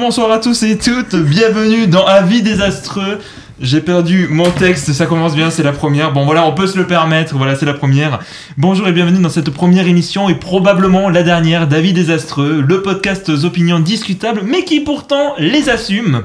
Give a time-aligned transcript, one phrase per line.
[0.00, 3.18] bonsoir à tous et toutes, bienvenue dans Avis désastreux.
[3.60, 6.10] J'ai perdu mon texte, ça commence bien, c'est la première.
[6.14, 8.18] Bon voilà, on peut se le permettre, voilà, c'est la première.
[8.56, 13.28] Bonjour et bienvenue dans cette première émission et probablement la dernière d'Avis désastreux, le podcast
[13.44, 16.22] opinions discutables mais qui pourtant les assume.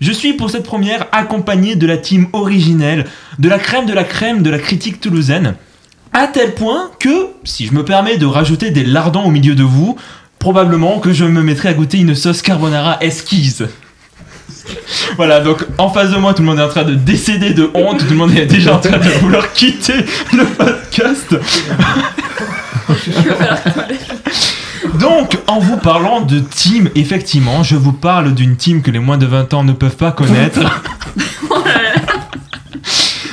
[0.00, 3.06] Je suis pour cette première accompagné de la team originelle,
[3.40, 5.56] de la crème de la crème de la critique toulousaine.
[6.12, 9.64] À tel point que, si je me permets de rajouter des lardons au milieu de
[9.64, 9.96] vous,
[10.46, 13.64] probablement que je me mettrai à goûter une sauce carbonara esquisse.
[15.16, 17.68] Voilà, donc en face de moi, tout le monde est en train de décéder de
[17.74, 21.34] honte, tout le monde est déjà en train de vouloir quitter le podcast.
[25.00, 29.18] Donc, en vous parlant de team, effectivement, je vous parle d'une team que les moins
[29.18, 30.60] de 20 ans ne peuvent pas connaître.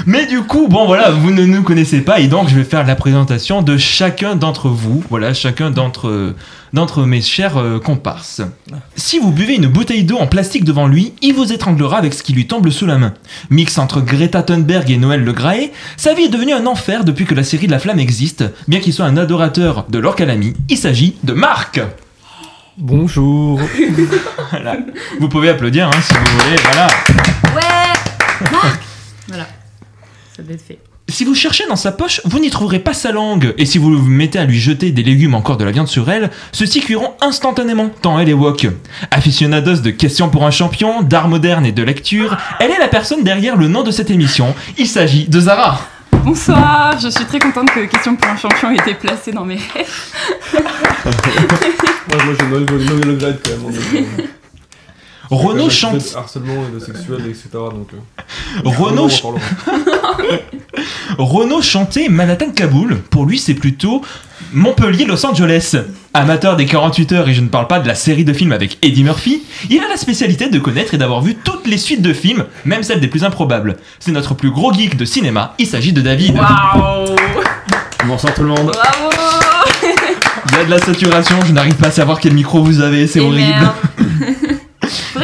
[0.05, 2.85] Mais du coup, bon voilà, vous ne nous connaissez pas et donc je vais faire
[2.85, 6.33] la présentation de chacun d'entre vous, voilà, chacun d'entre
[6.73, 8.41] d'entre mes chers euh, comparses.
[8.95, 12.23] Si vous buvez une bouteille d'eau en plastique devant lui, il vous étranglera avec ce
[12.23, 13.13] qui lui tombe sous la main.
[13.49, 17.25] Mix entre Greta Thunberg et Noël Le Graët, sa vie est devenue un enfer depuis
[17.25, 20.53] que la série de la flamme existe, bien qu'il soit un adorateur de Laure Calamy,
[20.67, 21.79] il s'agit de Marc
[22.77, 23.61] Bonjour.
[24.49, 24.77] Voilà.
[25.19, 26.87] Vous pouvez applaudir hein, si vous voulez, voilà.
[27.55, 28.92] Ouais Marc.
[30.35, 30.79] Ça doit être fait.
[31.09, 33.53] Si vous cherchez dans sa poche, vous n'y trouverez pas sa langue.
[33.57, 36.09] Et si vous vous mettez à lui jeter des légumes encore de la viande sur
[36.09, 38.67] elle, ceux-ci cuiront instantanément, tant elle est wok.
[39.11, 43.23] Aficionados de questions pour un champion, d'art moderne et de lecture, elle est la personne
[43.23, 44.55] derrière le nom de cette émission.
[44.77, 45.81] Il s'agit de Zara.
[46.23, 49.55] Bonsoir, je suis très contente que Question pour un champion ait été placée dans mes
[49.73, 50.13] rêves.
[51.03, 54.29] Moi, moi j'ai Noël, Noël Le quand même.
[55.41, 56.13] Euh, chante.
[56.15, 57.49] Harcèlement et de sexuel, etc.
[57.53, 59.39] Donc, euh, ch- reparlera.
[61.17, 62.97] Renaud chantait Manhattan-Kaboul.
[63.09, 64.01] Pour lui, c'est plutôt
[64.53, 65.75] Montpellier-Los Angeles.
[66.13, 68.77] Amateur des 48 heures, et je ne parle pas de la série de films avec
[68.83, 69.41] Eddie Murphy,
[69.71, 72.83] il a la spécialité de connaître et d'avoir vu toutes les suites de films, même
[72.83, 73.77] celles des plus improbables.
[73.99, 76.35] C'est notre plus gros geek de cinéma, il s'agit de David.
[76.37, 77.15] Waouh
[78.05, 78.71] Bonsoir tout le monde.
[78.73, 79.09] Bravo
[80.51, 83.07] Il y a de la saturation, je n'arrive pas à savoir quel micro vous avez,
[83.07, 83.47] c'est Et horrible.
[83.49, 83.71] merde.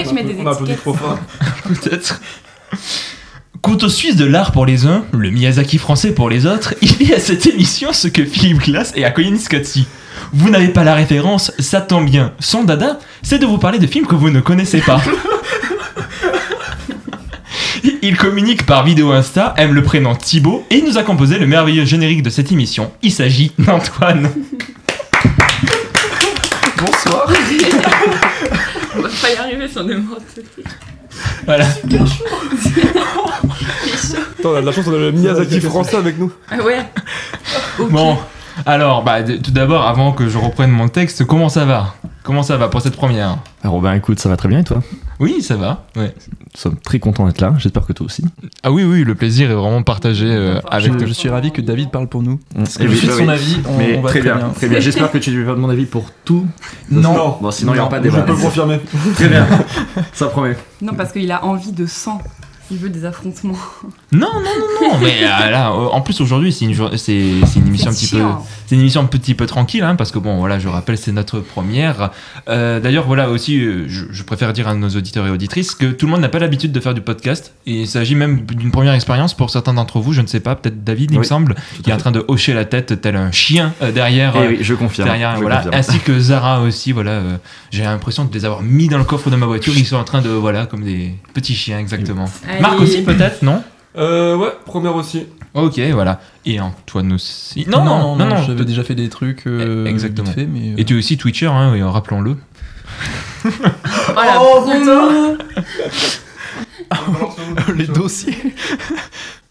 [0.10, 1.20] Faudrait que je mette des On trop fort.
[1.68, 2.22] Peut-être.
[3.62, 7.14] Couteau suisse de l'art pour les uns, le Miyazaki français pour les autres, il y
[7.14, 9.86] a à cette émission ce que Philippe Glass et Akoyanis Katsi.
[10.32, 12.34] Vous n'avez pas la référence, ça tombe bien.
[12.40, 15.02] Son dada, c'est de vous parler de films que vous ne connaissez pas.
[18.02, 21.46] Il communique par vidéo Insta, aime le prénom Thibaut et il nous a composé le
[21.46, 22.92] merveilleux générique de cette émission.
[23.02, 24.30] Il s'agit d'Antoine.
[26.78, 27.28] Bonsoir.
[28.98, 30.18] On va pas y arriver si on est mort.
[31.46, 31.66] Voilà.
[34.40, 36.32] Attends, on a de la chance, on a le Miyazaki français avec nous.
[36.50, 36.80] Ah ouais.
[37.90, 38.18] Bon,
[38.66, 41.96] alors, bah, tout d'abord, avant que je reprenne mon texte, comment ça va?
[42.24, 43.38] Comment ça va pour cette première?
[43.64, 44.82] Alors Robin, écoute, ça va très bien et toi?
[45.20, 45.86] Oui, ça va.
[45.98, 46.14] Ouais.
[46.30, 48.24] Nous sommes très contents d'être là, j'espère que toi aussi.
[48.64, 51.62] Ah oui, oui, le plaisir est vraiment partagé euh, avec je, je suis ravi que
[51.62, 52.40] David parle pour nous.
[52.56, 53.30] Parce que Eh je suis de bah son oui.
[53.34, 54.80] avis, on, Mais on va très, bien, très bien.
[54.80, 56.46] J'espère que tu veux pas de mon avis pour tout.
[56.90, 57.38] Non.
[57.42, 58.24] Bon, sinon il n'y aura Non, pas de Je débat.
[58.26, 58.80] peux le confirmer.
[59.16, 59.46] Très bien,
[60.14, 60.56] ça promet.
[60.82, 62.22] Non, parce qu'il a envie de sang.
[62.72, 63.58] Il veut des affrontements.
[64.12, 67.60] Non, non, non, non, mais euh, là, euh, en plus aujourd'hui, c'est une, c'est, c'est
[67.60, 68.22] une émission un petit peu,
[68.68, 71.12] c'est une émission un petit peu tranquille, hein, parce que bon, voilà, je rappelle, c'est
[71.12, 72.12] notre première.
[72.48, 76.06] Euh, d'ailleurs, voilà aussi, je, je préfère dire à nos auditeurs et auditrices que tout
[76.06, 78.94] le monde n'a pas l'habitude de faire du podcast, et il s'agit même d'une première
[78.94, 80.14] expérience pour certains d'entre vous.
[80.14, 82.54] Je ne sais pas, peut-être David, il me semble, qui est en train de hocher
[82.54, 84.34] la tête tel un chien euh, derrière.
[84.36, 85.08] Eh oui, je confirme.
[85.08, 85.76] derrière, je voilà, confirme.
[85.76, 87.12] ainsi que Zara aussi, voilà.
[87.12, 87.38] euh,
[87.72, 89.74] j'ai l'impression de les avoir mis dans le coffre de ma voiture.
[89.78, 92.26] Ils sont en train de, voilà, comme des petits chiens, exactement.
[92.62, 93.64] Marc aussi, peut-être, non
[93.98, 95.26] Euh, ouais, première aussi.
[95.56, 96.22] Ok, voilà.
[96.46, 97.66] Et Antoine aussi.
[97.68, 99.48] Non, non, non, j'avais peut- déjà fait des trucs.
[99.48, 100.32] euh, Eh, exactement.
[100.32, 102.36] fait, mais, euh, Et tu es aussi Twitcher, hein, oui, rappelons-le.
[104.16, 104.66] Oh
[106.92, 108.36] Oh, promo les dossiers.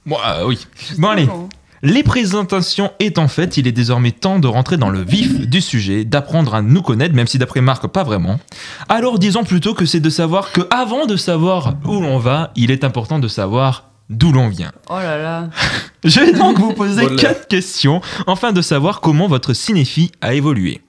[0.05, 0.67] Bon, euh, oui.
[0.99, 1.29] Bon, allez.
[1.83, 6.05] Les présentations étant faites, il est désormais temps de rentrer dans le vif du sujet,
[6.05, 8.41] d'apprendre à nous connaître, même si d'après Marc, pas vraiment.
[8.89, 12.71] Alors disons plutôt que c'est de savoir que avant de savoir où l'on va, il
[12.73, 14.73] est important de savoir d'où l'on vient.
[14.91, 15.49] Oh là là.
[16.05, 17.17] Je vais donc vous poser Voilà.
[17.17, 20.81] quatre questions afin de savoir comment votre cinéphilie a évolué.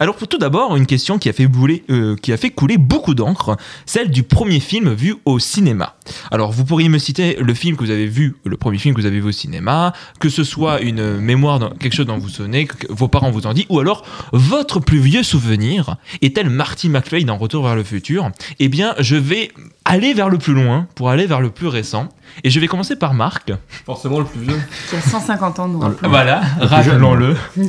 [0.00, 2.78] Alors pour tout d'abord, une question qui a fait, bouler, euh, qui a fait couler
[2.78, 5.94] beaucoup d'encre, celle du premier film vu au cinéma.
[6.30, 9.00] Alors vous pourriez me citer le film que vous avez vu, le premier film que
[9.00, 12.28] vous avez vu au cinéma, que ce soit une mémoire, dans- quelque chose dont vous
[12.28, 16.50] souvenez, que vos parents vous ont dit, ou alors votre plus vieux souvenir, est tel
[16.50, 18.30] Marty McFly dans Retour vers le futur?
[18.60, 19.50] Eh bien, je vais
[19.84, 22.08] aller vers le plus loin pour aller vers le plus récent.
[22.42, 23.52] Et je vais commencer par Marc.
[23.86, 24.58] Forcément le plus vieux.
[24.90, 25.80] Qui a 150 ans, nous.
[26.02, 27.36] Voilà, rappelons-le.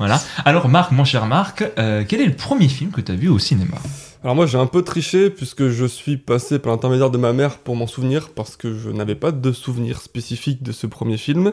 [0.00, 0.18] voilà.
[0.46, 3.28] Alors Marc, mon cher Marc, euh, quel est le premier film que tu as vu
[3.28, 3.76] au cinéma?
[4.24, 7.58] Alors moi j'ai un peu triché puisque je suis passé par l'intermédiaire de ma mère
[7.58, 11.52] pour m'en souvenir parce que je n'avais pas de souvenir spécifique de ce premier film.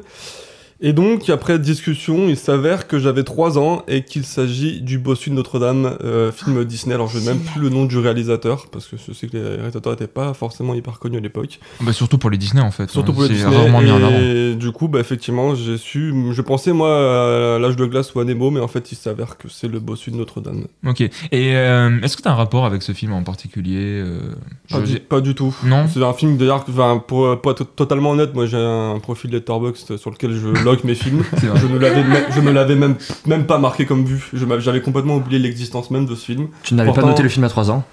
[0.79, 5.31] Et donc après discussion, il s'avère que j'avais 3 ans et qu'il s'agit du Bossu
[5.31, 6.93] de Notre-Dame, euh, film Disney.
[6.93, 9.43] Alors je n'ai même plus le nom du réalisateur parce que je sais que les
[9.43, 11.59] réalisateurs n'étaient pas forcément hyper connus à l'époque.
[11.81, 12.89] Bah, surtout pour les Disney en fait.
[12.91, 13.55] Surtout pour les Disney.
[13.55, 14.19] rarement mis en avant.
[14.19, 16.13] Et du coup, bah, effectivement, j'ai su.
[16.31, 19.37] Je pensais moi à l'âge de glace ou à Nemo, mais en fait, il s'avère
[19.37, 20.67] que c'est le Bossu de Notre-Dame.
[20.85, 21.01] Ok.
[21.01, 24.19] Et euh, est-ce que tu as un rapport avec ce film en particulier euh,
[24.69, 25.55] Pas, du, pas du tout.
[25.63, 29.31] Non C'est un film d'ailleurs, enfin, pour, pour être totalement honnête, moi j'ai un profil
[29.31, 31.23] Letterboxd sur lequel je log mes films.
[31.41, 34.29] Je ne l'avais me- je me l'avais même, même pas marqué comme vu.
[34.59, 36.47] J'avais complètement oublié l'existence même de ce film.
[36.63, 37.83] Tu n'avais pas noté le film à 3 ans?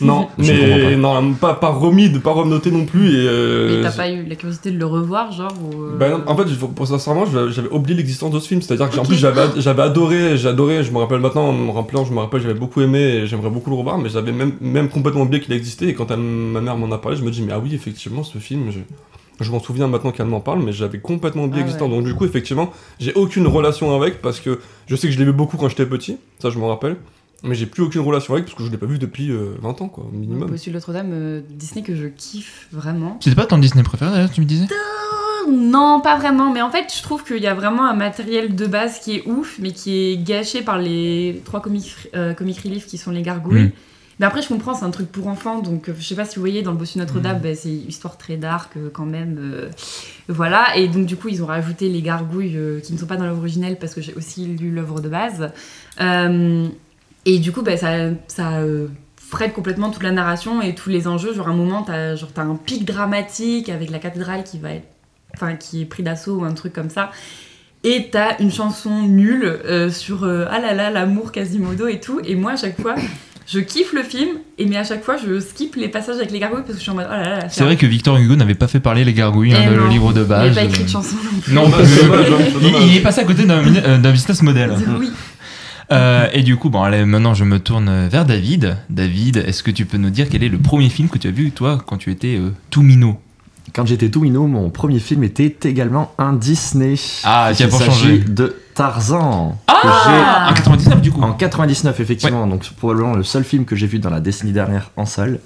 [0.00, 0.96] Non, Je mais pas.
[0.96, 3.10] non, pas, pas remis, de pas renoté non plus.
[3.14, 6.20] Et, euh, Mais t'as pas eu la curiosité de le revoir, genre ou, euh, Ben,
[6.26, 8.60] en fait, pour sincèrement, j'avais j'avais oublié l'existence de ce film.
[8.60, 10.82] C'est-à-dire que en plus, j'avais j'avais adoré, j'ai adoré.
[10.82, 13.50] Je me rappelle maintenant, en me rappelant, je me rappelle, j'avais beaucoup aimé et j'aimerais
[13.50, 15.86] beaucoup le revoir, mais j'avais même, même complètement oublié qu'il existait.
[15.86, 18.38] Et quand ma mère m'en a parlé, je me dis, mais ah oui, effectivement, ce
[18.38, 18.80] film, je,
[19.40, 21.88] je m'en souviens maintenant qu'elle m'en parle, mais j'avais complètement oublié Ah ouais.
[21.88, 25.24] Donc, du coup, effectivement, j'ai aucune relation avec parce que je sais que je l'ai
[25.24, 26.96] vu beaucoup quand j'étais petit, ça je m'en rappelle.
[27.42, 29.82] Mais j'ai plus aucune relation avec parce que je l'ai pas vu depuis euh, 20
[29.82, 30.48] ans, quoi, au minimum.
[30.48, 33.18] Bossu de Notre-Dame, euh, Disney que je kiffe vraiment.
[33.20, 34.66] C'était pas ton Disney préféré d'ailleurs, tu me disais?
[35.50, 38.66] Non, pas vraiment, mais en fait, je trouve qu'il y a vraiment un matériel de
[38.66, 42.86] base qui est ouf, mais qui est gâché par les trois comic, euh, comic relief
[42.86, 43.64] qui sont les gargouilles.
[43.64, 43.72] Mm.
[44.20, 46.36] Mais après, je comprends, c'est un truc pour enfants, donc euh, je sais pas si
[46.36, 47.42] vous voyez, dans le Bossu Notre-Dame, Mm.
[47.42, 49.38] bah, c'est une histoire très dark euh, quand même.
[49.40, 49.70] euh,
[50.28, 53.16] voilà, et donc du coup, ils ont rajouté les gargouilles euh, qui ne sont pas
[53.16, 55.50] dans l'œuvre originelle parce que j'ai aussi lu l'œuvre de base.
[56.00, 56.66] Euh,
[57.26, 58.60] et du coup, bah, ça, ça
[59.16, 61.32] freine complètement toute la narration et tous les enjeux.
[61.34, 64.86] Genre, à un moment, t'as genre, un pic dramatique avec la cathédrale qui va être.
[65.34, 67.10] Enfin, qui est pris d'assaut ou un truc comme ça.
[67.82, 72.20] Et t'as une chanson nulle euh, sur euh, ah là là, l'amour Quasimodo et tout.
[72.24, 72.94] Et moi, à chaque fois,
[73.46, 76.38] je kiffe le film, et mais à chaque fois, je skip les passages avec les
[76.38, 77.48] gargouilles parce que je suis en mode oh là là.
[77.50, 80.12] C'est vrai que Victor Hugo n'avait pas fait parler les gargouilles, hein, Eh le livre
[80.12, 80.44] de Il base.
[80.52, 81.52] n'y a pas écrit de euh, chanson non plus.
[81.54, 84.72] Non, Bah, c'est dommage, hein, il, il est passé à côté d'un euh, business model.
[84.98, 85.10] Oui.
[85.92, 88.78] Euh, et du coup, bon, allez, maintenant je me tourne vers David.
[88.88, 91.30] David, est-ce que tu peux nous dire quel est le premier film que tu as
[91.30, 93.18] vu, toi, quand tu étais euh, tout minot?
[93.74, 96.94] Quand j'étais tout minot, mon premier film était également un Disney.
[97.24, 98.18] Ah, tiens, Il pour changer.
[98.18, 99.56] de Tarzan.
[99.68, 100.48] Ah.
[100.50, 101.22] En 99, du coup.
[101.22, 104.52] En 99, effectivement, donc c'est probablement le seul film que j'ai vu dans la décennie
[104.52, 105.40] dernière en salle.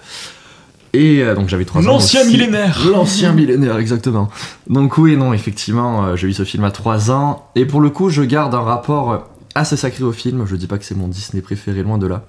[0.94, 1.84] Et euh, donc j'avais 3 ans.
[1.92, 2.80] L'ancien millénaire.
[2.90, 4.28] L'ancien millénaire, exactement.
[4.70, 7.46] Donc oui, non, effectivement, euh, j'ai vu ce film à 3 ans.
[7.54, 10.46] Et pour le coup, je garde un rapport assez sacré au film.
[10.46, 12.25] Je dis pas que c'est mon Disney préféré, loin de là.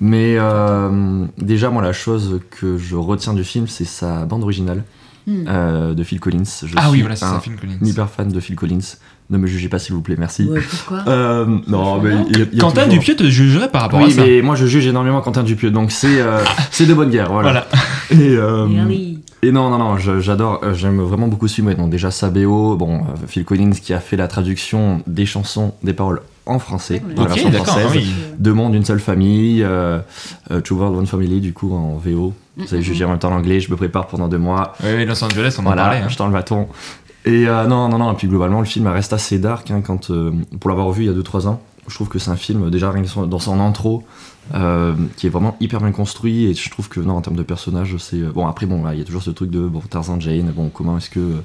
[0.00, 4.84] Mais euh, déjà, moi, la chose que je retiens du film, c'est sa bande originale
[5.26, 5.44] Hmm.
[5.46, 6.44] euh, de Phil Collins.
[6.64, 7.76] Je Ah oui, suis voilà, c'est ça, un Phil Collins.
[7.82, 8.78] hyper fan de Phil Collins.
[9.30, 10.44] Ne me jugez pas, s'il vous plaît, merci.
[10.44, 13.24] Ouais, pourquoi Euh, non, mais il y a- il y a Quentin toujours- Dupieux te
[13.24, 14.22] jugerait par rapport oui, à ça.
[14.24, 16.38] mais moi je juge énormément Quentin Dupieux, donc c'est euh,
[16.70, 17.66] c'est de bonne guerre, voilà.
[18.10, 18.22] Voilà.
[18.24, 21.72] Et, euh, Really et non, non, non, j'adore, j'aime vraiment beaucoup ce film.
[21.74, 26.22] Donc déjà Sabéo, bon, Phil Collins qui a fait la traduction des chansons, des paroles
[26.46, 27.86] en français, dans la version française.
[27.94, 28.10] oui.
[28.38, 30.00] Deux mondes, une seule famille, euh,
[30.64, 32.32] Two World, One Family, du coup en VO.
[32.56, 32.94] Vous savez, je Mhm.
[32.94, 34.72] juger en même temps l'anglais, je me prépare pendant deux mois.
[34.82, 35.98] Oui, oui, Los Angeles, on en Voilà, parlait.
[35.98, 36.08] hein.
[36.08, 36.66] je tends le bâton.
[37.24, 40.10] Et euh, non, non, non, et puis globalement, le film reste assez dark hein, quand,
[40.10, 41.60] euh, pour l'avoir vu il y a 2-3 ans.
[41.88, 44.04] Je trouve que c'est un film, déjà rien que dans son intro,
[44.54, 46.44] euh, qui est vraiment hyper bien construit.
[46.44, 48.20] Et je trouve que, non, en termes de personnages, c'est.
[48.20, 50.98] Bon, après, bon, il y a toujours ce truc de bon, Tarzan, Jane, bon, comment
[50.98, 51.42] est-ce que.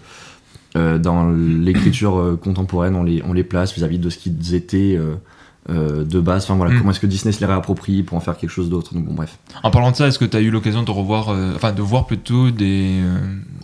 [0.97, 4.99] dans l'écriture contemporaine, on les, on les place vis-à-vis de ce qu'ils étaient
[5.69, 6.43] euh, de base.
[6.43, 6.77] Enfin voilà, Mm.
[6.79, 8.93] comment est-ce que Disney se les réapproprie pour en faire quelque chose d'autre.
[8.93, 9.37] Donc bon, bref.
[9.63, 11.81] En parlant de ça, est-ce que tu as eu l'occasion de revoir, euh, enfin de
[11.81, 13.17] voir plutôt des, euh,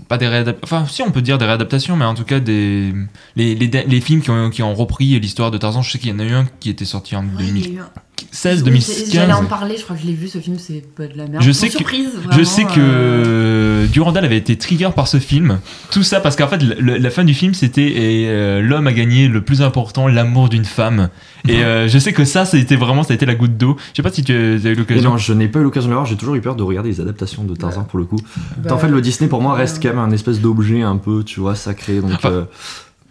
[0.07, 2.93] pas des réadaptations, enfin si on peut dire des réadaptations, mais en tout cas des,
[3.35, 5.81] les, les, les films qui ont, qui ont repris l'histoire de Tarzan.
[5.81, 7.67] Je sais qu'il y en a eu un qui était sorti en Ouais, il y
[7.67, 7.89] a eu un-
[8.31, 9.49] 2016, Oui, j'ai- J'allais en 2015.
[9.49, 11.43] parler, je crois que je l'ai vu ce film, c'est pas de la merde.
[11.43, 15.59] Je sais que- surprise, Je sais que euh, Durandal avait été trigger par ce film.
[15.91, 18.93] Tout ça parce qu'en fait, le- la fin du film, c'était et, euh, l'homme a
[18.93, 21.09] gagné le plus important, l'amour d'une femme.
[21.47, 23.77] Et euh, je sais que ça, c'était vraiment, ça a été la goutte d'eau.
[23.93, 25.11] Je sais pas si tu as eu Et l'occasion.
[25.11, 26.89] non, je n'ai pas eu l'occasion de le voir, j'ai toujours eu peur de regarder
[26.89, 28.19] les adaptations de Tarzan pour le coup.
[28.57, 30.97] bah, en fait, le Disney pour moi reste euh, quand même un espèce d'objet un
[30.97, 31.99] peu, tu vois, sacré.
[32.01, 32.43] Donc, Enfin- euh,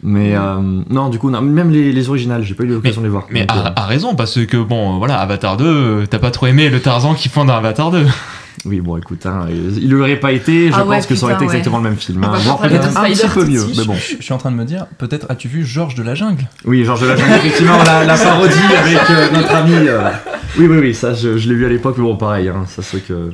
[0.03, 0.57] mais euh,
[0.91, 3.27] non, du coup, non, même les, les originales, j'ai pas eu l'occasion de les voir.
[3.31, 6.69] Mais Donc, euh, raison, parce que bon, voilà, Avatar 2, euh, t'as pas trop aimé
[6.71, 8.07] le Tarzan qui font dans Avatar 2.
[8.65, 9.47] oui, bon, écoute, hein,
[9.81, 11.47] il aurait pas été, je Ah ouais, pense que ça aurait été ouais.
[11.47, 12.23] exactement le même film.
[12.25, 13.95] Hein, peut-être un petit peu mieux, mais bon.
[13.95, 16.45] Je, je suis en train de me dire, peut-être as-tu vu Georges de la Jungle?
[16.65, 19.73] Oui, Georges de la Jungle, effectivement, la, la parodie avec euh, notre ami.
[19.75, 20.11] euh,
[20.59, 22.83] Oui, oui, oui, ça, je, je l'ai vu à l'époque, mais bon, pareil, hein, ça
[22.83, 23.31] c'est que.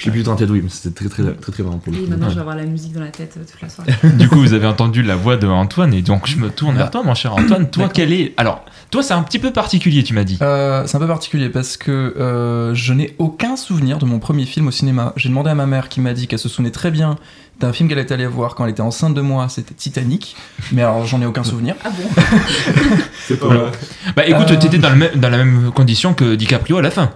[0.00, 2.04] Je suis plutôt un Ted oui, mais c'était très très très très marrant pour Oui,
[2.04, 2.08] coup.
[2.08, 3.92] maintenant je vais avoir la musique dans la tête euh, toute la soirée.
[4.16, 6.90] Du coup, vous avez entendu la voix de Antoine et donc je me tourne vers
[6.90, 7.68] toi, mon cher Antoine.
[7.68, 10.38] Toi, quel est Alors, toi, c'est un petit peu particulier, tu m'as dit.
[10.40, 14.46] Euh, c'est un peu particulier parce que euh, je n'ai aucun souvenir de mon premier
[14.46, 15.12] film au cinéma.
[15.16, 17.16] J'ai demandé à ma mère qui m'a dit qu'elle se souvenait très bien
[17.60, 20.36] d'un film qu'elle était allée voir quand elle était enceinte de moi, c'était Titanic.
[20.72, 21.74] Mais alors j'en ai aucun souvenir.
[21.84, 22.22] Ah bon
[23.28, 23.60] C'est pas Voilà.
[23.62, 23.70] vrai.
[24.16, 24.56] Bah écoute, Euh.
[24.56, 27.10] t'étais dans, le même- dans la même condition que DiCaprio à la fin.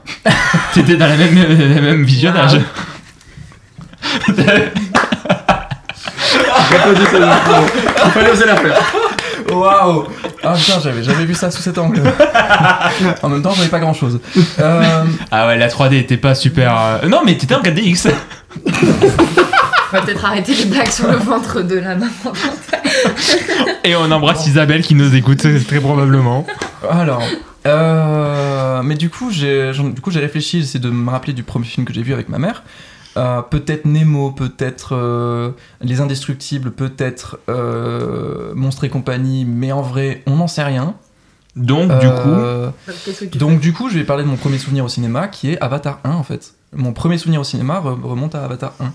[0.75, 2.59] t'étais dans la même, le même visionnage.
[8.05, 8.81] Il fallait oser la faire.
[9.51, 10.05] Waouh
[10.43, 12.03] Ah putain, j'avais jamais vu ça sous cet angle.
[13.23, 14.21] en même temps, j'avais pas grand chose.
[14.59, 16.77] Euh, ah ouais, la 3D était pas super.
[17.03, 18.09] euh, Non, mais t'étais en 4DX.
[19.95, 22.11] On va peut-être arrêter les blagues sur le ventre de la maman.
[23.85, 26.45] Et on embrasse Isabelle qui nous écoute très probablement.
[26.91, 27.23] alors,
[27.67, 31.65] euh, mais du coup, j'ai, du coup, j'ai réfléchi, j'essaie de me rappeler du premier
[31.67, 32.65] film que j'ai vu avec ma mère.
[33.17, 40.23] Euh, peut-être Nemo, peut-être euh, Les Indestructibles, peut-être euh, Monstres et compagnie, mais en vrai,
[40.27, 40.95] on n'en sait rien.
[41.55, 42.31] Donc, du coup,
[43.39, 46.01] donc du coup, je vais parler de mon premier souvenir au cinéma, qui est Avatar
[46.03, 46.55] 1 en fait.
[46.75, 48.87] Mon premier souvenir au cinéma re- remonte à Avatar 1.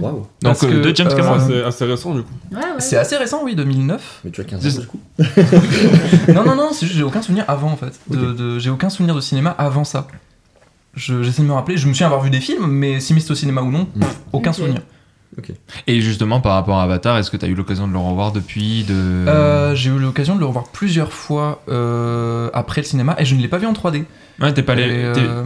[0.00, 0.26] Waouh.
[0.42, 1.38] donc euh, que, de James euh, Cameron.
[1.46, 2.28] C'est assez récent du coup.
[2.50, 2.68] fais Ouais, ouais.
[2.80, 4.20] C'est assez récent, oui, 2009.
[4.24, 5.00] Mais tu as 15 C'est- ans du coup.
[6.32, 7.98] non, non, non, c'est juste j'ai aucun souvenir avant en fait.
[8.10, 10.06] De, de- j'ai aucun souvenir de cinéma avant ça.
[10.94, 13.32] Je- j'essaie de me rappeler, je me souviens avoir vu des films, mais si c'était
[13.32, 14.02] au cinéma ou non, Mm.
[14.32, 14.56] aucun Ok.
[14.56, 14.80] souvenir.
[15.86, 18.84] Et justement, par rapport à Avatar, est-ce que t'as eu l'occasion de le revoir depuis
[18.84, 18.94] de...
[18.94, 23.34] Euh, j'ai eu l'occasion de le revoir plusieurs fois euh, après le cinéma et je
[23.34, 24.04] ne l'ai pas vu en 3D.
[24.40, 25.44] Ouais, t'es pas, allé, t'es- euh,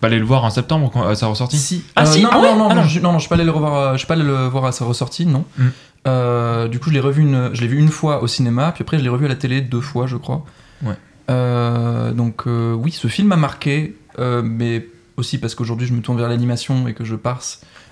[0.00, 1.82] pas, allé le voir en septembre quand à sa ressortie Si.
[1.94, 2.86] Ah, Euh, si, non, ah non, ouais non, Ah non, non.
[2.88, 4.46] je, non, non, je suis pas allé le revoir, à- je suis pas allé le
[4.48, 5.44] voir à sa ressortie, non.
[5.58, 5.64] Mm.
[6.06, 8.82] Euh, du coup, je l'ai revu une, je l'ai vu une fois au cinéma, puis
[8.82, 10.44] après je l'ai revu à la télé deux fois, je crois.
[10.84, 10.94] Ouais.
[11.30, 14.86] Euh, donc euh, oui, ce film m'a marqué, euh, mais
[15.16, 17.40] aussi parce qu'aujourd'hui je me tourne vers l'animation et que je pars,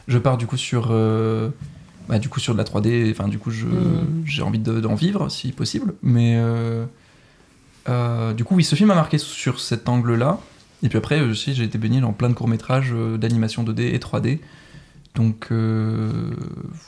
[0.07, 1.49] je pars du coup sur, euh,
[2.09, 3.11] bah, du coup sur de la 3D.
[3.11, 4.23] Enfin, du coup, je, Mm.
[4.27, 6.85] j'ai envie de- d'en vivre si possible, mais euh,
[7.89, 10.39] euh, du coup, oui, ce film m'a marqué sur cet angle-là.
[10.83, 14.41] Et puis après j'ai été baigné dans plein de courts-métrages euh, d'animation 2D et 3D.
[15.15, 16.11] Donc euh,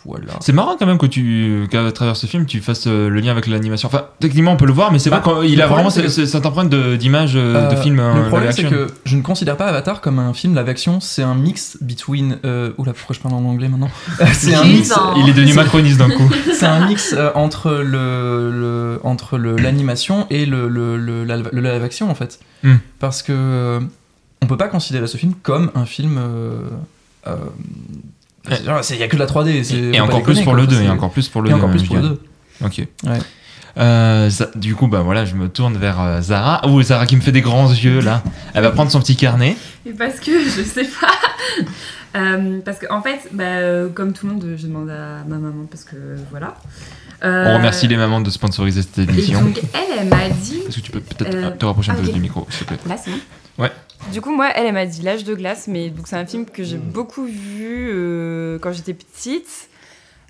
[0.04, 0.32] voilà.
[0.40, 3.30] C'est marrant quand même que tu, qu'à travers ce film, tu fasses euh, le lien
[3.30, 3.86] avec l'animation.
[3.86, 6.44] Enfin, techniquement, on peut le voir, mais c'est Bah, vrai qu'il le a vraiment cette,
[6.44, 8.00] empreinte de- d'image euh, de Euh, film.
[8.00, 10.98] euh, le problème, c'est que je ne considère pas Avatar comme un film live action.
[10.98, 12.38] C'est un mix between.
[12.44, 12.72] Euh...
[12.78, 13.90] Oula, pourquoi je parle en anglais maintenant
[14.32, 14.90] C'est un mix.
[14.90, 15.14] hein.
[15.18, 16.28] Il est devenu macroniste d'un coup.
[16.52, 21.60] C'est un mix entre le, le- entre le l'animation et le, le, le, la- le
[21.60, 22.40] live action en fait.
[22.64, 22.74] Hmm.
[22.98, 23.78] Parce que
[24.42, 26.18] on peut pas considérer ce film comme un film.
[26.18, 26.62] euh,
[28.50, 29.64] Il y a que de la 3D.
[29.64, 31.56] c'est- Et, encore plus le 2, C'est- et encore plus pour le et 2.
[31.58, 32.18] encore plus hein, pour le je 2.
[32.60, 32.84] dirais.
[32.84, 33.10] Ok.
[33.10, 33.18] Ouais.
[33.78, 36.62] Euh, du coup, bah voilà, je me tourne vers euh, Zara.
[36.64, 38.22] Oh, Zara qui me fait des grands yeux là.
[38.54, 39.56] Elle va prendre son petit carnet.
[39.84, 41.08] Et parce que je sais pas.
[42.16, 45.66] Euh, parce que en fait, bah, comme tout le monde, je demande à ma maman
[45.70, 45.96] parce que
[46.30, 46.54] voilà.
[47.24, 49.42] Euh, On remercie les mamans de sponsoriser cette Et émission.
[49.42, 50.62] donc elle, elle m'a dit.
[50.66, 52.14] Est-ce que tu peux peut-être Euh, te rapprocher un ah, peu ok.
[52.14, 52.78] du micro, s'il te plaît?
[52.88, 53.18] Là, c'est bon
[53.58, 53.70] Ouais.
[54.12, 56.44] Du coup, moi, elle, elle m'a dit L'âge de glace, mais donc c'est un film
[56.46, 59.68] que j'ai beaucoup vu euh, quand j'étais petite.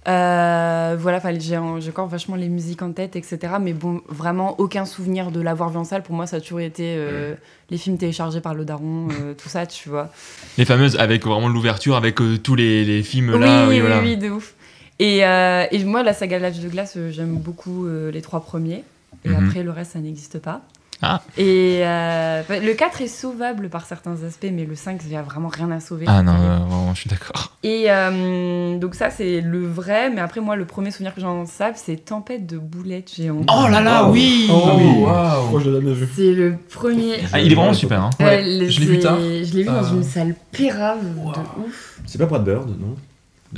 [0.09, 3.39] Euh, voilà, j'ai encore vachement les musiques en tête, etc.
[3.61, 6.05] Mais bon, vraiment aucun souvenir de l'avoir vu en salle.
[6.05, 7.35] Pour moi, ça a toujours été euh,
[7.71, 10.11] les films téléchargés par le daron, euh, tout ça, tu vois.
[10.59, 13.67] Les fameuses avec vraiment l'ouverture, avec tous les, les films oui, là.
[13.69, 14.01] oui, oui, voilà.
[14.01, 14.55] oui, de ouf.
[15.01, 18.85] Et, et moi, la saga L'âge de glace, j'aime beaucoup les trois premiers.
[19.25, 19.45] Et Mhm.
[19.49, 20.63] après, le reste, ça n'existe pas.
[21.03, 21.21] Ah.
[21.37, 25.23] Et euh, le 4 est sauvable par certains aspects, mais le 5, il n'y a
[25.23, 26.07] vraiment rien à sauver.
[26.09, 27.53] Ah non, euh, vraiment, je suis d'accord.
[27.63, 30.09] Et euh, donc ça, c'est le vrai.
[30.11, 33.49] Mais après, moi, le premier souvenir que j'en sais, c'est Tempête de boulettes géantes.
[33.55, 34.13] Oh là là, Wow.
[34.13, 35.65] oui Oh, Ah oui.
[35.65, 36.09] Jamais vu.
[36.15, 37.17] C'est le premier.
[37.33, 38.03] Ah, Il est vraiment super.
[38.03, 38.11] Hein.
[38.21, 39.19] Ouais, le- je l'ai vu tard.
[39.19, 39.95] Je l'ai vu dans Euh.
[39.97, 41.21] une salle pérave de
[41.67, 42.01] ouf.
[42.07, 42.97] C'est pas Brad Bird, non?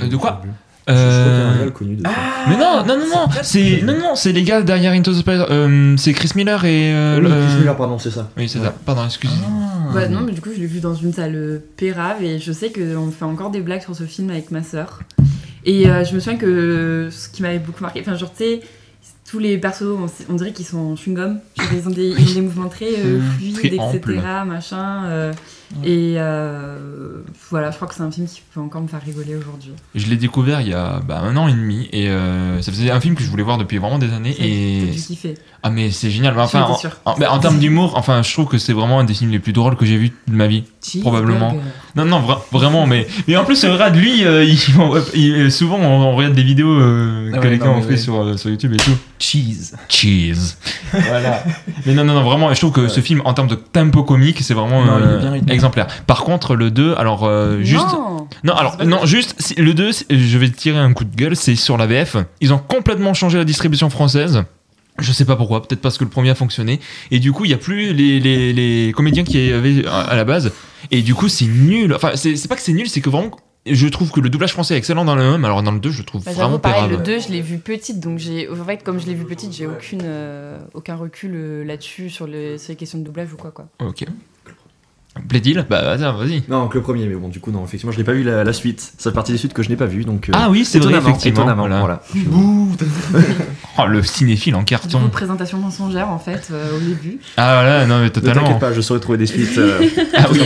[0.01, 0.41] Euh, de quoi?
[0.89, 2.09] Je crois qu'il y a un Euh, réel connu de ça.
[2.47, 5.45] Mais non, non, non, non, c'est non, non, c'est les gars derrière Into the Spider.
[5.49, 6.93] Euh, c'est Chris Miller et.
[6.93, 8.29] euh, oui, Chris Miller, pardon, c'est ça.
[8.37, 8.65] Oui, c'est Ouais.
[8.65, 8.75] ça.
[8.85, 9.33] Pardon, excusez.
[9.45, 9.91] Ah.
[9.93, 12.71] Bah non, mais du coup, je l'ai vu dans une salle pérave et je sais
[12.71, 14.99] qu'on fait encore des blagues sur ce film avec ma sœur.
[15.65, 18.61] Et euh, je me souviens que ce qui m'avait beaucoup marqué, enfin, genre, tu sais,
[19.29, 19.83] tous les persos,
[20.29, 21.39] on, dirait qu'ils sont en chewing-gum.
[21.73, 24.19] Ils ont des, ils ont des mouvements très euh, fluides, très etc.
[24.45, 25.31] Machin.
[25.83, 25.87] Ouais.
[25.89, 26.77] Et euh,
[27.51, 29.71] voilà, je crois que c'est un film qui peut encore me faire rigoler aujourd'hui.
[29.93, 32.89] Je l'ai découvert il y a bah, un an et demi et euh, ça faisait
[32.89, 35.35] un film que je voulais voir depuis vraiment des années et dû kiffer.
[35.61, 36.33] ah mais c'est génial.
[36.33, 36.65] Bah, Enfin,
[37.05, 39.39] en, bah, en termes d'humour, enfin, je trouve que c'est vraiment un des films les
[39.39, 40.63] plus drôles que j'ai vu de ma vie.
[41.01, 41.55] Probablement.
[41.95, 44.57] Non, non, vra- vraiment, mais mais en plus, Rad, lui, euh, il,
[45.13, 47.97] il- souvent on, on regarde des vidéos euh, Ah que ouais, les gars ont fait
[47.97, 48.97] sur, euh, sur YouTube et tout.
[49.19, 49.73] Cheese.
[49.87, 50.55] Cheese.
[50.91, 51.43] Voilà.
[51.85, 54.39] Mais non, non, non, vraiment, je trouve que ce film, en termes de tempo comique,
[54.41, 55.87] c'est vraiment Non, euh, exemplaire.
[56.07, 57.85] Par contre, le 2, alors euh, juste.
[57.93, 58.27] Non.
[58.43, 61.55] Non, alors, non, juste, le 2, c'est- je vais tirer un coup de gueule, c'est
[61.55, 62.17] sur la VF.
[62.41, 64.43] Ils ont complètement changé la distribution française.
[64.99, 66.79] Je sais pas pourquoi, peut-être parce que le premier a fonctionné.
[67.09, 70.15] Et du coup, il n'y a plus les, les, les comédiens qui y avaient à
[70.15, 70.51] la base.
[70.91, 71.93] Et du coup, c'est nul.
[71.93, 73.31] Enfin, c'est pas que c'est nul, c'est que vraiment,
[73.65, 75.79] je trouve que le doublage français est excellent dans le 1, mais alors dans le
[75.79, 76.91] 2, je le trouve Bah, vraiment pareil, pérave.
[76.91, 78.49] le 2, je l'ai vu petite, donc j'ai.
[78.49, 82.25] En fait, comme je l'ai vu petite, j'ai aucune, euh, aucun recul euh, là-dessus sur,
[82.27, 83.51] le- sur les questions de doublage ou quoi.
[83.51, 83.67] quoi.
[83.79, 84.05] Ok.
[85.27, 86.43] Plaît-il Bah, attends, vas-y.
[86.49, 88.43] Non, que le premier, mais bon, du coup, non, effectivement, je n'ai pas vu la,
[88.43, 88.93] la suite.
[88.97, 90.29] Ça fait partie des suites que je n'ai pas vu, donc.
[90.29, 91.41] euh, Ah oui, c'est vrai, effectivement.
[91.43, 91.79] étonnamment, voilà.
[91.79, 92.01] voilà.
[93.81, 94.99] Oh, le cinéphile en carton.
[94.99, 97.19] coup, présentation mensongère en fait euh, au début.
[97.37, 98.41] Ah, voilà, non, mais Ne totalement.
[98.43, 99.57] t'inquiète pas, je saurais trouver des suites.
[99.57, 99.79] euh,
[100.17, 100.39] Ah oui.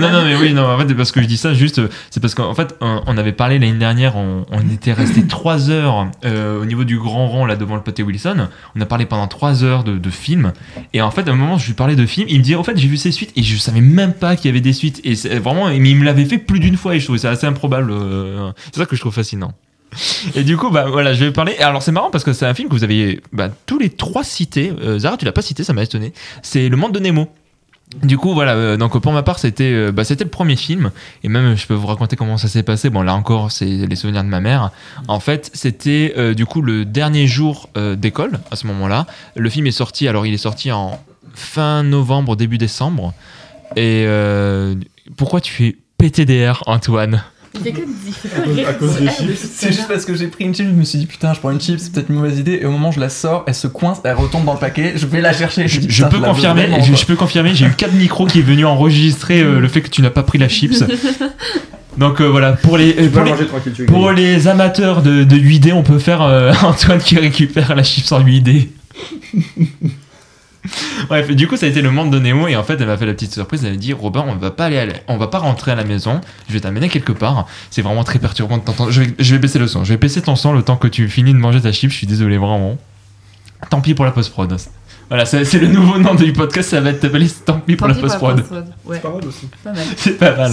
[0.00, 1.80] Non, non, mais oui, non, en fait, parce que je dis ça, juste,
[2.10, 6.08] c'est parce qu'en fait, on, avait parlé l'année dernière, on, on était resté 3 heures
[6.24, 8.48] euh, au niveau du grand rond, là, devant le pâté Wilson.
[8.76, 10.52] On a parlé pendant 3 heures de, de films.
[10.92, 12.64] Et en fait, à un moment, je lui parlais de films, il me dit, en
[12.64, 15.00] fait, j'ai vu ces suites, et je savais même pas qu'il y avait des suites.
[15.04, 17.30] Et c'est vraiment, mais il me l'avait fait plus d'une fois, et je trouvais ça
[17.30, 17.90] assez improbable.
[17.90, 19.52] euh, c'est ça que je trouve fascinant.
[20.34, 21.56] Et du coup, bah voilà, je vais parler.
[21.58, 24.24] Alors, c'est marrant parce que c'est un film que vous avez bah, tous les trois
[24.24, 24.72] cités.
[24.82, 26.12] Euh, Zara, tu l'as pas cité, ça m'a étonné.
[26.42, 27.28] C'est Le Monde de Nemo.
[28.02, 30.90] Du coup, voilà, euh, donc pour ma part, c'était bah, c'était le premier film,
[31.22, 32.90] et même je peux vous raconter comment ça s'est passé.
[32.90, 34.72] Bon, là encore, c'est les souvenirs de ma mère.
[35.06, 39.06] En fait, c'était du coup le dernier jour d'école à ce moment-là.
[39.36, 40.98] Le film est sorti, alors il est sorti en
[41.34, 43.12] fin novembre, début décembre.
[43.76, 44.74] Et euh,
[45.16, 47.22] pourquoi tu fais PTDR, Antoine?
[47.54, 49.48] Il fait que À cause des chiffres.
[49.54, 51.52] C'est juste parce que j'ai pris une chip, je me suis dit putain, je prends
[51.52, 52.58] une chip, c'est peut-être une mauvaise idée.
[52.60, 54.94] Et au moment où je la sors, elle se coince, elle retombe dans le paquet,
[54.96, 55.68] je vais la chercher.
[55.68, 58.64] Je, je peux confirmer, vraiment, je, peux confirmer, j'ai eu 4 micros qui est venu
[58.64, 60.82] enregistrer euh, le fait que tu n'as pas pris la chips.
[61.98, 65.82] Donc euh, voilà, pour les, euh, pour les, es Pour amateurs de, de 8D, on
[65.82, 68.68] peut faire euh, Antoine qui récupère la chips en 8D.
[71.08, 72.96] Bref, du coup, ça a été le monde de Nemo et en fait, elle m'a
[72.96, 73.64] fait la petite surprise.
[73.64, 75.74] Elle m'a dit Robin, on va pas aller, à la- on va pas rentrer à
[75.74, 76.20] la maison.
[76.48, 77.46] Je vais t'amener quelque part.
[77.70, 78.90] C'est vraiment très perturbant de t'entendre.
[78.90, 79.84] Je vais, je vais baisser le son.
[79.84, 81.90] Je vais baisser ton son le temps que tu finis de manger ta chips.
[81.92, 82.78] Je suis désolé, vraiment.
[83.70, 84.54] Tant pis pour la post prod.
[85.10, 86.70] Voilà, c'est le nouveau nom du podcast.
[86.70, 88.36] Ça va être appelé Tant pis pour Tant la pis post prod.
[88.36, 88.66] post-prod.
[88.86, 89.46] Ouais, C'est pas mal aussi.
[89.62, 89.84] pas mal.
[89.96, 90.52] C'est pas mal.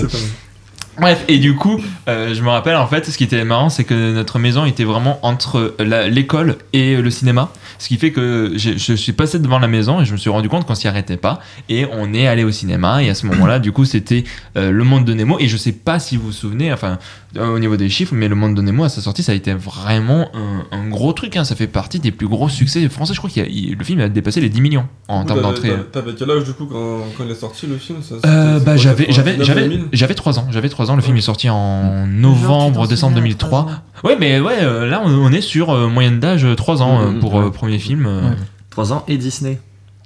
[0.99, 3.84] Bref, et du coup, euh, je me rappelle en fait, ce qui était marrant, c'est
[3.86, 7.51] que notre maison était vraiment entre la- l'école et le cinéma.
[7.80, 10.49] Ce qui fait que je suis passé devant la maison et je me suis rendu
[10.49, 11.39] compte qu'on s'y arrêtait pas.
[11.67, 13.01] Et on est allé au cinéma.
[13.01, 14.23] Et à ce moment-là, du coup, c'était
[14.56, 15.38] euh, Le Monde de Nemo.
[15.39, 16.99] Et je sais pas si vous vous souvenez, enfin,
[17.38, 19.36] euh, au niveau des chiffres, mais Le Monde de Nemo à sa sortie, ça a
[19.36, 21.36] été vraiment un, un gros truc.
[21.38, 21.43] hein.
[21.43, 23.13] Ça fait partie des plus gros succès français.
[23.15, 25.71] Je crois que le film a dépassé les 10 millions en termes d'entrée.
[25.91, 28.77] t'avais- quel âge du coup quand, quand il est sorti le film ça, Euh, bah
[28.77, 29.86] j'avais quoi, j'avais 99, j'avais 2000?
[29.93, 33.36] j'avais 3 ans j'avais 3 ans le film est sorti en novembre décembre souviens à
[33.36, 33.78] 2003 trois ans.
[34.04, 37.06] ouais mais ouais euh, là on, on est sur euh, moyenne d'âge 3 ans euh,
[37.12, 37.46] Mhm, pour ouais.
[37.46, 38.22] euh, premier film euh.
[38.30, 38.36] Ouais.
[38.72, 39.60] 3 ans et Disney.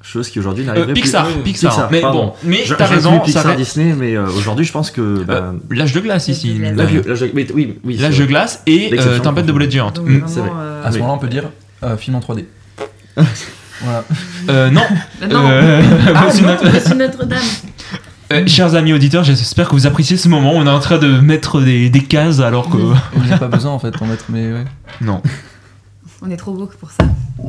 [0.03, 1.01] Chose qui aujourd'hui Euh, n'arriverait plus.
[1.01, 2.25] Pixar, Oui, Pixar Pixar, mais pardon.
[2.27, 5.23] bon mais t'as raison ça Pixar reste- Disney, mais euh, aujourd'hui je pense que.
[5.23, 7.97] bah, euh, l'âge de glace ici L'âge de Euh, oui, oui.
[7.97, 10.23] de glace et euh, tempête de boulettes géantes Mm.
[10.37, 11.01] euh, À ce Oui.
[11.01, 11.45] moment-là, on peut dire
[11.83, 12.45] euh, film en 3D.
[13.81, 14.03] voilà.
[14.49, 14.81] Euh, non
[15.29, 15.81] non, Euh,
[16.15, 17.39] Ah, Monsieur Notre-Dame.
[18.35, 21.07] Euh, chers amis auditeurs j'espère que vous appréciez ce moment on est en train de
[21.19, 22.77] mettre des, des cases alors que
[23.17, 24.65] Il n'y a pas besoin en fait d'en mettre, mais ouais.
[25.01, 25.21] non
[26.21, 27.03] On est trop beau que pour ça.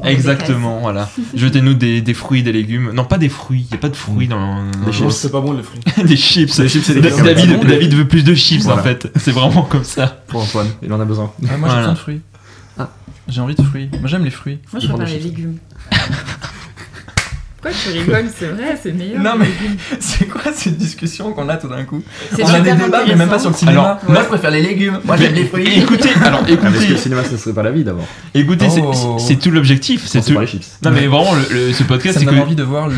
[0.04, 3.78] Exactement voilà jetez-nous des, des fruits des légumes non pas des fruits il y a
[3.80, 5.10] pas de fruits dans, Des chips.
[5.10, 5.80] c'est pas bon les fruits.
[6.04, 6.60] des chips.
[6.60, 6.90] Des chips.
[6.90, 8.80] David, bon, David veut plus de chips Voilà.
[8.80, 9.10] en fait.
[9.16, 10.22] C'est vraiment comme ça.
[10.26, 11.32] Pour Antoine, il en a besoin.
[11.48, 11.76] Ah, moi j'ai Voilà.
[11.78, 12.20] besoin de fruits.
[12.78, 12.90] Ah.
[13.28, 13.88] J'ai envie de fruits.
[14.00, 14.58] Moi j'aime les fruits.
[14.72, 15.24] Moi, je préfère les chips.
[15.24, 15.56] légumes.
[17.66, 18.30] Pourquoi tu rigoles?
[18.36, 19.22] C'est vrai, c'est meilleur.
[19.22, 19.46] Non, mais-.
[20.00, 22.02] C'est quoi cette discussion qu'on a tout d'un coup?
[22.34, 23.80] C'est On a des débats, mais même pas sur le cinéma.
[23.80, 25.00] Alors, moi je préfère les légumes.
[25.04, 25.78] Moi j'aime les fruits.
[25.78, 28.06] Écoutez, alors Ah, mais est-ce que écoutez, le cinéma ce serait pas la vie d'abord
[28.34, 29.16] écoutez, c'est- Oh.
[29.18, 30.02] c'est tout l'objectif.
[30.06, 30.34] C'est C'est tout.
[30.34, 30.78] pas les chips.
[30.84, 32.94] Non mais vraiment, le, le- ce podcast, c'est que donne envie de voir le-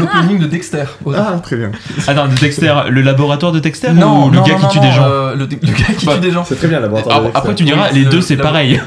[0.00, 0.84] l'opening de Dexter.
[1.04, 1.70] Oh, Ah, très bien.
[2.06, 5.04] attends, de Dexter, le laboratoire de Dexter non, ou le gars qui tue des gens
[5.04, 6.44] euh, le, le gars qui Bah, tue des gens.
[6.44, 7.16] C'est très bien, laboratoire.
[7.18, 8.80] Alors, de Après, tu diras, les le- deux c'est pareil.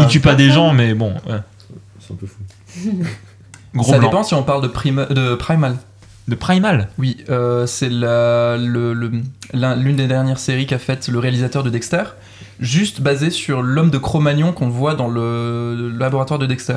[0.00, 1.14] Ils tuent pas des gens, mais bon.
[1.26, 2.90] C'est un peu fou.
[3.74, 4.08] Gros ça blanc.
[4.08, 5.76] dépend si on parle de, prima- de Primal.
[6.28, 6.88] De Primal.
[6.98, 7.96] Oui, euh, c'est l'une
[9.96, 12.02] des dernières séries qu'a faite le réalisateur de Dexter,
[12.60, 16.76] juste basé sur l'homme de Cro-Magnon qu'on voit dans le, le laboratoire de Dexter.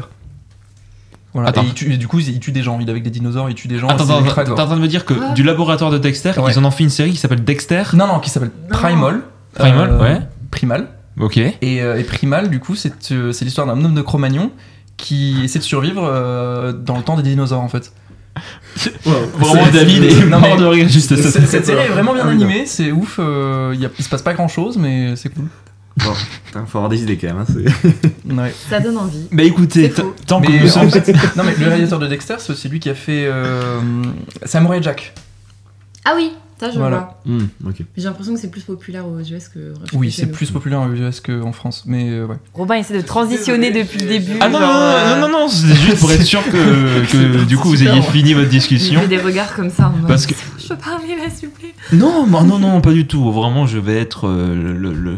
[1.34, 1.50] Voilà.
[1.50, 1.64] Attends.
[1.64, 2.78] Et, il tue- et du coup, il tue des gens.
[2.80, 3.88] Il est avec des dinosaures, il tue des gens.
[3.88, 4.14] Attends, t'es
[4.52, 6.52] en train de me dire que du laboratoire de Dexter, Ouais.
[6.54, 7.84] ils en ont fait une série qui s'appelle Dexter.
[7.94, 8.52] Non, non, qui s'appelle.
[8.70, 9.22] Primal.
[9.56, 10.20] Primal, Euh, ouais.
[10.52, 10.88] Primal.
[11.20, 11.38] Ok.
[11.38, 14.52] Et, euh, et Primal, du coup, c'est euh, c'est l'histoire d'un homme de Cro-Magnon
[14.98, 17.92] qui essaie de survivre euh, dans le temps des dinosaures, en fait.
[19.06, 21.32] Vraiment, David est non, mort mais- de rire juste ça.
[21.32, 23.18] Cette cette série est vraiment bien Ah oui, animée, c'est ouf.
[23.20, 25.46] euh, Il y a- il se passe pas grand chose, mais c'est cool.
[25.98, 26.12] Bon,
[26.46, 27.38] putain, faut avoir des idées quand même.
[27.48, 28.54] hein, Ouais.
[28.70, 29.28] Ça donne envie.
[29.32, 29.92] Bah écoutez,
[30.26, 30.90] tant que nous sommes.
[30.90, 33.80] fait, non mais le réalisateur de Dexter, c'est aussi lui qui a fait euh,
[34.44, 35.14] Samurai Jack.
[36.04, 37.18] Ah oui, ça je Voilà.
[37.26, 37.36] vois.
[37.38, 37.48] Hmm.
[37.98, 39.74] J'ai l'impression que c'est plus populaire aux US que.
[39.94, 42.36] Oui, c'est plus populaire aux US qu'en France, mais euh, ouais.
[42.54, 44.34] Robin essaie de transitionner depuis le début.
[44.40, 47.44] Ah non, genre, non, euh, non, non, non, c'est juste pour être sûr que, que
[47.46, 49.02] du coup vous ayez fini votre Il discussion.
[49.02, 51.56] fait des regards comme ça en mode, Parce que- Je peux parler là, s'il vous
[51.56, 51.74] plaît.
[51.92, 53.32] Non, non, non, non, pas du tout.
[53.32, 54.74] Vraiment, je vais être euh, le.
[54.78, 55.18] le- le-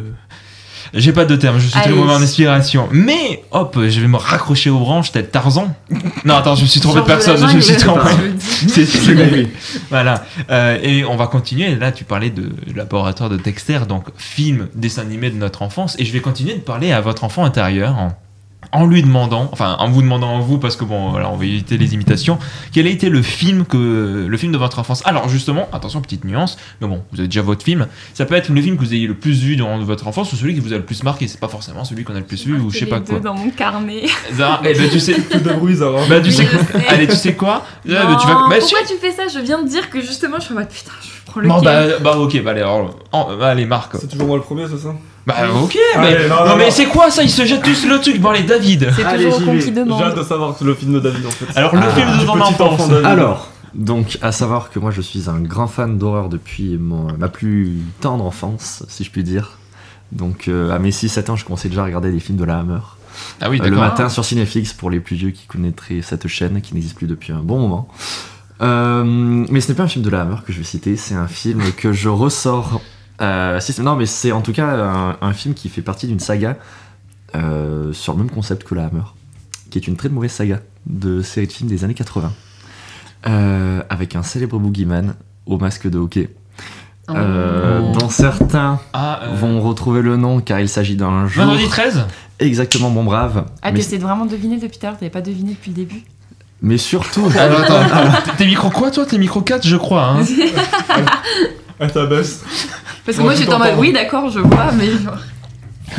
[0.95, 2.87] J'ai pas de terme, je suis mauvais en inspiration.
[2.91, 5.75] Mais, hop, je vais me raccrocher aux branches tel Tarzan.
[6.23, 7.37] Non, attends, je me suis trompé de personne.
[7.37, 8.09] Je me suis trompé.
[8.39, 8.85] C'est
[9.89, 10.23] Voilà.
[10.49, 11.75] Euh, et on va continuer.
[11.75, 15.95] Là, tu parlais de laboratoire de Dexter, donc film, dessin animé de notre enfance.
[15.99, 18.17] Et je vais continuer de parler à votre enfant intérieur en,
[18.75, 21.45] en lui demandant, enfin, en vous demandant à vous, parce que bon, voilà, on va
[21.45, 22.37] éviter les imitations.
[22.73, 25.01] Quel a été le film que le film de votre enfance?
[25.05, 26.57] Alors justement, attention, petite nuance.
[26.81, 27.87] Mais bon, vous avez déjà votre film.
[28.13, 30.35] Ça peut être le film que vous ayez le plus vu durant votre enfance ou
[30.35, 31.27] celui qui vous a le plus marqué.
[31.27, 33.05] C'est pas forcément celui qu'on a le plus vu ou je sais les pas deux
[33.05, 33.19] quoi.
[33.19, 34.03] dans mon carnet.
[34.33, 35.13] Zara, eh ben, tu sais.
[35.21, 36.01] Tout débrouille, Zara.
[36.09, 36.47] Bah, tu Oui, sais.
[36.89, 38.33] Allez, tu sais quoi Ah, bah, Non, tu vas...
[38.49, 39.23] bah, pourquoi tu fais ça?
[39.27, 41.61] Je viens de dire que justement, je suis en mode putain, je prends le Bon,
[41.61, 43.93] bah, bah, ok, bah, allez, alors, en- allez, Marc.
[43.99, 44.93] C'est toujours moi le premier, c'est ça?
[45.25, 46.27] Bah, ok, Allez, mais.
[46.27, 46.71] non, Non, non, mais non.
[46.71, 48.19] c'est quoi ça Ils se jettent tous le truc.
[48.21, 48.89] Bon, allez, David.
[48.95, 49.59] C'est Allez, toujours con vais.
[49.59, 50.01] qui J'ai demande.
[50.01, 51.45] hâte de savoir le film de David en fait.
[51.57, 52.25] Alors, le Ah, film de
[52.89, 53.05] David.
[53.05, 57.27] Alors, donc, à savoir que moi je suis un grand fan d'horreur depuis mon- ma
[57.27, 59.57] plus tendre enfance, si je puis dire.
[60.11, 62.59] Donc, euh, à mes 6-7 ans, je commençais déjà à regarder des films de la
[62.59, 62.79] Hammer.
[63.41, 66.61] Ah oui, Euh, le matin sur Cinéflix pour les plus vieux qui connaîtraient cette chaîne
[66.61, 67.87] qui n'existe plus depuis un bon moment.
[68.61, 71.15] Euh, mais ce n'est pas un film de la Hammer que je vais citer, c'est
[71.15, 72.81] un film que je ressors.
[73.21, 76.19] Euh, si- non, mais c'est en tout cas un, un film qui fait partie d'une
[76.19, 76.57] saga
[77.35, 79.03] euh, sur le même concept que la Hammer,
[79.69, 82.31] qui est une très mauvaise saga de série de films des années 80,
[83.27, 86.29] euh, avec un célèbre boogeyman au masque de hockey,
[87.09, 87.91] euh, Oh.
[87.99, 92.05] dont certains Ah, euh, vont retrouver le nom car il s'agit d'un jour Vendredi 13
[92.39, 93.45] exactement bon brave.
[93.61, 96.03] Ah, de vraiment deviner depuis tout à l'heure, t'avais pas deviné depuis le début
[96.61, 99.05] mais surtout, Alors, attends, t'es micro quoi, toi?
[99.05, 100.23] T'es micro 4, je crois, hein
[101.79, 102.43] Elle t'abaisse.
[103.05, 105.17] Parce que moi j'étais en mode oui, d'accord, je vois, mais genre.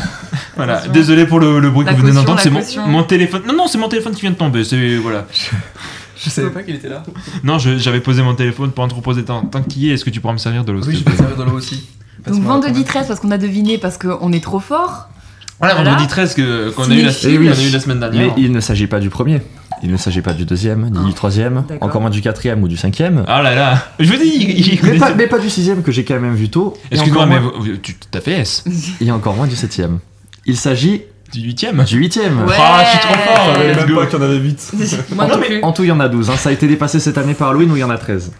[0.56, 0.92] Voilà, Attention.
[0.92, 3.42] désolé pour le, le bruit La que vous venez d'entendre, c'est mon, mon téléphone.
[3.46, 4.96] Non, non, c'est mon téléphone qui vient de tomber, c'est.
[4.96, 5.26] Voilà.
[6.16, 7.02] Je savais pas qu'il était là.
[7.44, 10.20] Non, j'avais posé mon téléphone pour entreposer tant, tant qu'il y est, est-ce que tu
[10.20, 11.86] pourras me servir de l'eau Oui, je peux servir de l'eau aussi.
[12.26, 12.86] Donc vendredi première.
[12.86, 15.10] 13 parce qu'on a deviné parce qu'on est trop fort.
[15.58, 15.90] Voilà, Voilà.
[15.90, 18.34] vendredi 13 que- qu'on a, eu la- a eu la semaine mais dernière.
[18.38, 19.42] il ne s'agit pas du premier.
[19.82, 21.88] Il ne s'agit pas du deuxième, ni Ah, du troisième, d'accord.
[21.88, 23.24] encore moins du quatrième ou du cinquième.
[23.28, 25.92] Ah là là, je veux dire, il, il Mais pas, mais pas du sixième que
[25.92, 26.74] j'ai quand même vu tôt.
[26.90, 28.64] Excuse-moi, mais moins- vous- tu t'as fait S
[29.00, 29.98] Et encore moins du septième.
[30.46, 32.38] Il s'agit Du 8ème du huitième.
[32.46, 32.54] Ouais.
[32.58, 33.96] Ah, je suis trop fort, Je let's même go.
[33.96, 34.72] pas qu'il y en avait 8.
[35.16, 35.60] Moi non plus.
[35.62, 36.30] En tout, il y en a 12.
[36.30, 36.36] hein.
[36.36, 38.30] Ça a été dépassé cette année par Halloween où il y en a 13.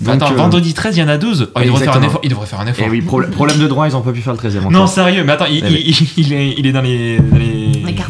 [0.00, 2.02] Donc, Attends, euh, vendredi 13, il y en a 12 Oh, il, devrait faire un
[2.02, 2.84] effort, il devrait faire un effort.
[2.84, 4.72] Et oui, pro- problème de droit, ils ont pas pu faire le 13e encore.
[4.72, 5.96] Non, sérieux, mais attends, il, Eh oui.
[6.16, 7.18] il- il est, il est dans les.
[7.20, 7.41] dans les-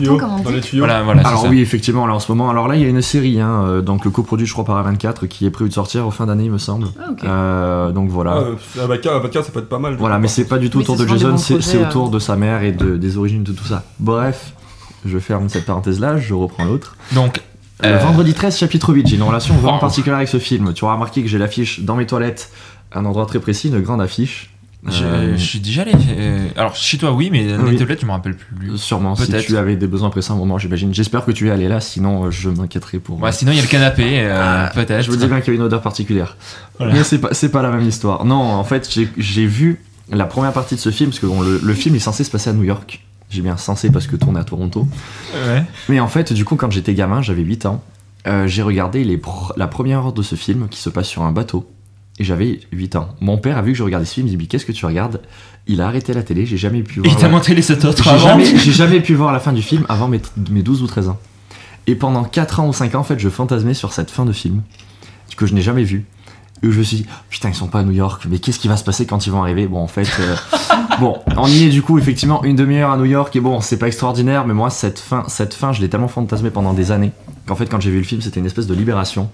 [0.03, 0.85] Les cartons, Tuyaux, comme on Dans les tuyaux.
[0.85, 1.49] Voilà, voilà, c'est Alors ça.
[1.49, 2.51] oui, effectivement, là en ce moment.
[2.51, 4.85] Alors là, il y a une série, hein, euh, donc le coproduit, je crois, par
[4.87, 6.89] A24, qui est prévu de sortir en fin d'année, il me semble.
[6.99, 7.25] Ah.
[7.25, 8.35] Euh, donc voilà.
[8.37, 9.97] Ah, euh, Abaka, Abaka, ça peut être pas mal.
[9.97, 11.89] Voilà, mais c'est pas du tout autour de Jason, c'est c'est euh.
[11.89, 13.85] autour de sa mère et de, des origines de tout ça.
[14.01, 14.53] Bref,
[15.05, 16.97] je ferme cette parenthèse-là, je reprends l'autre.
[17.13, 17.41] Donc,
[17.83, 20.73] Le Euh, vendredi 13, chapitre 8, j'ai une relation vraiment particulière avec ce film.
[20.73, 22.51] Tu auras remarqué que j'ai l'affiche dans mes toilettes,
[22.93, 24.51] un endroit très précis, une grande affiche.
[24.87, 25.93] Je, Euh, je suis déjà allé.
[26.19, 27.77] euh, alors, chez toi, oui, mais Oui.
[27.77, 28.77] tablettes, je me rappelle plus.
[28.79, 30.93] Sûrement, si tu avais des besoins pressants à un moment, j'imagine.
[30.93, 33.21] J'espère que tu es allé là, sinon euh, je m'inquiéterai pour.
[33.23, 35.03] Ouais, sinon, il y a le canapé, euh, Ah, peut-être.
[35.05, 36.37] Je vous dis bien qu'il y a une odeur particulière.
[36.79, 36.95] Voilà.
[36.95, 38.25] Mais c'est pas, c'est pas la même histoire.
[38.25, 41.41] Non, en fait, j'ai- j'ai vu la première partie de ce film, parce que bon,
[41.43, 43.05] le, le film est censé se passer à New York.
[43.31, 44.87] J'ai bien censé parce que tourne à Toronto.
[45.47, 45.63] Ouais.
[45.89, 47.83] Mais en fait, du coup, quand j'étais gamin, j'avais 8 ans,
[48.27, 51.23] euh, j'ai regardé les pr- la première heure de ce film qui se passe sur
[51.23, 51.67] un bateau.
[52.19, 53.09] Et j'avais 8 ans.
[53.21, 54.85] Mon père a vu que je regardais ce film, il me dit Qu'est-ce que tu
[54.87, 55.21] regardes?
[55.67, 57.13] Il a arrêté la télé, j'ai jamais pu voir.
[57.13, 58.19] Il t'a la- montré les 7 autres J'ai avant.
[58.29, 60.21] jamais, j'ai jamais pu voir la fin du film avant mes,
[60.51, 61.19] mes 12 ou 13 ans.
[61.87, 64.33] Et pendant 4 ans ou 5 ans, en fait, je fantasmais sur cette fin de
[64.33, 64.63] film
[65.37, 66.05] que je n'ai jamais vue.
[66.65, 68.69] Et je me suis dit, putain, ils sont pas à New York, mais qu'est-ce qui
[68.69, 69.67] va se passer quand ils vont arriver?
[69.67, 70.37] Bon, en fait, euh,
[71.01, 73.79] bon, on y est du coup, effectivement, une demi-heure à New York, et bon, c'est
[73.79, 77.11] pas extraordinaire, mais moi, cette fin, cette fin je l'ai tellement fantasmé pendant des années
[77.49, 79.29] qu'en fait, quand j'ai vu le film, c'était une espèce de libération.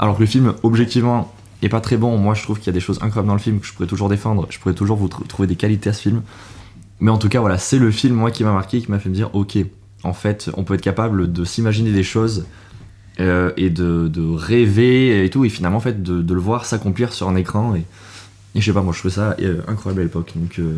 [0.00, 1.32] Alors que le film, objectivement,
[1.68, 2.16] pas très bon.
[2.18, 3.86] Moi, je trouve qu'il y a des choses incroyables dans le film que je pourrais
[3.86, 4.46] toujours défendre.
[4.50, 6.22] Je pourrais toujours vous tr- trouver des qualités à ce film.
[7.00, 9.08] Mais en tout cas, voilà, c'est le film, moi, qui m'a marqué, qui m'a fait
[9.08, 9.58] me dire, ok,
[10.04, 12.46] en fait, on peut être capable de s'imaginer des choses
[13.20, 17.28] euh, et de, rêver et tout, et finalement, en fait, de, le voir s'accomplir sur
[17.28, 17.74] un écran.
[17.74, 17.84] Et,
[18.54, 20.32] et je sais pas, moi, je trouvais ça euh, incroyable à l'époque.
[20.36, 20.74] Donc, euh,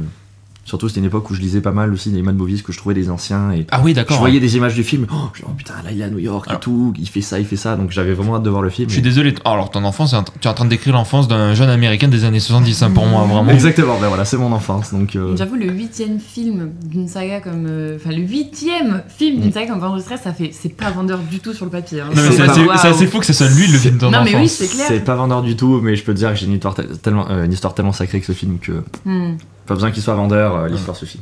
[0.67, 2.79] Surtout, c'était une époque où je lisais pas mal aussi les Mad Movies, que je
[2.79, 3.53] trouvais des anciens.
[3.53, 4.19] Et Ah oui, je d'accord.
[4.19, 5.07] voyais des images du film.
[5.13, 6.93] Oh, je dis, oh, putain, là, il est à New York Alors- et tout.
[6.99, 7.77] Il fait ça, il fait ça.
[7.77, 8.89] Donc j'avais vraiment hâte de voir le film.
[8.89, 9.33] Je suis Et- désolé.
[9.45, 12.41] Alors, ton enfance, tu es en train de décrire l'enfance d'un jeune américain des années
[12.41, 13.49] 70, hein, pour moi, vraiment.
[13.53, 14.93] Exactement, ben voilà, c'est mon enfance.
[14.93, 17.67] Donc, euh, J'avoue, le huitième film d'une saga comme.
[17.69, 20.51] euh, Enfin, le huitième film d'une saga comme Vendredi ça fait.
[20.53, 22.01] C'est pas vendeur du tout sur le papier.
[22.01, 22.11] hein.
[22.15, 24.31] C'est assez, c'est assez fou que ce soit lui le film de ton Non, mais
[24.35, 24.41] enfance.
[24.43, 24.87] oui, c'est clair.
[24.89, 26.83] c'est pas vendeur du tout, mais je peux te dire que j'ai une histoire, te-
[26.83, 29.37] tellement, euh, une histoire tellement sacrée que ce film que Hmm.
[29.67, 31.21] Pas besoin qu'il soit vendeur, euh, l'histoire suffit.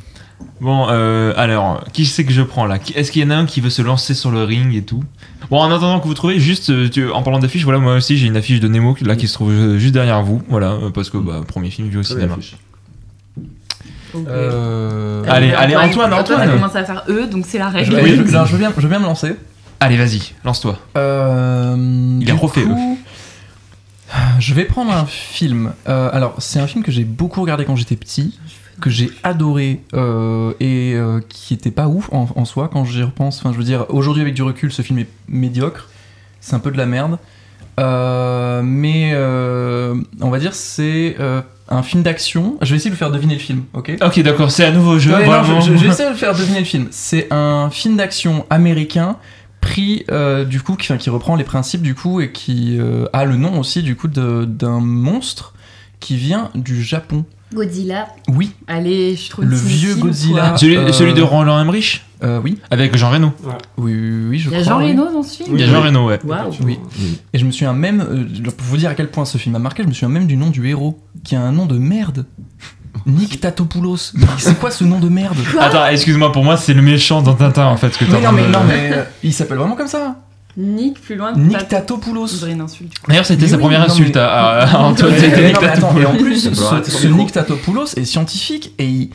[0.61, 2.77] Bon, euh, alors, qui c'est que je prends là?
[2.95, 5.03] Est-ce qu'il y en a un qui veut se lancer sur le ring et tout?
[5.49, 8.17] Bon, en attendant que vous trouvez, juste euh, tu- en parlant d'affiches, voilà, moi aussi
[8.17, 11.09] j'ai une affiche de Nemo là qui se trouve euh, juste derrière vous, voilà, parce
[11.09, 12.35] que bah, premier film vu au cinéma.
[14.27, 16.51] Euh, Allez, allez, Antoine, Antoine a Antoine.
[16.53, 17.99] commencé à faire E, donc c'est la règle.
[18.01, 19.35] oui, je- je veux bien, je veux bien me lancer.
[19.81, 20.79] Allez, vas-y, lance-toi.
[20.97, 21.75] Euh,
[22.21, 22.97] Il est du refait, coup,
[24.39, 25.73] Je vais prendre un film.
[25.87, 28.37] Euh, alors, c'est un film que j'ai beaucoup regardé quand j'étais petit,
[28.81, 33.01] que j'ai adoré euh, et euh, qui était pas ouf en, en soi quand j'y
[33.03, 33.39] repense.
[33.39, 35.89] Enfin, je veux dire, aujourd'hui avec du recul, ce film est médiocre.
[36.41, 37.17] C'est un peu de la merde.
[37.77, 41.15] Mais on va dire c'est
[41.67, 42.57] un film d'action.
[42.61, 43.93] Je vais essayer de vous faire deviner le film, ok?
[44.05, 45.11] Ok, d'accord, c'est un nouveau jeu.
[45.13, 45.61] Ouais, non, vraiment.
[45.61, 46.87] je, je- j'essaie de faire deviner le film.
[46.91, 49.17] C'est un film d'action américain
[49.65, 53.35] pris euh, du coup qui, reprend les principes du coup et qui euh, a le
[53.35, 55.55] nom aussi du coup d'un monstre
[55.99, 57.25] qui vient du Japon.
[57.51, 58.09] Godzilla.
[58.27, 60.55] Oui, Allez, je trouve Le vieux Godzilla.
[60.57, 63.33] Celui, Euh, celui de Roland Emmerich euh, oui, avec Jean Reno.
[63.77, 64.91] oui, oui, oui, je Il y a crois, Jean oui.
[64.91, 66.19] Reno dans ce film Il y a Jean Reno, ouais.
[66.23, 66.51] Waouh.
[66.63, 66.79] Oui.
[67.33, 69.59] Et je me souviens même, euh, pour vous dire à quel point ce film a
[69.59, 72.25] marqué, je me souviens même du nom du héros, qui a un nom de merde.
[73.05, 74.11] Nick Tatopoulos.
[74.15, 77.33] Mais c'est quoi ce nom de merde Attends, excuse-moi, pour moi c'est le méchant dans
[77.35, 77.93] Tintin en fait.
[77.93, 80.15] Ce que en non, mais, de- non, mais euh, il s'appelle vraiment comme ça.
[80.57, 81.33] Nick, plus loin.
[81.35, 82.27] Nick Tat- Tatopoulos.
[83.07, 85.11] D'ailleurs, c'était Mais sa oui, première non, insulte mais- à, Antoine.
[85.11, 86.01] Mais- c'était mais Nick non, mais attends, Tatopoulos.
[86.01, 87.07] et en plus, ce.
[87.07, 89.09] Nick Tatopoulos est scientifique et il-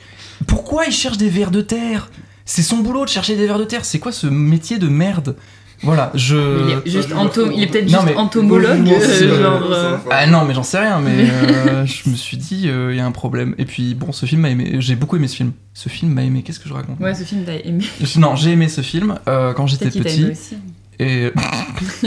[0.46, 2.10] pourquoi il cherche des vers de terre?
[2.44, 3.84] C'est son boulot de chercher des vers de terre.
[3.84, 5.36] C'est quoi ce métier de merde?
[5.82, 6.36] Voilà, je.
[6.84, 9.62] Il est juste entom- il est peut-être juste mais- entomologue, euh, euh, genre.
[9.72, 12.98] euh, Ah non, mais j'en sais rien, mais euh, je me suis dit, euh, il
[12.98, 13.54] y a un problème.
[13.56, 14.76] Et puis, bon, ce film m'a aimé.
[14.80, 15.52] J'ai beaucoup aimé ce film.
[15.72, 16.42] Ce film m'a aimé.
[16.42, 17.84] Qu'est-ce que je raconte Ouais, ce film t'as aimé.
[18.18, 20.22] Non, j'ai aimé ce film euh, quand j'étais t'a petit.
[20.22, 20.56] aimé aussi.
[20.98, 21.32] Et.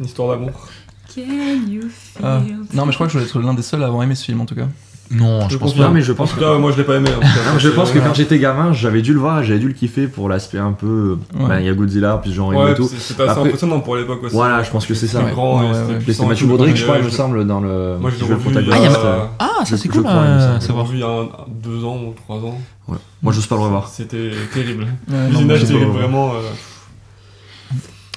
[0.00, 0.68] Une histoire d'amour.
[1.12, 1.22] Can
[1.68, 2.40] you feel ah,
[2.72, 4.24] non, mais je crois que je dois être l'un des seuls à avoir aimé ce
[4.26, 4.68] film en tout cas.
[5.12, 5.82] Non, je Je pense pas.
[5.84, 7.08] Non, mais je En pense tout que, cas, moi je l'ai pas aimé.
[7.10, 7.52] en tout cas.
[7.52, 9.72] Non, je pense que Euh, quand j'étais gamin, j'avais dû le voir, j'avais dû le
[9.74, 11.18] kiffer pour l'aspect un peu.
[11.34, 11.48] Ouais.
[11.48, 12.86] bah, Il y a Godzilla, puis Jean Reno Ouais, et tout.
[12.88, 14.34] c'est- c'était assez Après- impressionnant pour l'époque aussi.
[14.34, 15.18] Voilà, je pense que c'est ça.
[15.20, 15.62] C'était grand,
[15.98, 16.52] c'était c'est Mathieu tout.
[16.52, 17.96] Baudric, je crois, il me semble, dans le.
[18.00, 18.50] Moi je l'ai revu.
[18.72, 20.06] Ah, a- euh, Ah, ça c'est je cool.
[20.06, 20.72] euh, va.
[20.82, 22.56] revu il y a deux ans ou trois ans.
[22.88, 22.96] Ouais.
[23.22, 23.88] Moi, j'ose pas le revoir.
[23.88, 24.86] C'était terrible.
[25.08, 26.32] Visionnage terrible, vraiment.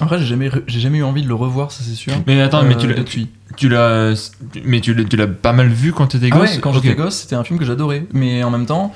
[0.04, 2.14] Euh, Après, j'ai jamais, j'ai jamais eu envie de le revoir, ça c'est sûr.
[2.28, 3.28] Mais attends, mais tu Euh, l'as, depuis.
[3.58, 4.32] tu l'as,
[4.66, 6.52] mais tu l'as, tu l'as pas mal vu quand t'étais Ah gosse.
[6.56, 8.06] ouais, quand j'étais gosse, c'était un film que j'adorais.
[8.14, 8.94] Mais en même temps,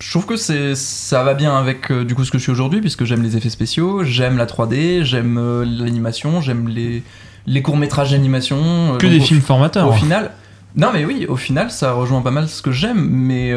[0.00, 2.52] je trouve que c'est, ça va bien avec euh, du coup ce que je suis
[2.52, 7.02] aujourd'hui, puisque j'aime les effets spéciaux, j'aime la 3D, j'aime euh, l'animation, j'aime les,
[7.46, 8.94] les courts métrages d'animation.
[8.94, 9.88] euh, Que des au- films formateurs.
[9.88, 10.32] Au final,
[10.76, 13.50] non mais oui, au final, ça rejoint pas mal ce que j'aime, mais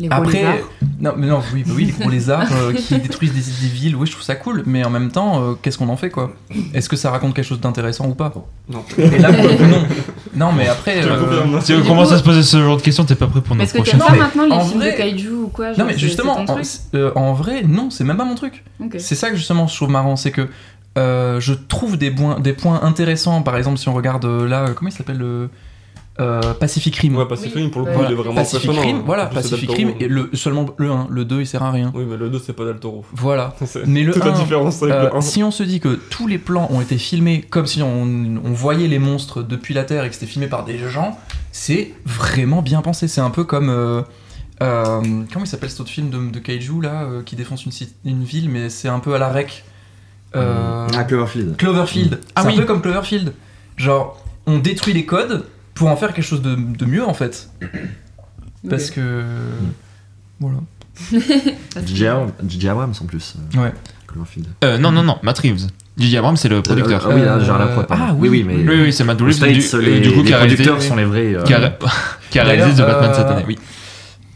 [0.00, 0.54] Les gros après, lézards.
[1.00, 3.96] non, mais non, oui, bah oui, les gros lézards euh, qui détruisent des, des villes,
[3.96, 6.32] oui, je trouve ça cool, mais en même temps, euh, qu'est-ce qu'on en fait quoi?
[6.72, 8.32] Est-ce que ça raconte quelque chose d'intéressant ou pas?
[8.68, 8.84] Non.
[8.96, 9.82] Et là, pour le coup, non.
[10.36, 11.02] Non, mais après.
[11.04, 11.60] Euh.
[11.62, 13.56] Si on commence coup- à se poser ce genre de questions, t'es pas prêt pour
[13.56, 15.48] notre Parce que prochaine t'aimes pas mais maintenant les en films vrai- de kaiju ou
[15.48, 16.66] quoi Non mais c'est- justement, c'est ton en, truc?
[16.94, 18.62] euh, en vrai, non, c'est même pas mon truc.
[18.80, 18.94] Ok.
[18.98, 20.46] C'est ça que justement je trouve marrant, c'est que
[20.96, 23.42] euh, je trouve des points, des points intéressants.
[23.42, 25.48] Par exemple, si on regarde euh, là, euh, comment il s'appelle le
[26.20, 27.16] euh, Pacific Rim.
[27.16, 27.62] Ouais, Pacific Oui.
[27.62, 28.08] Rim, pour le coup, Voilà.
[28.08, 28.70] il est vraiment Pacific.
[28.70, 31.62] Rim, voilà, plus, c'est Pacific Rim, et le, seulement le 1, le 2 il sert
[31.62, 31.92] à rien.
[31.94, 33.04] Oui, mais le 2, c'est pas Del Toro.
[33.12, 33.54] Voilà.
[33.66, 35.20] C'est Mais le toute la 1, différence avec euh, le 1.
[35.20, 38.52] si on se dit que tous les plans ont été filmés comme si on, on
[38.52, 41.16] voyait les monstres depuis la Terre et que c'était filmé par des gens,
[41.52, 43.06] c'est vraiment bien pensé.
[43.08, 43.68] C'est un peu comme.
[43.70, 44.02] euh,
[44.60, 45.00] euh,
[45.32, 47.64] comment il s'appelle cet autre film de, de Kaiju là euh, qui défonce
[48.04, 49.62] une, ville, mais c'est un peu à la rec.
[50.34, 51.56] Euh, Ah, Cloverfield.
[51.56, 52.20] Cloverfield.
[52.34, 52.54] Ah c'est oui.
[52.54, 53.32] un peu comme Cloverfield.
[53.76, 55.44] Genre, on détruit les codes
[55.78, 57.48] pour en faire quelque chose de, de mieux en fait.
[58.68, 59.22] Parce que.
[60.40, 60.58] Voilà.
[61.86, 62.06] J.J.
[62.68, 63.34] Abrams- en plus.
[63.56, 63.72] euh, Ouais.
[64.64, 65.68] Euh, non, non, non, Matt Reeves.
[65.96, 66.16] J.J.
[66.18, 67.06] Abrams, c'est le producteur.
[67.08, 67.86] Ah oui, là, Euh, genre la prod.
[67.90, 68.44] ah oui, oui.
[68.46, 68.68] oui, mais.
[68.72, 69.32] oui, oui, c'est Matt Reeves.
[69.32, 71.34] States, du, les, du coup, les réalisé, producteurs sont les vrais.
[71.34, 71.76] euh, qui a,
[72.30, 73.44] qui a réalisé The Batman euh, cette année.
[73.46, 73.58] Oui.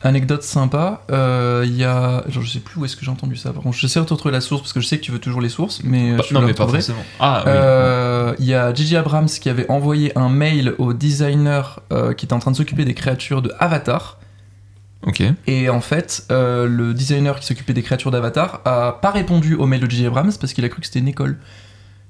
[0.05, 2.25] Anecdote sympa, euh, il y a.
[2.29, 3.53] Genre, je sais plus où est-ce que j'ai entendu ça.
[3.53, 5.41] Par contre, j'essaie de retrouver la source parce que je sais que tu veux toujours
[5.41, 6.13] les sources, mais.
[6.13, 7.05] euh, Bah, je non, mais pas forcément.
[7.21, 7.53] Ah, oui.
[7.55, 8.97] Euh, Il y a J.J.
[8.97, 12.85] Abrams qui avait envoyé un mail au designer euh, qui était en train de s'occuper
[12.85, 14.19] des créatures de Avatar.
[15.07, 15.23] Ok.
[15.47, 19.81] Et en fait, le designer qui s'occupait des créatures d'Avatar a pas répondu au mail
[19.81, 20.07] de J.J.
[20.07, 21.39] Abrams parce qu'il a cru que c'était une école.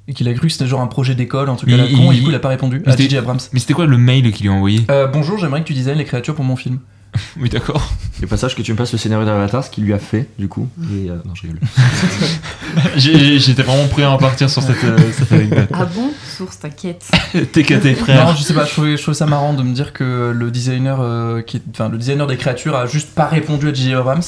[0.09, 2.11] Et qu'il a cru que c'était genre un projet d'école, truc à Mais la con,
[2.11, 3.19] il- et du coup il a pas répondu à J.J.
[3.19, 3.39] Abrams.
[3.53, 4.81] Mais c'était quoi le mail qu'il lui a envoyé?
[4.91, 6.81] Euh, bonjour, j'aimerais que tu designes les créatures pour mon film.
[7.41, 7.93] Oui, d'accord.
[8.23, 10.49] Et passage que tu me passes le scénario d'Avatar, ce qu'il lui a fait, du
[10.49, 10.69] coup.
[10.93, 11.61] Et, euh, non, je rigole.
[12.97, 15.69] J'étais vraiment prêt à en partir sur cette, euh, cette anecdote.
[15.75, 17.05] Ah bon Source, t'inquiète.
[17.53, 18.27] TKT, frère.
[18.27, 20.51] Non, je sais pas, je trouvais, je trouvais ça marrant de me dire que le
[20.51, 23.95] designer, euh, qui est- enfin, le designer des créatures a juste pas répondu à J.J.
[23.95, 24.23] Abrams.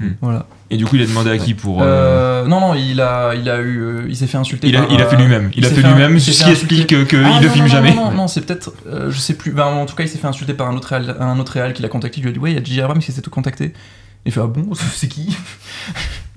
[0.00, 0.10] Hmm.
[0.20, 0.46] Voilà.
[0.70, 1.82] Et du coup, il a demandé à qui pour.
[1.82, 4.68] euh, Euh, non, non, il a, il a eu, euh, il s'est fait insulter.
[4.68, 5.50] il, a, par, il a fait lui-même.
[5.56, 7.94] Il, a fait lui-même, ce qui explique qu'il Ah, non, filme non, jamais.
[7.94, 9.50] Non, non, non, c'est peut-être, euh, je sais plus.
[9.52, 11.72] Ben, en tout cas, il s'est fait insulter par un autre réal, un autre réal
[11.72, 12.18] qui l'a contacté.
[12.20, 12.80] Il lui a dit ouais, il y a J.J.
[12.82, 13.72] Abrams qui s'est tout contacté.
[14.26, 15.36] Il fait ah bon, c'est qui?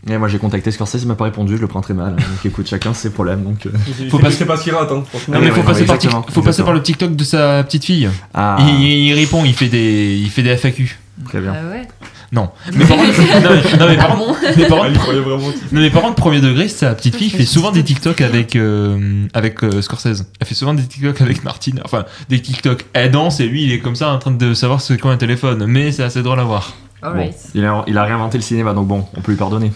[0.09, 2.15] Et moi, j'ai contacté Scorsese, il m'a pas répondu, je le prends très mal.
[2.15, 3.43] Donc écoute, chacun ses problèmes.
[3.43, 3.69] Donc, euh.
[4.09, 5.35] Faut C'est- pas- C'est pas ce qu'il rate, hein, franchement.
[5.35, 6.65] Non, mais Ouais, faut ouais, passer, ouais, par, tic- exactement, faut passer exactement.
[6.67, 8.09] par le TikTok de sa petite fille.
[8.33, 10.97] Ah, Il, il répond, il fait des, il fait des FAQ.
[11.25, 11.53] très bien.
[11.55, 11.87] Ah ouais.
[12.33, 12.49] Non.
[12.73, 15.19] Mais par contre, non, mais, non, mais par contre, mais par Ah, il contre, croyait
[15.19, 15.47] vraiment.
[15.71, 19.25] non, mais par contre, premier degré, sa petite fille fait souvent des TikTok avec, euh,
[19.33, 20.25] avec euh, Scorsese.
[20.39, 21.81] Elle fait souvent des TikTok avec Martine.
[21.83, 22.85] Enfin, des TikTok.
[22.93, 25.17] Elle danse et lui, il est comme ça en train de savoir ce qu'est un
[25.17, 25.65] téléphone.
[25.65, 26.73] Mais c'est assez drôle à voir.
[27.03, 29.71] Bon, il, a, il a réinventé le cinéma, donc bon, on peut lui pardonner.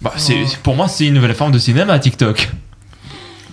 [0.00, 2.50] Bah, c'est, pour moi, c'est une nouvelle forme de cinéma, TikTok.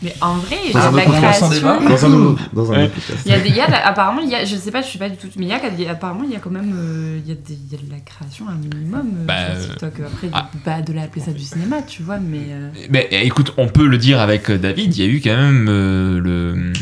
[0.03, 1.17] Mais en vrai, Dans un la débat.
[1.17, 1.47] création.
[1.49, 2.91] Dans un, dans Ouais.
[3.25, 4.87] Il y a des, il y a apparemment, il y a, je sais pas, je
[4.87, 6.39] suis pas du tout, mais il y a, il y a- apparemment, il y a
[6.39, 9.07] quand même, euh, il y a, des- il y a de la création un minimum
[9.21, 9.93] euh, Bah, sur TikTok.
[10.05, 10.49] Après, ah.
[10.65, 12.47] pas de l'appeler ça du cinéma, tu vois, mais.
[12.49, 15.35] euh, Mais écoute, on peut le dire avec euh, David, il y a eu quand
[15.35, 16.73] même euh, le euh,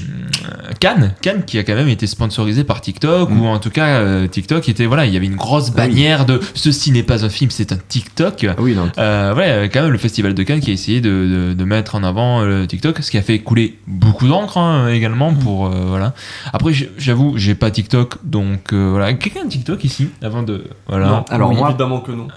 [0.80, 3.42] Cannes, Cannes qui a quand même été sponsorisé par TikTok, Mm.
[3.42, 5.88] ou en tout cas euh, TikTok était voilà, il y avait une grosse Ah oui.
[5.90, 8.46] bannière de ceci n'est pas un film, c'est un TikTok.
[8.50, 8.90] Ah oui, non.
[8.98, 11.10] Euh, ouais, euh, quand même le festival de Cannes qui a essayé de,
[11.50, 14.58] de- de mettre en avant euh, le TikTok, ce qui a fait couler beaucoup d'encre
[14.58, 16.14] hein, également pour euh, voilà.
[16.54, 19.14] Après, j'avoue, j'ai pas TikTok, donc euh, voilà.
[19.16, 21.08] Quelqu'un a TikTok ici avant de voilà.
[21.10, 22.30] Non, Alors, oui, moi- évidemment que non.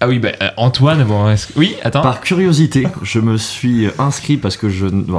[0.00, 2.00] Ah oui, bah, euh, Antoine, bon, oui, attends.
[2.00, 4.86] Par curiosité, je me suis inscrit parce que je.
[4.86, 5.16] bon,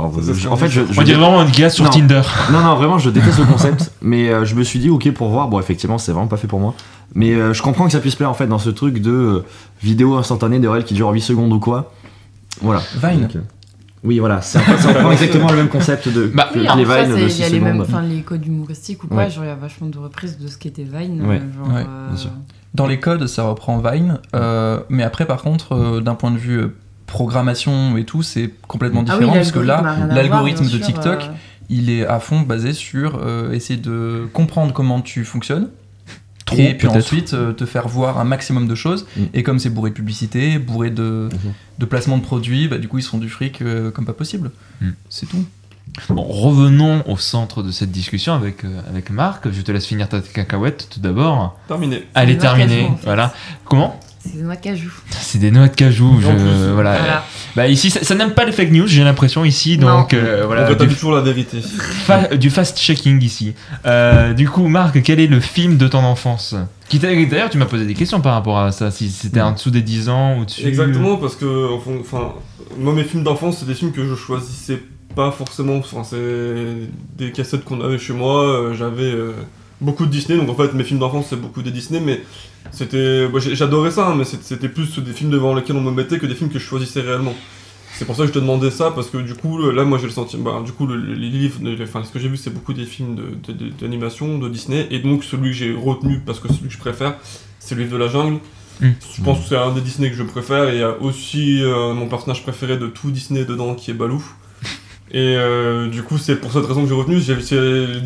[0.49, 0.81] en fait, je.
[0.91, 1.91] je- On dirait vraiment un gars sur Non.
[1.91, 2.21] Tinder.
[2.51, 3.91] Non, non, vraiment, je déteste le concept.
[4.01, 5.47] Mais euh, je me suis dit, ok, pour voir.
[5.47, 6.73] Bon, effectivement, c'est vraiment pas fait pour moi.
[7.13, 9.45] Mais euh, je comprends que ça puisse plaire, en fait, dans ce truc de euh,
[9.83, 11.93] vidéo instantanée de réel qui dure 8 secondes ou quoi.
[12.61, 12.81] Voilà.
[13.01, 13.21] Vine.
[13.33, 13.37] Donc,
[14.03, 14.41] oui, voilà.
[14.41, 17.39] C'est ça reprend exactement le même concept de Bah, que Oui, les Vines il 6
[17.39, 17.87] y a les mêmes, secondes.
[17.89, 19.29] enfin, les codes humoristiques ou Ouais.
[19.29, 21.25] genre il y a vachement de reprises de ce qu'était Vine.
[21.25, 21.41] Ouais.
[21.41, 22.31] euh, genre, Ouais, euh, bien sûr.
[22.73, 26.37] Dans les codes, ça reprend Vine, euh, mais après, par contre, euh, d'un point de
[26.37, 26.67] vue
[27.05, 31.27] programmation et tout, c'est complètement Ah oui, différent parce que là, l'algorithme de TikTok, euh,
[31.69, 35.69] il est à fond basé sur euh, essayer de comprendre comment tu fonctionnes.
[36.45, 39.05] Trop, et puis ensuite euh, te faire voir un maximum de choses.
[39.15, 39.21] Mm.
[39.33, 41.53] Et comme c'est bourré de publicité, bourré de, Mhm.
[41.79, 44.13] de placement de produits, bah, du coup ils se font du fric euh, comme pas
[44.13, 44.51] possible.
[44.81, 44.89] Mm.
[45.09, 45.45] C'est tout.
[46.09, 49.51] Bon, revenons au centre de cette discussion avec, euh, avec Marc.
[49.51, 51.59] Je te laisse finir ta cacahuète tout d'abord.
[51.67, 52.05] Terminé.
[52.85, 53.03] En fait.
[53.03, 53.33] Voilà.
[53.65, 53.99] Comment?
[54.25, 54.91] C'est des noix de cajou.
[55.11, 56.19] C'est des noix de cajou.
[56.21, 56.97] Je, voilà.
[56.97, 57.25] Voilà.
[57.55, 58.87] Bah ici, ça, ça n'aime pas les fake news.
[58.87, 60.67] J'ai l'impression ici, donc euh, voilà.
[60.71, 61.59] On Du, toujours la vérité.
[61.61, 63.53] fa- du fast checking ici.
[63.85, 66.55] Euh, du coup, Marc, quel est le film de ton enfance?
[66.89, 68.91] Qui t'a- D'ailleurs, tu m'as posé des questions par rapport à ça.
[68.91, 70.65] Si c'était en dessous des 10 ans ou dessus.
[70.67, 72.33] Exactement, parce que enfin, enfin,
[72.79, 74.81] moi mes films d'enfance, c'est des films que je choisissais
[75.15, 75.75] pas forcément.
[75.77, 78.43] Enfin, c'est des cassettes qu'on avait chez moi.
[78.43, 79.33] euh, J'avais euh,
[79.83, 82.21] beaucoup de Disney, donc en fait mes films d'enfance c'est beaucoup des Disney, mais
[82.71, 86.25] c'était, j'adorais ça, hein, mais c'était plus des films devant lesquels on me mettait que
[86.25, 87.35] des films que je choisissais réellement.
[87.95, 90.05] C'est pour ça que je te demandais ça, parce que du coup, là, moi j'ai
[90.07, 90.43] le sentiment.
[90.45, 92.73] Bah, du coup, le- le- les livres, les- enfin, ce que j'ai vu, c'est beaucoup
[92.73, 96.39] des films de- de- de- d'animation, de, Disney, et donc celui que j'ai retenu, parce
[96.39, 97.17] que celui que je préfère,
[97.59, 98.39] c'est le livre de la jungle.
[98.81, 98.87] Mm.
[99.15, 101.61] Je pense que c'est un des Disney que je préfère, et il y a aussi
[101.61, 104.23] euh, mon personnage préféré de tout Disney dedans, qui est Balou.
[105.15, 107.19] Et euh, du coup, c'est pour cette raison que j'ai retenu.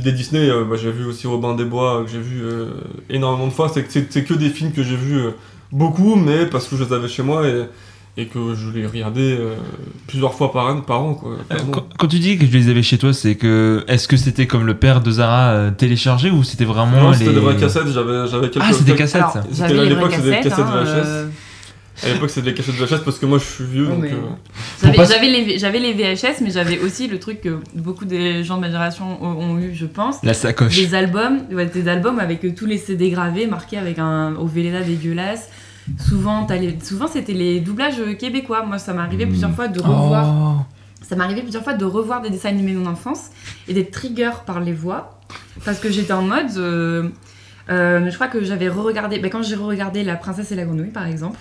[0.03, 2.67] Des Disney, euh, bah, j'ai vu aussi Robin des Bois, que j'ai vu euh,
[3.09, 3.69] énormément de fois.
[3.73, 5.29] C'est que- que des films que j'ai vus euh,
[5.71, 7.63] beaucoup, mais parce que je les avais chez moi et,
[8.21, 9.53] et que je les regardais euh,
[10.07, 11.37] plusieurs fois par an, par an quoi.
[11.51, 11.55] Euh.
[11.71, 14.47] Quand, quand tu dis que je les avais chez toi, c'est que est-ce que c'était
[14.47, 17.55] comme le père de Zara euh, téléchargé ou c'était vraiment Non, les c'était des vraies
[17.55, 18.65] cassettes, j'avais j'avais quelques.
[18.67, 19.23] Ah, c'était des cassettes.
[19.51, 20.49] C'était j'avais à l'époque, c'était des cassettes.
[20.49, 21.31] cassettes hein, VHS.
[22.03, 24.03] Euh, À l'époque, c'était des cassettes VHS parce que moi je suis vieux donc.
[24.05, 24.15] euh,
[25.05, 28.61] J'avais les, j'avais les VHS, mais j'avais aussi le truc que beaucoup des gens de
[28.61, 30.17] ma génération ont, ont eu, je pense.
[30.23, 30.75] La sacoche.
[30.75, 34.45] Des albums, ouais, des albums avec euh, tous les CD gravés, marqués avec un au
[34.47, 35.49] Véleda dégueulasse.
[36.07, 38.63] Souvent, t'as les- souvent c'était les doublages québécois.
[38.65, 39.29] Moi, ça m'arrivait Mm.
[39.29, 40.35] plusieurs fois de revoir.
[40.59, 40.65] Oh.
[41.01, 43.27] Ça m'arrivait plusieurs fois de revoir des dessins animés de mon enfance
[43.69, 45.21] et d'être trigger par les voix.
[45.63, 46.57] Parce que j'étais en mode.
[46.57, 47.09] euh,
[47.69, 49.19] euh, je crois que j'avais re-regardé.
[49.19, 51.39] bah, quand j'ai re-regardé La Princesse et la Grenouille, par exemple,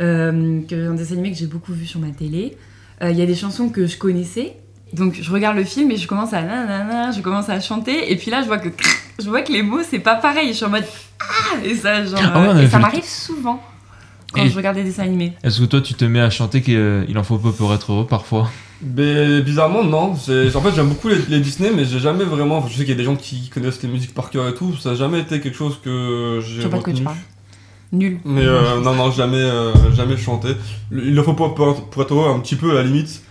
[0.00, 2.56] euh, que, un dessin animé que j'ai beaucoup vu sur ma télé,
[3.02, 4.56] euh, il y a des chansons que je connaissais.
[4.92, 8.16] Donc je regarde le film et je commence à nanana, je commence à chanter et
[8.16, 8.68] puis là je vois que
[9.20, 10.48] je vois que les mots c'est pas pareil.
[10.48, 10.84] Je suis en mode
[11.20, 13.60] ah et ça genre Ah ouais, euh, et ça m'arrive souvent.
[14.32, 15.32] quand Et- je regarde des dessins animés.
[15.42, 18.06] Est-ce que toi, tu te mets à chanter qu'il en faut peu pour être heureux
[18.06, 18.48] parfois?
[18.96, 20.12] Mais bizarrement, non.
[20.12, 22.58] En fait, j'aime beaucoup les, les Disney, mais j'ai jamais vraiment.
[22.58, 24.54] enfin, je sais qu'il y a des gens qui connaissent les musiques par cœur et
[24.54, 24.76] tout.
[24.76, 27.16] Ça a jamais été quelque chose que Je j'ai sais pas de quoi tu parles.
[27.94, 28.18] Nul.
[28.24, 30.48] Mais euh, non, non, jamais, euh, jamais chanté.
[30.92, 33.22] Il le faut pour, pour, pour être heureux un petit peu à la limite.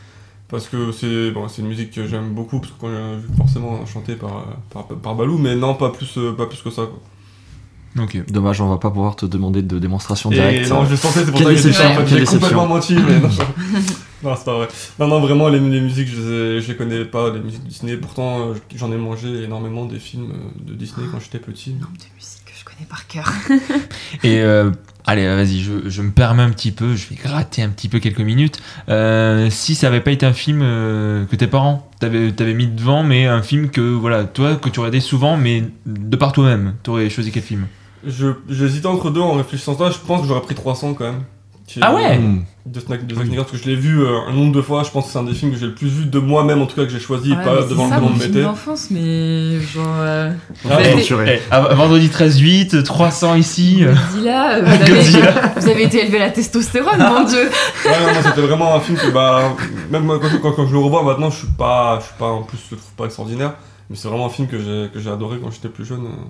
[0.50, 3.28] Parce que c'est bon, c'est une musique que j'aime beaucoup, parce que quand j'ai vu
[3.38, 4.42] forcément chanté par, euh,
[4.72, 6.84] par, par Balou, mais non, pas plus, euh, pas plus que ça.
[6.84, 8.04] Quoi.
[8.04, 8.24] Ok.
[8.32, 10.70] Dommage, on va pas pouvoir te demander de démonstration directe.
[10.70, 13.20] non, je sentais, c'est pour Quelle ça que j'ai complètement menti, mais
[14.24, 14.68] non, c'est pas vrai.
[15.00, 17.64] Non, non, vraiment, les, les musiques, je les, ai- je les connais pas, les musiques
[17.64, 17.98] Disney.
[17.98, 21.72] Pourtant, euh, j'en ai mangé énormément des films euh, de Disney quand j'étais petit.
[21.74, 22.43] Nombre de musiques que je
[22.74, 23.32] connais par cœur.
[24.24, 24.72] Et euh,
[25.06, 28.00] allez, vas-y, je, je me permets un petit peu, je vais gratter un petit peu
[28.00, 28.60] quelques minutes.
[28.90, 32.68] Euh, si ça avait pas été un film euh, que tes parents t'avaient t'avaient mis
[32.68, 36.76] devant, mais un film que, voilà, toi, que tu regardais souvent, mais de par toi-même,
[36.84, 37.68] t'aurais choisi quel film?
[38.06, 41.06] Je, j'hésitais entre deux en réfléchissant à ça, je pense que j'aurais pris 300 quand
[41.06, 41.24] même.
[41.68, 42.44] Qui Ah ouais euh, Hmm.
[42.66, 43.22] de Snack de Oui.
[43.26, 45.18] Snyder, parce que je l'ai vu euh, un nombre de fois, je pense que c'est
[45.20, 47.00] un des films que j'ai le plus vu de moi-même en tout cas que j'ai
[47.00, 48.44] choisi, Ouais, pas devant c'est ça lequel on mon me film mettait.
[48.46, 49.86] d'enfance, mais genre.
[50.00, 50.32] euh,
[50.70, 50.78] Ah.
[50.82, 53.84] Eh, à- vendredi 13-8, 300 ici.
[53.86, 55.54] Godzilla, vous avez, Godzilla.
[55.58, 57.50] vous avez été élevé à la testostérone, mon dieu.
[57.86, 59.56] Ouais, non, moi c'était vraiment un film que bah
[59.92, 62.28] même moi, quand, quand- quand je le revois maintenant je suis pas je suis pas
[62.28, 63.54] en plus je le trouve pas extraordinaire
[63.90, 66.06] mais c'est vraiment un film que j'ai que j'ai adoré quand j'étais plus jeune.
[66.06, 66.26] euh.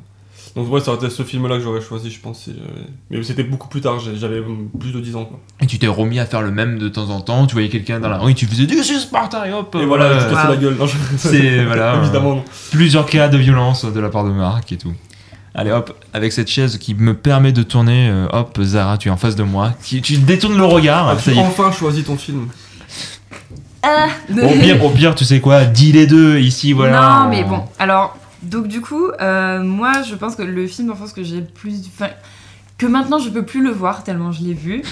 [0.56, 2.88] Donc ouais ça aurait été ce film là que j'aurais choisi je pense si j'avais-
[3.10, 4.40] mais c'était beaucoup plus tard j'avais
[4.80, 5.40] plus de 10 ans quoi.
[5.62, 8.00] Et tu t'es remis à faire le même de temps en temps, tu voyais quelqu'un
[8.00, 10.30] dans la rue, tu faisais du Sparta et hop Et voilà je voilà.
[10.36, 10.54] cassais Wow.
[10.54, 10.76] la gueule.
[10.78, 12.44] Non, je- C'est, voilà, évidemment.
[12.72, 14.94] plusieurs cas de violence de la part de Marc et tout.
[15.56, 19.12] Allez hop, avec cette chaise qui me permet de tourner, euh, hop, Zara, tu es
[19.12, 19.74] en face de moi.
[19.84, 21.46] Tu, tu détournes le regard, Ah, ça tu y as est.
[21.48, 22.48] enfin choisi ton film.
[23.84, 24.08] Ah.
[24.32, 27.02] Au pire, au pire, tu sais quoi, dis les deux ici, voilà.
[27.02, 27.64] Non, on- mais bon.
[27.80, 31.88] Alors, donc du coup, euh, moi, je pense que le film d'enfance que j'ai plus,
[31.88, 32.10] enfin,
[32.78, 34.84] que maintenant je peux plus le voir tellement je l'ai vu.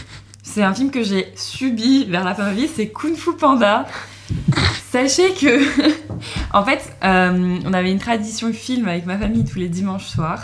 [0.44, 3.34] C'est un film que j'ai subi vers la fin de ma vie, c'est Kung Fu
[3.34, 3.86] Panda.
[4.90, 5.62] Sachez que,
[6.54, 10.44] en fait, euh, on avait une tradition film avec ma famille tous les dimanches soirs.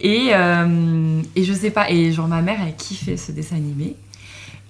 [0.00, 3.96] Et, euh, et je sais pas, et genre ma mère, elle kiffait ce dessin animé.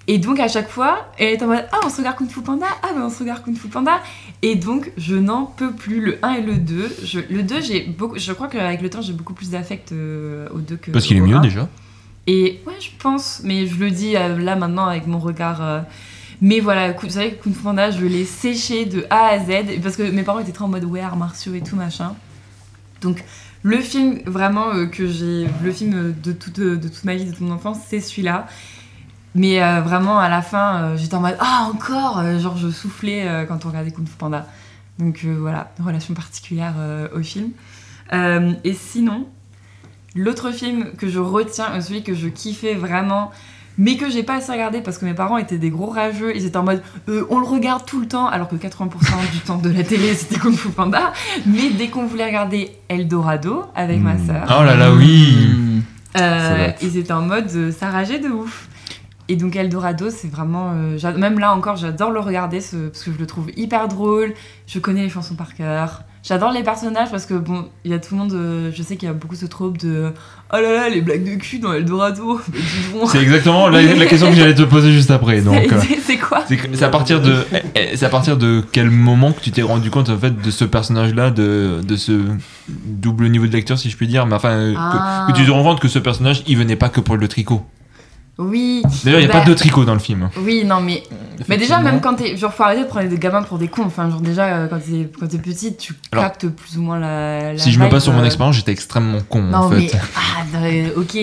[0.07, 2.41] Et donc à chaque fois, elle est en mode Ah, on se regarde Kung Fu
[2.41, 4.01] Panda Ah, ben on se regarde Kung Fu Panda
[4.43, 6.95] Et donc je n'en peux plus, le 1 et le 2.
[7.03, 10.47] Je, le 2, j'ai beaucoup, je crois qu'avec le temps, j'ai beaucoup plus d'affect euh,
[10.53, 11.41] au 2 que Parce qu'il est mieux 1.
[11.41, 11.69] déjà.
[12.27, 15.61] Et ouais, je pense, mais je le dis euh, là maintenant avec mon regard.
[15.63, 15.81] euh,
[16.41, 19.79] mais voilà, vous savez que Kung Fu Panda, je l'ai séché de A à Z
[19.83, 22.15] parce que mes parents étaient très en mode ouais, arts martiaux et tout machin.
[23.01, 23.23] Donc
[23.61, 27.31] le film vraiment euh, que j'ai, le film de toute, de toute ma vie, de
[27.31, 28.47] toute mon enfance, c'est celui-là.
[29.33, 32.69] Mais euh, vraiment à la fin, euh, j'étais en mode ah encore, euh, genre je
[32.69, 34.45] soufflais euh, quand on regardait Kung Fu Panda.
[34.99, 37.49] Donc euh, voilà, une relation particulière euh, au film.
[38.13, 39.27] Euh, et sinon,
[40.13, 43.31] L'autre film que je retiens, celui que je kiffais vraiment,
[43.77, 46.45] mais que j'ai pas assez regardé parce que mes parents étaient des gros rageux, ils
[46.45, 48.89] étaient en mode euh, on le regarde tout le temps, alors que 80%
[49.31, 51.13] du temps de la télé c'était Kung Fu Panda.
[51.45, 54.27] Mais dès qu'on voulait regarder Eldorado avec ma Mm.
[54.27, 55.47] sœur, Oh là là, oui.
[55.47, 55.81] Hmm.
[56.17, 58.67] Euh, ils étaient en mode euh, ça rageait de ouf.
[59.31, 60.73] Et donc Eldorado, c'est vraiment.
[60.75, 64.33] euh, même là encore, j'adore le regarder ce- parce que je le trouve hyper drôle.
[64.67, 66.03] Je connais les chansons par cœur.
[66.21, 68.33] J'adore les personnages parce que bon, il y a tout le monde.
[68.33, 70.11] euh, je sais qu'il y a beaucoup ce trope de
[70.53, 72.41] oh là là, les blagues de cul dans Eldorado.
[73.07, 75.39] C'est exactement la, la question que j'allais te poser juste après.
[75.41, 75.55] Donc,
[76.05, 76.43] C'est- euh, quoi?
[76.47, 77.37] c'est à partir de,
[77.75, 80.51] eh, c'est à partir de quel moment que tu t'es rendu compte en fait de
[80.51, 82.11] ce personnage-là, de, de ce
[82.67, 85.27] double niveau de lecteur, si je puis dire, mais enfin que- Ah.
[85.29, 87.63] que, tu te rends compte que ce personnage, il venait pas que pour le tricot.
[88.37, 89.39] Oui, D'ailleurs, il y a Bah.
[89.41, 90.29] pas de tricot dans le film.
[90.37, 91.03] oui, non mais.
[91.47, 92.37] Mais déjà, même quand t'es.
[92.37, 93.83] Genre, faut arrêter de prendre des gamins pour des cons.
[93.85, 96.97] Enfin, genre, déjà, euh, quand t'es quand t'es petite, tu Alors, captes plus ou moins
[96.99, 97.53] la.
[97.53, 99.77] la si je me base sur mon euh, expérience, j'étais extrêmement con Non, en fait.
[99.77, 99.91] mais.
[100.15, 101.17] Ah, ok.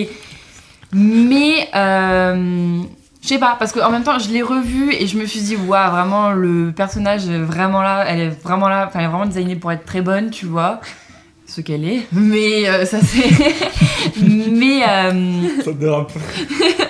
[0.93, 1.67] Mais.
[1.75, 2.79] Euh,
[3.21, 5.57] je sais pas, parce qu'en même temps, je l'ai revu et je me suis dit,
[5.57, 9.25] waouh, vraiment, le personnage est vraiment là, elle est vraiment là, enfin, elle est vraiment
[9.25, 10.79] designée pour être très bonne, tu vois.
[11.45, 12.07] Ce qu'elle est.
[12.13, 13.25] Mais euh, ça, c'est.
[14.21, 14.83] mais.
[14.87, 16.13] euh, Ça dérape.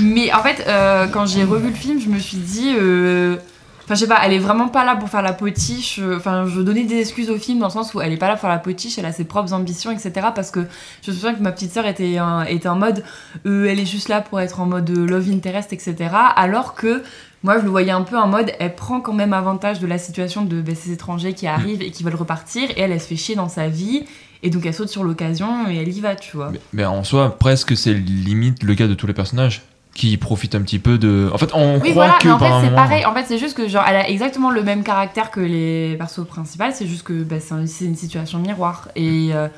[0.00, 2.74] mais en fait, euh, quand j'ai revu le film, je me suis dit.
[2.78, 3.36] euh,
[3.84, 6.00] Enfin, je sais pas, elle est vraiment pas là pour faire la potiche.
[6.02, 8.26] euh, Enfin, je donnais des excuses au film dans le sens où elle est pas
[8.26, 10.26] là pour faire la potiche, elle a ses propres ambitions, etc.
[10.34, 10.66] Parce que
[11.02, 12.16] je me souviens que ma petite sœur était,
[12.48, 13.04] était en mode.
[13.44, 15.94] elle est juste là pour être en mode love interest, etc.
[16.34, 17.04] Alors que
[17.44, 18.50] moi, je le voyais un peu en mode.
[18.58, 21.92] Elle prend quand même avantage de la situation de ben, ces étrangers qui arrivent et
[21.92, 22.68] qui veulent repartir.
[22.76, 24.04] Et elle, elle se fait chier dans sa vie.
[24.42, 26.50] Et donc, elle saute sur l'occasion et elle y va, tu vois.
[26.50, 29.62] Mais, mais en soi, presque c'est limite le cas de tous les personnages
[29.94, 31.30] qui profitent un petit peu de.
[31.32, 33.04] En fait, on Oui, croit voilà, que mais en par fait, c'est pareil.
[33.06, 36.26] En fait, c'est juste que, genre, elle a exactement le même caractère que les persos
[36.26, 36.64] principaux.
[36.72, 38.88] C'est juste que bah, c'est un- c'est une situation miroir.
[38.94, 39.48] Et euh,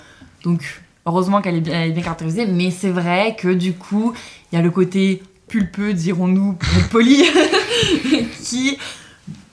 [0.45, 2.47] donc, heureusement qu'elle est, est bien caractérisée.
[2.47, 4.13] Mais c'est vrai que, du coup,
[4.53, 6.57] il y a le côté pulpeux, dirons-nous,
[6.93, 7.25] poli,
[8.45, 8.79] qui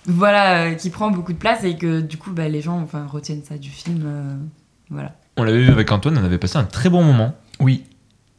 [0.08, 3.44] voilà, qui prend beaucoup de place et que du coup, bah, les gens enfin, retiennent
[3.44, 4.04] ça du film.
[4.06, 4.36] euh,
[4.90, 5.12] voilà.
[5.38, 7.34] On l'avait vu avec Antoine, on avait passé un très bon moment.
[7.60, 7.84] Oui.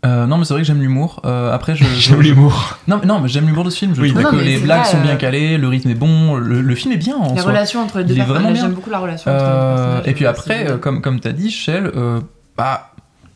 [0.05, 1.21] Euh, non, mais c'est vrai que j'aime l'humour.
[1.25, 1.85] Euh, après, je.
[1.99, 2.79] J'aime l'humour.
[2.87, 3.95] Non, mais, non, mais j'aime l'humour de ce film.
[3.95, 6.61] Je Oui, trouve que les blagues sont bien euh, calées, le rythme est bon, le,
[6.61, 7.51] le film est bien en La soi.
[7.51, 8.63] relation entre les deux il est personnages, vraiment bien.
[8.67, 11.51] j'aime beaucoup la relation entre les Euh, et puis après, euh, comme, comme t'as dit,
[11.51, 12.21] Shell, euh,
[12.57, 12.93] bah,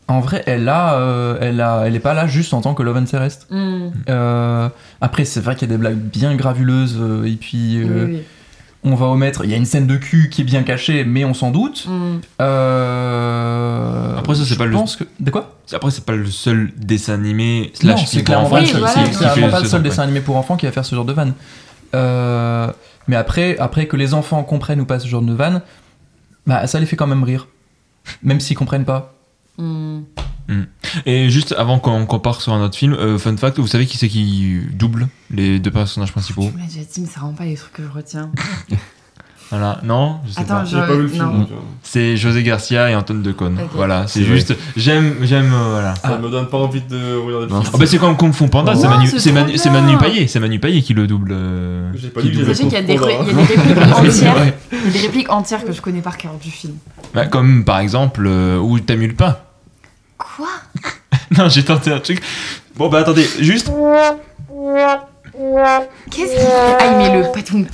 [0.07, 2.83] en vrai, elle a, euh, elle a, elle est pas là juste en tant que
[2.83, 3.47] love interest.
[3.49, 4.69] Hmm, Euh,
[5.01, 8.11] après, c'est vrai qu'il y a des blagues bien gravuleuses, euh, et puis euh, oui,
[8.15, 8.21] oui.
[8.83, 9.43] On va omettre.
[9.45, 11.85] Il y a une scène de cul qui est bien cachée, mais on s'en doute.
[11.87, 12.19] Hmm.
[12.41, 15.03] Euh, Après, ça, c'est pas le- pense que.
[15.19, 15.55] De quoi?
[15.73, 19.83] Après, c'est pas le seul dessin animé Non, slash voilà, c'est clairement pas le seul
[19.83, 21.33] dessin animé pour enfants qui va faire ce genre de vanne.
[21.95, 22.67] Euh,
[23.07, 25.61] mais après, après que les enfants comprennent ou pas ce genre de vanne,
[26.47, 27.47] bah ça les fait quand même rire,
[28.23, 29.13] même s'ils comprennent pas.
[29.57, 30.01] Hmm.
[31.05, 33.85] Et juste avant qu'on qu'on parte sur un autre film, euh, fun fact, vous savez
[33.85, 36.43] qui c'est qui double les deux personnages principaux?
[36.43, 38.31] Me déjà dit, mais c'est vraiment pas les trucs que je retiens.
[39.51, 40.63] Voilà, non, je sais Attends, pas.
[40.65, 41.41] je- J'ai pas vu le film.
[41.41, 43.59] euh, C'est José Garcia et Antoine Decaune.
[43.75, 45.93] Voilà, c'est juste, j'aime, j'aime, euh, voilà.
[45.95, 47.71] Ça me donne pas envie de regarder le Non, film.
[47.73, 49.69] Ah bah c'est comme Kung Fu Panda, c'est Manu, c'est Manu, c'est.
[49.69, 51.31] Manu Payet, c'est Manu Payet qui le double.
[51.33, 52.53] euh, J'ai pas qui double.
[52.53, 54.35] qu'il y a des, y a des répliques entières.
[54.71, 56.75] y a des répliques entières que je connais par cœur du film.
[57.13, 59.45] Bah, comme par exemple euh, où t'amules pas.
[60.17, 60.47] Quoi?
[61.37, 62.21] Non, j'ai tenté un truc.
[62.77, 63.69] Bon bah attendez, juste.
[65.33, 67.65] Qu'est-ce qu'il fait Ah, il met le paton.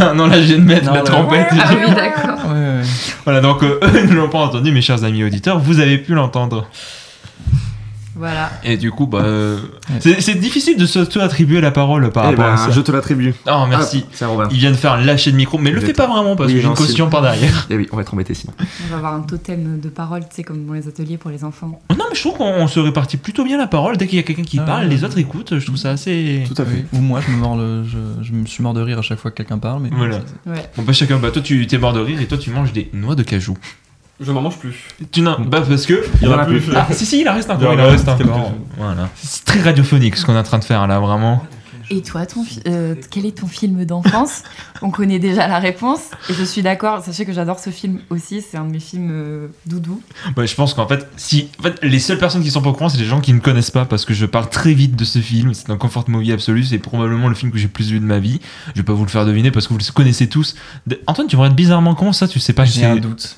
[0.00, 1.04] Non, non là je viens de mettre Non, la ouais.
[1.04, 1.46] trompette.
[1.52, 2.50] Ah oui, d'accord.
[2.52, 2.82] Ouais, ouais.
[3.24, 6.14] Voilà donc euh, eux ne l'ont pas entendu, mes chers amis auditeurs, vous avez pu
[6.14, 6.66] l'entendre.
[8.14, 8.50] Voilà.
[8.64, 9.58] Et du coup bah euh,
[10.00, 12.70] c'est c'est difficile de s'auto-attribuer la parole par Eh rapport ben, à ça.
[12.70, 13.32] je te l'attribue.
[13.50, 14.04] Oh merci.
[14.20, 14.26] Ah.
[14.50, 16.60] Il vient de faire lâcher le micro, mais le fais pas vraiment parce Oui, que
[16.60, 17.66] j'ai une caution par derrière.
[17.70, 18.52] Eh oui, on va être embêté sinon.
[18.60, 21.42] On va avoir un totem de parole, tu sais, comme dans les ateliers pour les
[21.44, 21.80] enfants.
[21.90, 23.96] Non mais je trouve qu'on se répartit plutôt bien la parole.
[23.96, 25.58] Dès qu'il y a quelqu'un qui Ah, parle, les autres écoutent.
[25.58, 26.44] Je trouve ça assez.
[26.46, 26.84] Tout à fait.
[26.92, 26.98] Oui.
[26.98, 29.18] Ou moi, je me, mords le, je, je me suis mort de rire à chaque
[29.18, 29.82] fois que quelqu'un parle.
[29.82, 30.16] Mais Voilà.
[30.46, 30.70] Ouais.
[30.76, 32.90] Bon bah chacun, bah toi tu t'es mort de rire et toi tu manges des
[32.92, 33.56] noix de cajou.
[34.24, 34.88] Je n'en mange plus.
[35.10, 36.60] Tu n'as bah parce que Il y en a plus.
[36.60, 36.76] plus.
[36.76, 38.52] ah si si il en reste encore, en il a en reste encore.
[38.78, 39.08] Voilà.
[39.16, 41.42] C'est très radiophonique ce qu'on est en train de faire là vraiment.
[41.90, 44.44] Et toi, ton fi- euh, quel est ton film d'enfance?
[44.80, 46.00] On connaît déjà la réponse.
[46.30, 48.40] Et je suis d'accord, sachez que j'adore ce film aussi.
[48.40, 50.00] C'est un de mes films euh, doudou.
[50.34, 52.72] Bah, je pense qu'en fait, si, en fait, les seules personnes qui sont pas au
[52.72, 55.04] courant, c'est les gens qui ne connaissent pas, parce que je parle très vite de
[55.04, 55.52] ce film.
[55.52, 56.62] C'est un comfort movie absolu.
[56.64, 58.40] C'est probablement le film que j'ai le plus vu de ma vie.
[58.68, 60.54] Je vais pas vous le faire deviner parce que vous le connaissez tous.
[60.86, 63.34] De- Antoine, tu me regardes bizarrement con ça Tu sais pas que j'ai un doute.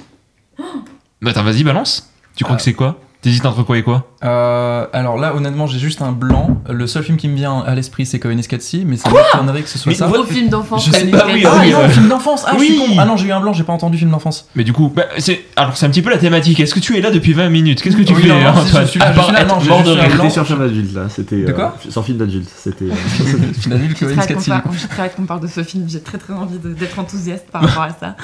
[1.23, 2.11] Bah, attends, vas-y, balance.
[2.37, 2.59] Tu crois Ah.
[2.59, 3.01] que c'est quoi?
[3.23, 4.07] T'hésites entre quoi et quoi?
[4.23, 6.61] Euh, alors là, honnêtement, j'ai juste un blanc.
[6.69, 9.69] Le seul film qui me vient à l'esprit, c'est Cohen Scatsi, mais ça m'étonnerait que
[9.71, 10.09] ce soit Mais ça.
[10.09, 10.85] Gros film d'enfance.
[10.85, 11.43] Je sais pas, oui.
[11.47, 12.87] Ah oui, non, euh, film d'enfance Ah, je suis oui.
[12.87, 14.47] con Ah non, j'ai eu un blanc, j'ai pas entendu film d'enfance.
[14.55, 16.61] Mais du coup, bah, c'est alors c'est un petit peu la thématique.
[16.61, 17.81] Est-ce que tu es là depuis 20 minutes?
[17.81, 18.85] Qu'est-ce que tu Oui, fais, non, non, hein, si, Antoine?
[18.85, 20.21] je suis là, À je part suis là, être non, je- mort je de suis
[20.21, 20.31] rire.
[20.33, 21.45] sur film adulte là, c'était.
[21.45, 21.77] De quoi?
[21.87, 22.85] euh, Sur film d'adulte, c'était.
[22.85, 22.89] euh,
[23.63, 24.51] J'ai Cohen très hâte qu'on Scatsi.
[24.51, 25.87] parle- j'ai très hâte qu'on parle de ce film.
[25.89, 28.17] J'ai très très envie de- d'être enthousiaste par rapport à ça.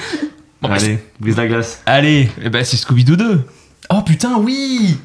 [0.61, 1.81] Bon, bah, Allez, brise la glace.
[1.85, 3.47] Allez, eh ben, c'est Scooby-Doo 2.
[3.89, 4.97] Oh putain, oui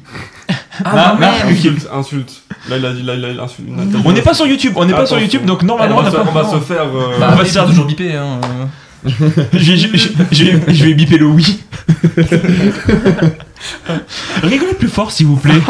[0.85, 1.35] Ah, non, Marc, merde.
[1.51, 2.31] Insulte, insulte.
[2.69, 3.67] Là, il a dit, là, il a insulte.
[4.05, 5.19] On n'est pas sur YouTube, on n'est pas sur.
[5.19, 6.25] YouTube, donc On normalement on va, n'a se, pas.
[6.29, 6.83] on va se faire.
[6.83, 8.39] euh, Bah, on va se faire toujours biper, hein.
[9.05, 9.09] je,
[9.53, 11.59] je- je- je vais, je vais biper le oui.
[14.43, 15.53] Rigolez plus fort, s'il vous plaît.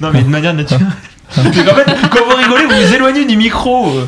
[0.00, 0.86] non, mais de manière naturelle.
[1.30, 3.90] C'est qu'en fait, quand vous rigolez, vous vous éloignez du micro.
[3.98, 4.06] Euh,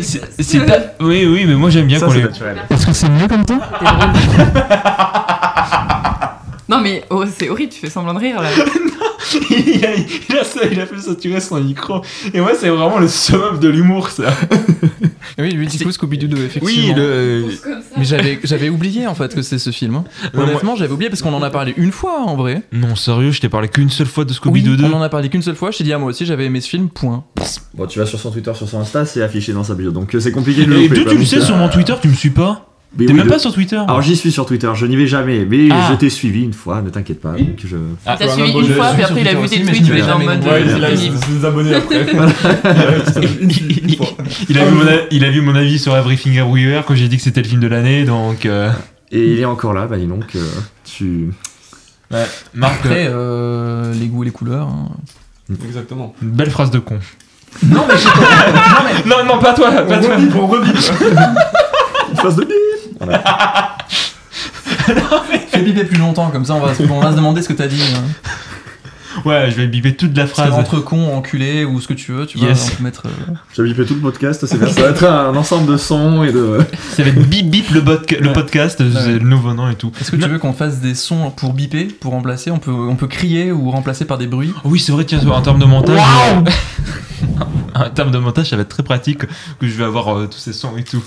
[0.00, 2.22] c'est- c'est ta- Oui, oui, mais moi j'aime bien Ça, qu'on les.
[2.22, 2.56] naturel.
[2.70, 3.54] Est-ce que c'est mieux comme ça?
[6.70, 8.48] Non mais oh, c'est horrible, tu fais semblant de rire là.
[9.50, 12.02] il, a, il, a, ça- il a fait saturer son micro.
[12.32, 14.32] Et moi, c'est vraiment le summum de l'humour, ça.
[15.38, 16.66] Oui, lui, du coup, Scooby-Doo 2, effectivement.
[16.66, 17.44] Oui, le.
[17.96, 19.94] Mais j'avais, j'avais oublié en fait que c'est ce film.
[19.94, 20.04] hein.
[20.34, 22.62] Honnêtement, j'avais oublié parce qu'on en a parlé une fois en vrai.
[22.72, 24.84] Non, sérieux, je t'ai parlé qu'une seule fois de Oui, Scooby-Doo 2.
[24.84, 25.70] on en a parlé qu'une seule fois.
[25.70, 27.24] Je t'ai dit, ah, moi aussi, j'avais aimé ce film, point.
[27.74, 29.90] Bon, tu vas sur son Twitter, sur son Insta, c'est affiché dans sa bio.
[29.92, 31.04] Donc euh, c'est compliqué de le Et louper.
[31.10, 32.66] tu le sais euh, sur mon Twitter, tu me suis pas?
[32.98, 35.46] T'es oui, même pas sur Twitter Alors j'y suis sur Twitter, je n'y vais jamais,
[35.48, 35.88] mais Ah.
[35.90, 37.32] je t'ai suivi une fois, ne t'inquiète pas.
[37.32, 37.76] Donc je...
[38.04, 40.10] Ah, T'as suivi non, une fois, puis après il a vu tes tweets, mais était
[40.10, 40.44] en mode.
[40.44, 42.04] Ouais, il a ses abonnés après.
[44.48, 47.08] Il, a vu mon, a- il a vu mon avis sur Everything Everywhere quand j'ai
[47.08, 48.44] dit que c'était le film de l'année, donc.
[48.46, 48.70] euh,
[49.12, 50.40] Et il est encore là, bah dis donc, euh,
[50.84, 51.30] tu...
[52.10, 52.24] ouais.
[52.54, 54.68] Marc, Après, euh, les goûts et les couleurs.
[54.68, 54.88] hein.
[55.66, 56.14] Exactement.
[56.22, 56.98] une belle phrase de con.
[57.64, 60.16] Non, mais je Non, non, pas toi, pas On toi.
[60.16, 60.76] rebip, on rebip.
[62.10, 62.54] Une face de bip
[65.50, 67.66] fais biper plus longtemps, comme ça on va, on va se demander ce que t'as
[67.68, 67.80] dit.
[67.82, 68.02] hein.
[69.24, 70.52] Ouais, je vais biper toute la phrase.
[70.54, 72.70] entre con, enculé ou ce que tu veux, tu vois, Yes.
[72.72, 73.02] on peut mettre.
[73.06, 74.68] euh, J'ai bipé tout le podcast, c'est bien.
[74.68, 76.58] Ça va être un ensemble de sons et de.
[76.92, 78.32] Ça va être bip bip le, bodca- le Ouais.
[78.32, 79.90] podcast, c'est le nouveau nom et tout.
[80.00, 82.50] Est-ce que tu veux qu'on fasse des sons pour biper, pour remplacer?
[82.52, 84.54] On peut, on peut crier ou remplacer par des bruits?
[84.64, 85.98] Oui, c'est vrai, tiens, en termes de montage.
[85.98, 87.24] euh,
[87.74, 90.38] en termes de montage, ça va être très pratique que je vais avoir euh, tous
[90.38, 91.02] ces sons et tout.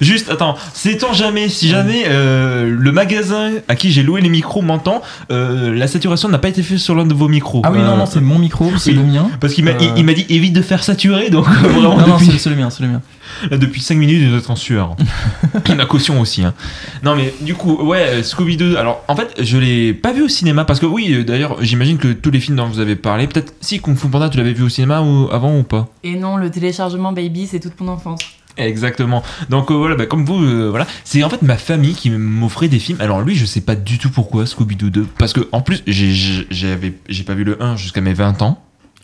[0.00, 4.62] Juste, attends, sait-on jamais, si jamais euh, le magasin à qui j'ai loué les micros
[4.62, 7.62] m'entend, euh, la saturation n'a pas été faite sur l'un de vos micros.
[7.64, 8.96] Ah oui, Euh, non, non, c'est mon micro, c'est oui.
[8.96, 9.30] le mien.
[9.40, 9.78] Parce qu'il m'a Euh.
[9.80, 12.38] il- il m'a dit évite de faire saturer, donc euh, vraiment Non, non, depuis, c'est
[12.38, 13.02] c'est le mien, c'est le mien.
[13.50, 14.96] là, depuis 5 minutes, je dois être en sueur.
[15.76, 16.44] La caution aussi.
[16.44, 16.54] Hein.
[17.02, 20.64] Non mais du coup, ouais, Scooby-Doo, alors en fait, je l'ai pas vu au cinéma,
[20.64, 23.54] parce que oui, euh, d'ailleurs, j'imagine que tous les films dont vous avez parlé, peut-être
[23.60, 25.88] si Kung Fu Panda, tu l'avais vu au cinéma ou, avant ou pas?
[26.04, 28.20] Et non, le téléchargement Baby, c'est toute mon enfance.
[28.56, 29.22] Exactement.
[29.48, 32.68] Donc euh, voilà, bah, comme vous, euh, voilà, c'est en fait ma famille qui m'offrait
[32.68, 33.00] des films.
[33.00, 36.12] Alors lui, je sais pas du tout pourquoi Scooby-Doo 2, parce que en plus, j'ai-
[36.12, 38.62] j'ai j'avais- j'ai pas vu le 1 jusqu'à mes 20 ans.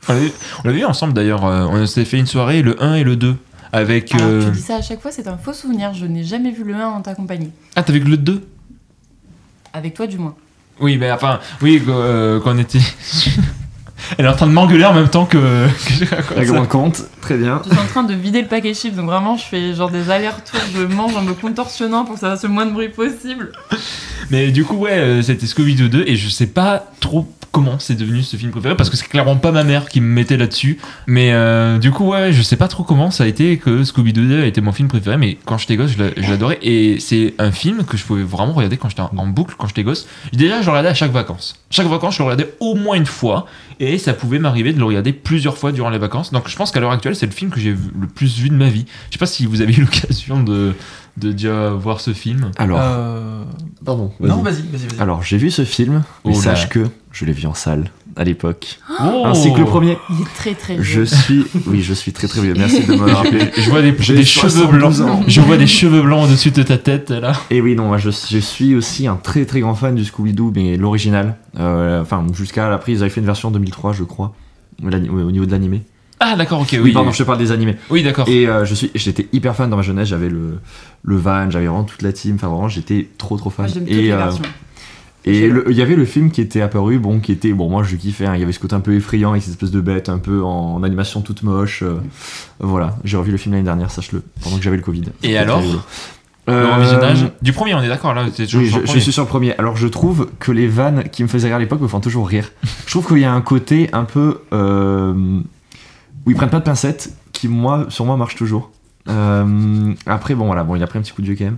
[0.09, 0.15] On
[0.65, 1.45] l'avait vu ensemble d'ailleurs.
[1.45, 3.37] euh, On s'était fait une soirée le 1 et le 2
[3.73, 4.15] avec.
[4.15, 5.93] Alors, euh, tu dis ça à chaque fois, c'est un faux souvenir.
[5.95, 7.51] Je n'ai jamais vu le 1 en ta compagnie.
[7.77, 8.47] Ah, t'as vu que le 2
[9.73, 10.35] Avec toi, du moins.
[10.81, 12.79] Oui, mais enfin, oui, quand on était.
[14.17, 16.35] Elle est en train de m'engueuler en même temps que, que je raconte ça.
[16.35, 17.61] Règlement de compte, très bien.
[17.65, 20.11] Je suis en train de vider le paquet chips, donc vraiment, je fais genre des
[20.11, 23.53] allers-retours, je mange en me contorsionnant pour que ça fasse le moins de bruit possible.
[24.31, 27.95] Mais du coup, ouais, euh, c'était Scooby-Doo 2 et je sais pas trop comment c'est
[27.95, 30.79] devenu ce film préféré parce que c'est clairement pas ma mère qui me mettait là-dessus.
[31.07, 34.27] Mais euh, du coup, ouais, je sais pas trop comment ça a été que Scooby-Doo
[34.29, 35.17] 2 a été mon film préféré.
[35.17, 38.23] Mais quand j'étais gosse, je l'a- je l'adorais et c'est un film que je pouvais
[38.23, 40.07] vraiment regarder quand j'étais en, boucle quand j'étais gosse.
[40.33, 41.57] Déjà, je le regardais à chaque vacances.
[41.71, 43.47] Chaque vacances, je le regardais au moins une fois
[43.81, 46.33] et ça pouvait m'arriver de le regarder plusieurs fois durant les vacances.
[46.33, 48.55] Donc je pense qu'à l'heure actuelle, c'est le film que j'ai le plus vu de
[48.55, 48.87] ma vie.
[49.09, 50.75] Je sais pas si vous avez eu l'occasion de,
[51.19, 52.51] de déjà voir ce film.
[52.57, 53.43] Alors, Euh,
[53.85, 54.13] pardon.
[54.21, 55.01] Non, vas-y, vas-y, vas-y.
[55.01, 58.25] Alors, j'ai vu ce film, mais Oh sache que je l'ai vu en salle à
[58.25, 58.81] l'époque.
[59.01, 59.97] Oh Ainsi que le premier.
[60.11, 61.07] Il est très très Je vieux.
[61.07, 61.45] suis.
[61.67, 62.55] Oui, je suis très très vieux.
[62.57, 63.51] Merci de me le rappeler.
[63.57, 65.09] Je vois des, J'ai des cheveux 72 blancs.
[65.09, 65.23] ans.
[65.29, 67.33] Je vois des cheveux blancs au-dessus de ta tête là.
[67.51, 70.53] Et oui, non, moi je, je suis aussi un très très grand fan du Scooby-Doo,
[70.55, 71.37] mais l'original.
[71.59, 74.35] Euh, Enfin, jusqu'à la prise, ils avaient fait une version en 2003, je crois,
[74.83, 74.89] au
[75.31, 75.83] niveau de l'animé.
[76.21, 76.81] Ah d'accord, ok, oui.
[76.83, 77.77] Oui, pardon, je te parle des animés.
[77.91, 78.29] Oui, d'accord.
[78.29, 80.59] Et euh, je suis, j'étais hyper fan dans ma jeunesse, j'avais le,
[81.03, 83.67] le van, j'avais vraiment toute la team, enfin vraiment, j'étais trop trop fan.
[83.67, 84.31] Moi, et euh,
[85.25, 87.97] et il y avait le film qui était apparu, bon, qui était, bon, moi je
[87.97, 90.09] kiffais, hein, il y avait ce côté un peu effrayant avec cette espèce de bête
[90.09, 91.83] un peu en, animation toute moche.
[91.83, 91.97] euh,
[92.61, 95.05] voilà, j'ai revu le film l'année dernière, sache-le, pendant que j'avais le Covid.
[95.23, 95.61] Très alors.
[95.61, 95.79] Le
[96.49, 98.25] Euh, du premier, on est d'accord là.
[98.33, 99.55] c'est toujours Oui, sur je, suis sur le premier.
[99.59, 102.27] Alors je trouve que les vannes qui me faisaient rire à l'époque me font toujours
[102.27, 102.51] rire.
[102.87, 105.41] Je trouve qu'il y a un côté un peu euh,
[106.29, 108.71] où ils prennent pas de pincettes qui moi sur moi marche toujours.
[109.09, 111.57] Euh, après bon voilà bon il a pris un petit coup de vieux quand même.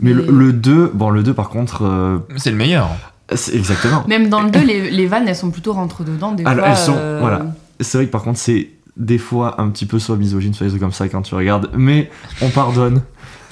[0.00, 2.88] Mais le, Mais- le 2 bon le 2 par contre euh, C'est le meilleur.
[3.34, 4.04] c'est exactement.
[4.08, 6.32] Même dans le 2, les, les vannes, elles sont plutôt rentre dedans.
[6.32, 7.46] Des Alors, fois, elles sont- euh, voilà.
[7.80, 10.78] C'est vrai que par contre c'est des fois un petit peu soit misogyne soit des
[10.78, 12.10] comme ça quand tu regardes mais
[12.40, 13.02] on pardonne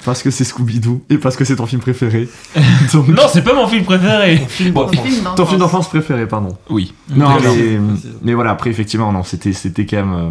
[0.03, 2.27] parce que c'est Scooby-Doo et parce que c'est ton film préféré.
[2.93, 4.37] Donc, Non, c'est pas mon film préféré.
[4.37, 5.35] Film Ton film d'enfance.
[5.35, 6.55] ton film d'enfance préféré pardon.
[6.69, 6.93] Oui.
[7.15, 7.79] Non, mais,
[8.21, 10.29] mais voilà, après, effectivement, non, c'était, c'était quand même euh,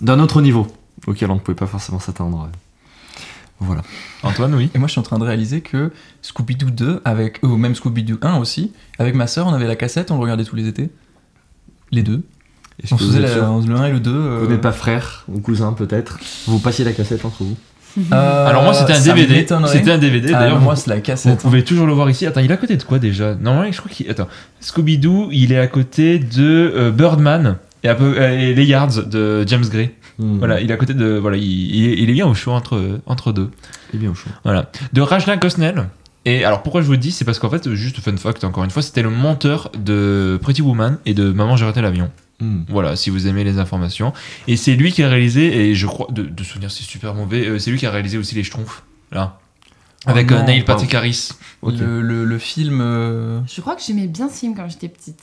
[0.00, 0.66] d'un autre niveau
[1.06, 2.48] auquel on ne pouvait pas forcément s'attendre.
[3.60, 3.82] Voilà.
[4.22, 4.70] Antoine, oui.
[4.74, 5.90] Et moi, je suis en train de réaliser que
[6.22, 10.10] Scooby-Doo 2, avec, ou même Scooby-Doo 1 aussi, avec ma sœur, on avait la cassette,
[10.10, 10.90] on le regardait tous les étés.
[11.90, 12.22] Les deux.
[12.82, 14.12] Est-ce On faisait la- le 1 et le 2.
[14.14, 16.18] euh, Vous n'êtes pas frère ou cousin, peut-être?
[16.46, 17.56] Vous passiez la cassette entre vous?
[18.12, 19.44] Euh, Alors moi, c'était un DVD.
[19.66, 20.32] C'était un DVD.
[20.32, 21.40] Ah, D'ailleurs, moi, c'est la vous cassette.
[21.40, 22.26] pouvez toujours le voir ici.
[22.26, 23.34] Attends, il est à côté de quoi déjà?
[23.34, 24.08] Normalement, je crois qu'il.
[24.08, 24.28] Attends.
[24.60, 29.04] Scooby-Doo, il est à côté de euh, Birdman et, un peu, euh, et Les Yards
[29.06, 29.90] de James Gray.
[30.18, 30.38] Hmm.
[30.38, 31.16] Voilà, il est à côté de.
[31.16, 33.50] Voilà, il, il est, il est bien au choix entre, entre deux.
[33.94, 34.30] Et bien au chaud.
[34.44, 34.70] Voilà.
[34.92, 35.88] De Rajna Gosnell.
[36.24, 38.64] Et alors pourquoi je vous le dis, c'est parce qu'en fait, juste fun fact, encore
[38.64, 42.10] une fois, c'était le monteur de Pretty Woman et de Maman j'ai raté l'avion.
[42.40, 42.62] Hmm.
[42.68, 44.12] Voilà, si vous aimez les informations.
[44.46, 47.46] Et c'est lui qui a réalisé, et je crois, de, de souvenir c'est super mauvais,
[47.46, 49.38] euh, c'est lui qui a réalisé aussi Les Schtroumpfs, là.
[50.06, 51.30] Oh Avec euh, non, Neil Patrick Harris.
[51.64, 52.80] Le, le- le film.
[52.80, 55.20] euh, Je crois que j'aimais bien ce film quand j'étais petite.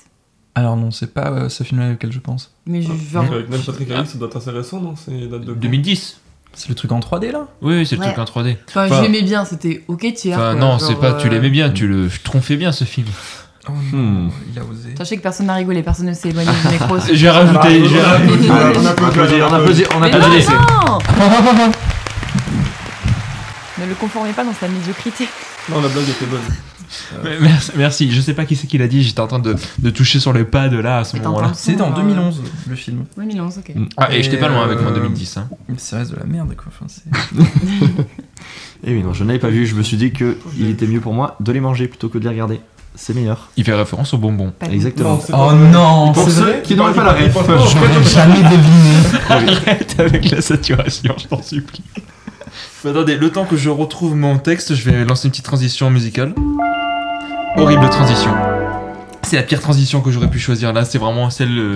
[0.57, 2.51] Alors non, c'est pas euh, ce film-là auquel je pense.
[2.65, 5.11] Mais je, Donc, genre, Avec Neil Patrick Harris, ça doit être assez récent, non C'est
[5.27, 6.19] date de quand 2010.
[6.53, 7.47] C'est le truc en 3D là?
[7.61, 8.13] Oui, oui, c'est le Ouais.
[8.13, 8.55] truc en 3D.
[8.69, 10.37] enfin, Enfin- j'aimais bien, c'était ok tiers.
[10.37, 13.07] Enfin, non, c'est pas, tu euh, l'aimais bien, tu le tronfais bien ce film.
[13.67, 14.29] Oh Hmm.
[14.53, 14.93] il a osé.
[14.97, 16.97] Sachez que personne n'a rigolé, personne ne s'est éloigné du micro.
[16.99, 20.45] Je je vais Ah, rajouter- on a- on a On applaudit, on applaudit, on applaudit.
[20.49, 20.99] non,
[21.57, 21.71] non
[23.79, 25.27] Ne le conformez pas dans sa médiocrité.
[25.69, 26.39] Non, la blague était bonne.
[27.23, 28.11] Mais Merci, merci.
[28.11, 30.33] Je sais pas qui c'est qui l'a dit, j'étais en train de, de toucher sur
[30.33, 31.51] les pads là à ce moment-là.
[31.55, 33.05] C'est en Euh, 2011 le film.
[33.17, 33.73] 2011, ok.
[33.97, 35.37] Ah, et j'étais pas loin avec moi en Euh, 2010.
[35.37, 35.49] Hein.
[35.69, 36.67] Mais Ça reste de la merde quoi.
[36.67, 37.03] Enfin, c'est-
[38.87, 40.99] Et oui, non, je n'avais pas vu, je me suis dit que il était mieux
[40.99, 42.59] pour moi de les manger plutôt que de les regarder.
[42.95, 43.49] c'est meilleur.
[43.57, 44.53] Il fait référence au bonbon.
[44.57, 45.19] Pas Exactement.
[45.33, 48.95] Oh non, Pour c'est ceux vrai qui n'auraient pas la ref, J'aurais jamais deviné.
[49.29, 51.81] Arrête avec la saturation, je t'en supplie.
[52.87, 56.33] Attendez, le temps que je retrouve mon texte, je vais lancer une petite transition musicale.
[57.57, 58.31] Horrible transition.
[59.23, 61.57] C'est la pire transition que j'aurais pu choisir là, c'est vraiment celle.
[61.57, 61.75] euh,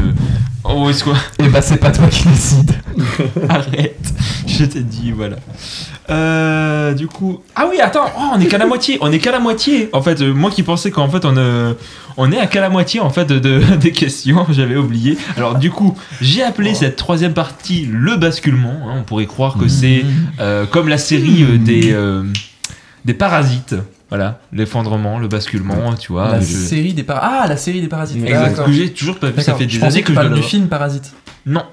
[0.64, 2.72] Oh, est-ce quoi Et bah c'est pas toi qui décide.
[3.50, 4.14] Arrête,
[4.46, 5.38] je t'ai dit, voilà.
[6.10, 7.40] Euh, du coup.
[7.56, 9.90] Ah oui, attends, oh, on est qu'à la moitié, on est qu'à la moitié.
[9.94, 11.74] En fait, euh, moi qui pensais qu'en fait on, euh,
[12.18, 15.18] on est à qu'à la moitié en fait de, de- des questions, j'avais oublié.
[15.38, 18.74] Alors du coup, j'ai appelé cette troisième partie le basculement.
[18.86, 18.96] hein.
[19.00, 20.04] on pourrait croire que c'est
[20.40, 22.24] euh, comme la série euh, des euh,
[23.06, 23.76] des parasites.
[24.10, 26.32] Voilà, l'effondrement, le basculement, tu vois.
[26.32, 27.30] La je- série des parasites.
[27.32, 28.24] Ah, la série des parasites.
[28.26, 29.42] Exact, que j'ai toujours pas vu.
[29.42, 31.14] Ça fait des années que que je parles le du film Parasite.
[31.46, 31.64] Non,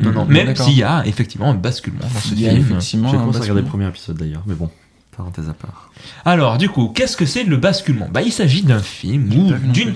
[0.00, 0.24] non, non.
[0.26, 2.62] Même s'il y a effectivement un basculement dans ce Il y a film.
[2.62, 4.70] effectivement J'ai commencé à regarder le premier épisode d'ailleurs, mais bon,
[5.16, 5.90] parenthèse à part.
[6.26, 8.08] Alors, du coup, qu'est-ce que c'est le basculement?
[8.12, 9.94] Bah, il s'agit d'un film ou d'une.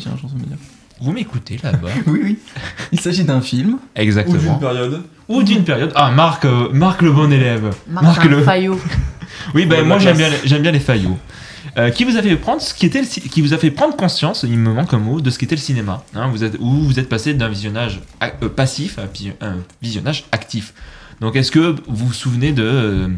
[1.03, 2.39] Vous m'écoutez là-bas Oui, oui.
[2.93, 3.71] Il s'agit d'un film.
[3.75, 4.55] Ou d'une Exactement.
[4.59, 5.03] période.
[5.29, 5.93] Ou d'une période.
[5.95, 7.71] Ah, Marc, euh, Marc le bon élève.
[7.89, 8.43] Marc, le.
[8.43, 8.79] faillot.
[9.55, 11.17] Oui, ben Ouais, moi j'aime bien, j'aime bien les faillots.
[11.79, 13.95] Euh, qui vous a fait prendre ce qui était le qui vous a fait prendre
[13.97, 16.03] conscience, il me manque un mot, de ce qu'était le cinéma.
[16.15, 18.01] Hein, vous êtes, où vous êtes passé d'un visionnage
[18.43, 19.03] euh, passif à
[19.47, 20.75] un visionnage actif.
[21.21, 23.09] Donc est-ce que vous vous souvenez de euh,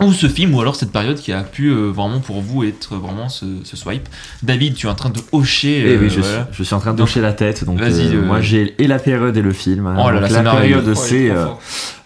[0.00, 2.94] ou ce film ou alors cette période qui a pu euh, vraiment pour vous être
[2.96, 4.08] vraiment ce, ce swipe?
[4.44, 5.82] David, tu es en train de hocher.
[5.84, 6.44] Eh oui, je, voilà.
[6.44, 7.64] suis, je suis en train de hocher la tête.
[7.64, 9.86] Donc, vas-y, moi j'ai et la période et le film.
[9.88, 9.96] hein.
[9.98, 11.60] Oh là là, la période, Oh, c'est fort.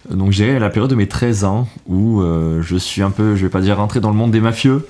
[0.09, 3.43] Donc j'ai la période de mes 13 ans où euh, je suis un peu, je
[3.43, 4.85] vais pas dire rentré dans le monde des mafieux,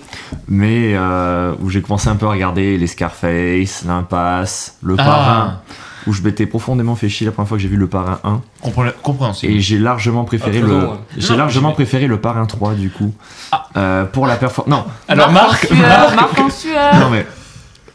[0.47, 5.03] mais euh, où j'ai commencé un peu à regarder les Scarface, l'Impasse, le Ah.
[5.03, 5.59] Parrain,
[6.07, 8.41] où je m'étais profondément fait chier la première fois que j'ai vu le Parrain 1,
[8.61, 9.53] Compré- compréhensible.
[9.53, 10.93] et j'ai largement préféré À 13 le, ouais.
[11.18, 13.14] j'ai largement préféré le Parrain 3 du coup,
[13.51, 13.68] Ah.
[13.78, 14.70] Euh, pour la performance.
[14.80, 16.95] Non, Alors Marc, en sueur, Marc, Marc en sueur.
[16.99, 17.26] non mais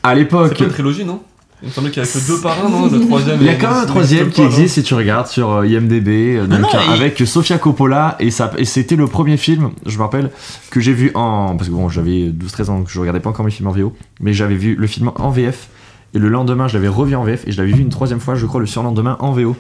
[0.03, 0.57] à C'est l'époque.
[0.57, 1.21] pas une trilogie, non?
[1.63, 3.39] Il me semblait qu'il y avait que deux parrains, non Le troisième.
[3.41, 6.09] Il y a quand même un troisième qui existe si tu regardes sur euh, IMDB,
[6.37, 9.71] euh, donc, non, euh, il- avec Sofia Coppola et, ça, et c'était le premier film,
[9.87, 10.31] je me rappelle,
[10.71, 11.57] que j'ai vu en...
[11.57, 13.93] Parce que bon, j'avais 12-13 ans, donc je regardais pas encore mes films en VO,
[14.21, 15.69] mais j'avais vu le film en VF,
[16.15, 18.35] et le lendemain je l'avais revu en VF, et je l'avais vu une troisième fois,
[18.37, 19.57] je crois, le surlendemain en VO,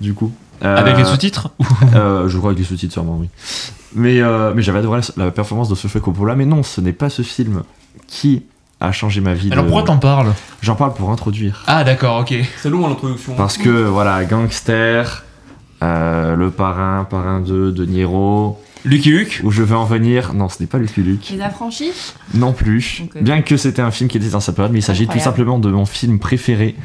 [0.00, 0.32] du coup.
[0.64, 1.50] Euh, avec les sous-titres
[1.94, 3.28] euh, Je crois avec les sous-titres sûrement, oui.
[3.94, 6.94] Mais, euh, mais j'avais adoré la, la performance de Sofia Coppola, mais non, ce n'est
[6.94, 7.62] pas ce film
[8.06, 8.44] qui
[8.80, 9.50] a changé ma vie.
[9.52, 10.32] Alors de- pourquoi t'en parles?
[10.62, 11.62] J'en parle pour introduire.
[11.66, 12.34] Ah d'accord, ok.
[12.58, 13.34] C'est long à l'introduction.
[13.34, 15.24] Parce que voilà, Gangster,
[15.82, 19.40] euh, Le Parrain, Parrain 2, De Niro, Lucky Luke?
[19.44, 20.32] Où je veux en venir.
[20.34, 21.28] Non, ce n'est pas Lucky Luke.
[21.32, 22.14] Les affranchis?
[22.34, 23.02] Non plus.
[23.20, 25.58] Bien que c'était un film qui était dans sa période, mais il s'agit tout simplement
[25.58, 26.76] de mon film préféré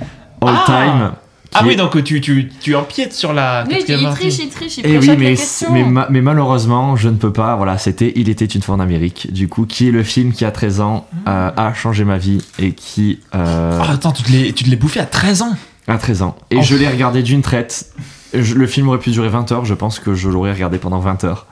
[0.41, 1.11] all Ah time.
[1.53, 4.49] Ah oui, est- donc tu, tu, tu empiètes sur la Oui, quatrième il triche, il
[4.49, 5.35] triche, il Eh oui, mais,
[5.71, 7.55] mais, ma- mais malheureusement, je ne peux pas.
[7.57, 10.45] Voilà, c'était Il était une fois en Amérique, du coup, qui est le film qui,
[10.45, 13.19] à 13 ans, euh, a changé ma vie et qui.
[13.35, 15.55] euh, Ah, attends, tu te l'es tu te l'es bouffé à 13 ans
[15.87, 16.37] À 13 ans.
[16.51, 16.61] Et Oh.
[16.63, 17.91] je l'ai regardé d'une traite.
[18.33, 20.99] Je- le film aurait pu durer 20 heures, je pense que je l'aurais regardé pendant
[20.99, 21.47] 20 heures.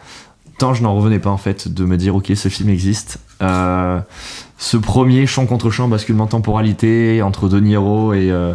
[0.60, 3.20] Tant je n'en revenais pas en fait de me dire ok ce film existe.
[3.42, 4.00] Euh,
[4.58, 8.54] ce premier champ contre champ, basculement temporalité entre De Niro et, euh,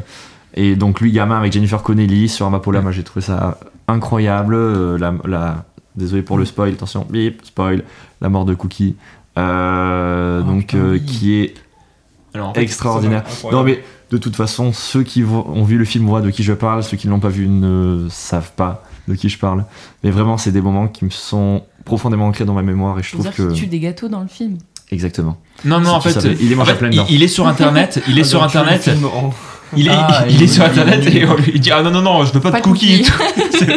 [0.55, 4.55] et donc lui gamin avec Jennifer Connelly sur Amapola, moi j'ai trouvé ça incroyable.
[4.55, 5.65] Euh, la, la-
[5.97, 7.85] désolé pour le spoil, attention, bip, spoil,
[8.21, 8.97] la mort de Cookie.
[9.39, 11.03] Euh, Oh, donc putain, euh, oui.
[11.05, 11.55] qui est
[12.35, 13.25] Alors, en fait, extraordinaire.
[13.51, 16.53] Non mais de toute façon, ceux qui ont vu le film voient de qui je
[16.53, 19.65] parle, ceux qui ne l'ont pas vu ne savent pas de qui je parle.
[20.05, 23.11] Mais vraiment, c'est des moments qui me sont profondément ancrés dans ma mémoire et je
[23.13, 24.57] trouve dire que qu'il tue des gâteaux dans le film.
[24.91, 25.37] exactement.
[25.65, 26.79] Non, non, Si en tu fait, savais, il est en fait,
[27.11, 28.89] il, est sur internet, il est Ah, sur tu internet,
[29.77, 32.03] il est, Ah, il, il- est sur internet et on lui dit Ah non, non,
[32.03, 33.03] non, je veux pas, Pas de cookies.
[33.03, 33.67] cookies.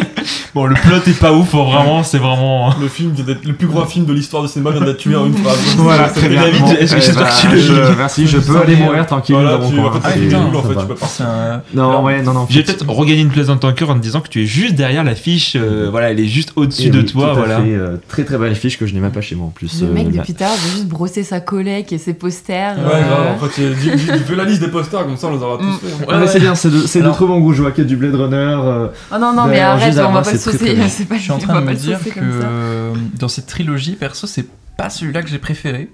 [0.54, 2.74] Bon, le plot est pas ouf, vraiment, c'est vraiment.
[2.82, 5.16] Le film vient d'être le plus gros film de l'histoire du cinéma vient d'être tué
[5.16, 5.58] en une phrase.
[5.78, 6.42] Voilà, C'est- très bien.
[6.42, 9.36] David, Bon, est-ce que eh j'espère que tu le Merci, je peux aller mourir tranquille
[9.36, 9.86] Voilà, dans mon tu, coin.
[9.86, 11.06] en Ah, en fait, tu peux pas.
[11.08, 12.48] C'est un- Non, Alors, ouais, non, non.
[12.50, 14.74] J'ai peut-être regagné une place dans ton cœur en te disant que tu es juste
[14.76, 17.58] derrière l'affiche, euh, voilà, elle est juste au-dessus Eh de oui, toi, tout à voilà.
[17.58, 19.82] fait, euh, très très belle fiche que je n'ai même pas chez moi en plus.
[19.82, 22.78] Le euh, mec la- depuis tard veut juste brosser sa collègue et ses posters.
[22.78, 23.28] Ouais, euh, grave.
[23.44, 26.00] En fait, il- fais la liste des posters, comme ça on les aura tous Hein.
[26.02, 27.06] Ouais, Ah, mais c'est bien, c'est de, c'est de.
[27.12, 28.36] Je vois qu'il y a du Blade Runner.
[28.36, 30.76] euh, Oh non, non, mais arrête, on va pas le saucer.
[31.12, 34.46] Je suis en train de me dire que euh, dans cette trilogie, perso, c'est
[34.78, 35.90] pas celui-là que j'ai préféré.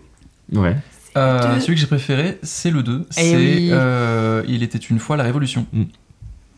[0.51, 0.75] Ouais.
[1.15, 3.05] Euh, celui que j'ai préféré, c'est le 2.
[3.09, 3.69] Eh C'est oui.
[3.71, 5.65] euh, Il était une fois la Révolution.
[5.71, 5.83] Mm.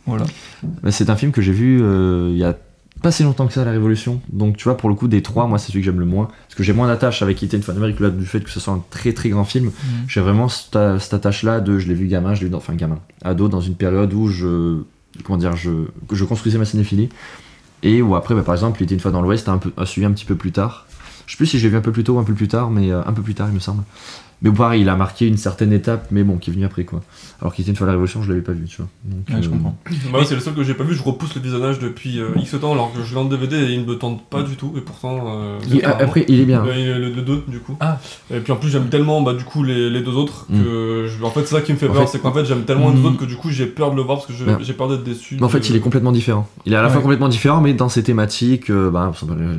[0.05, 0.25] Voilà.
[0.63, 2.55] Bah, C'est un film que j'ai vu euh, il y a
[3.05, 4.19] pas si longtemps que ça, La Révolution.
[4.33, 6.25] Donc, tu vois, pour le coup, des trois, moi, c'est celui que j'aime le moins.
[6.25, 8.59] Parce que j'ai moins d'attache avec Quitter une fin d'Amérique là, du fait que ce
[8.59, 9.69] soit un très très grand film.
[10.07, 12.73] J'ai vraiment cette, cette attache-là de je l'ai vu gamin, je l'ai vu dans, enfin
[12.73, 14.79] gamin, ado, dans une période où je,
[15.23, 15.69] comment dire, je,
[16.09, 17.09] que je construisais ma cinéphilie.
[17.83, 19.71] Et où après, bah, par exemple, Il était une fois dans l'Ouest, a, un peu,
[19.85, 20.87] suivi un petit peu plus tard.
[21.27, 22.47] Je sais plus si je l'ai vu un peu plus tôt ou un peu plus
[22.47, 23.83] tard, mais euh, un peu plus tard, il me semble.
[24.41, 27.01] Mais pareil, il a marqué une certaine étape, mais bon, qui est venu après quoi.
[27.41, 28.87] Alors qu'il était une fois la Révolution, je l'avais pas vu, tu vois.
[29.03, 29.77] Donc, Ouais, je euh, comprends.
[30.11, 30.93] Moi, c'est le seul que j'ai pas vu.
[30.95, 33.73] Je repousse le visionnage depuis euh, X temps alors que je l'ai en DVD et
[33.73, 34.73] il ne me tente pas du tout.
[34.77, 35.23] Et pourtant.
[35.27, 36.63] euh, il- après, il est bien.
[36.63, 37.75] Le, le 2 du coup.
[37.79, 37.99] Ah.
[38.33, 41.23] Et puis en plus j'aime tellement bah, du coup les, les deux autres que je-
[41.23, 42.89] en fait c'est ça qui me fait En peur, fait- c'est qu'en fait j'aime tellement
[42.89, 43.01] les Mm.
[43.01, 44.57] deux autres que du coup j'ai peur de le voir parce que je- Non.
[44.61, 45.35] j'ai peur d'être déçu.
[45.35, 46.47] Mais en fait, de- il est complètement différent.
[46.65, 49.11] Il est à la fois complètement différent, mais dans ses thématiques, euh, bah,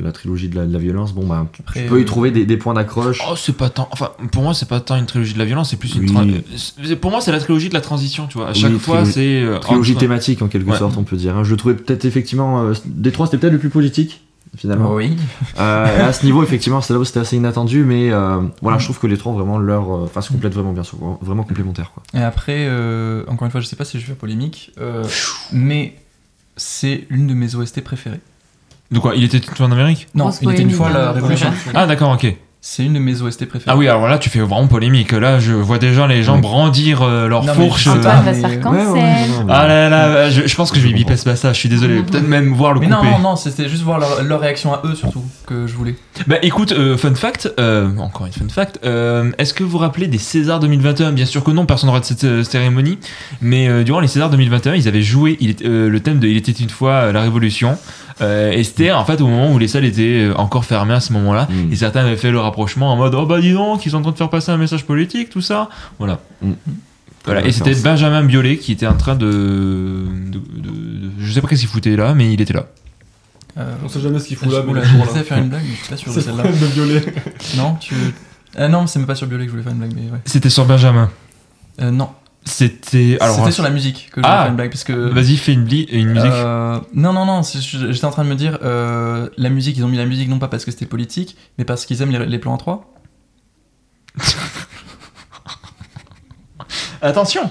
[0.03, 2.31] la trilogie de la, de la violence, bon, bah, Après, tu peux y euh, trouver
[2.31, 3.19] des, des points d'accroche.
[3.29, 3.87] Oh, c'est pas tant.
[3.91, 6.09] Enfin, pour moi, c'est pas tant une trilogie de la violence, c'est plus une.
[6.09, 6.15] Oui.
[6.15, 6.43] tra-
[6.85, 8.47] c'est- Pour moi, c'est la trilogie de la transition, tu vois.
[8.47, 9.41] À Oui, chaque fois, c'est.
[9.41, 10.77] euh, Trilogie entre- thématique en quelque Ouais.
[10.77, 11.35] sorte, on peut dire.
[11.37, 11.43] hein.
[11.43, 12.63] Je le trouvais peut-être effectivement.
[12.63, 14.21] euh, des trois, c'était peut-être le plus politique,
[14.57, 14.93] finalement.
[14.93, 15.15] Oui.
[15.59, 18.77] Euh, et à ce niveau, effectivement, c'est là où c'était assez inattendu, mais euh, voilà,
[18.77, 19.89] je trouve que les trois ont vraiment leur.
[19.89, 21.91] Enfin, se complètent vraiment bien, sont vraiment complémentaires.
[21.93, 22.03] Quoi.
[22.13, 25.03] Et après, euh, encore une fois, je sais pas si je vais faire polémique, euh,
[25.51, 25.95] mais
[26.55, 28.19] c'est l'une de mes OST préférées.
[28.89, 29.15] De quoi?
[29.15, 30.07] Il était une fois en Amérique?
[30.15, 31.11] Non, il était une fois la.
[31.11, 31.51] Révolution.
[31.73, 32.35] Ah, d'accord, ok.
[32.59, 33.71] C'est une de mes OST préférées.
[33.73, 35.11] Ah oui, alors là, tu fais vraiment polémique.
[35.13, 36.41] Là, je vois déjà les gens Oui.
[36.41, 37.87] brandir euh, leur Non, mais fourche.
[37.87, 39.03] euh, Antoine va se faire Ouais, cancel.
[39.47, 42.01] Ah là là, je, je pense que je vais biper ce passage, je suis désolé.
[42.01, 43.05] Peut-être même voir le Mais couper.
[43.05, 45.95] non, non, non, c'était juste voir leur, leur réaction à eux surtout que je voulais.
[46.25, 49.77] Bah écoute, euh, fun fact, euh, encore une fun fact, euh, est-ce que vous vous
[49.77, 52.97] rappelez des Césars 2021 Bien sûr que non, personne n'aura de cette euh, cérémonie,
[53.39, 56.35] mais euh, durant les Césars 2021, ils avaient joué il euh, le thème de Il
[56.35, 57.77] était une fois euh, la Révolution,
[58.21, 60.99] euh, et c'était en fait au moment où les salles étaient euh, encore fermées à
[60.99, 61.71] ce moment-là, Mm.
[61.71, 64.01] et certains avaient fait le rapprochement en mode Oh bah dis donc, ils sont en
[64.01, 66.19] train de faire passer un message politique, tout ça, voilà.
[66.41, 66.51] Mm.
[67.25, 71.41] Voilà, et c'était Benjamin Biolay qui était en train de, de, de- de- Je sais
[71.41, 72.67] pas qu'est-ce qu'il foutait là, mais il était là.
[73.57, 74.81] Euh, On sait jamais ce qu'il fout je là, mais là.
[74.81, 76.43] de faire une blague, mais je suis pas sûr de celle-là.
[76.43, 77.03] de violet.
[77.57, 78.13] Non, tu veux.
[78.57, 80.19] Ah non, c'est même pas sur Biolay que je voulais faire une blague, mais ouais.
[80.25, 81.09] C'était sur Benjamin.
[81.81, 82.09] Euh, non,
[82.47, 83.17] C'était.
[83.19, 83.35] Alors.
[83.35, 84.41] c'était sur la musique que je Ah.
[84.43, 84.93] faire une blague parce que.
[84.93, 86.31] Vas-y, fais une, bli- une musique.
[86.31, 89.87] Euh, non, non, non, j'étais en train de me dire, euh, la musique, ils ont
[89.89, 92.39] mis la musique non pas parce que c'était politique, mais parce qu'ils aiment les, les
[92.39, 92.93] plans en 3.
[97.01, 97.49] Attention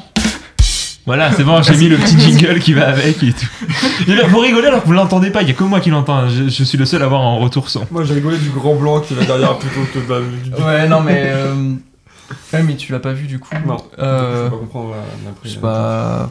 [1.06, 3.46] Voilà, c'est bon, j'ai mis le petit jingle qui va avec et tout.
[4.08, 5.90] Et là, vous rigolez alors que vous l'entendez pas, il y a que moi qui
[5.90, 7.86] l'entends, je, je suis le seul à avoir un retour son.
[7.90, 10.62] Moi j'ai rigolé du grand blanc qui va derrière plutôt que de la- du.
[10.64, 11.22] Ouais, non, mais.
[11.26, 11.74] euh,
[12.52, 13.50] Ouais, mais tu l'as pas vu du coup.
[13.66, 14.94] Non, Euh, je peux pas comprendre.
[15.44, 16.30] C'est pas.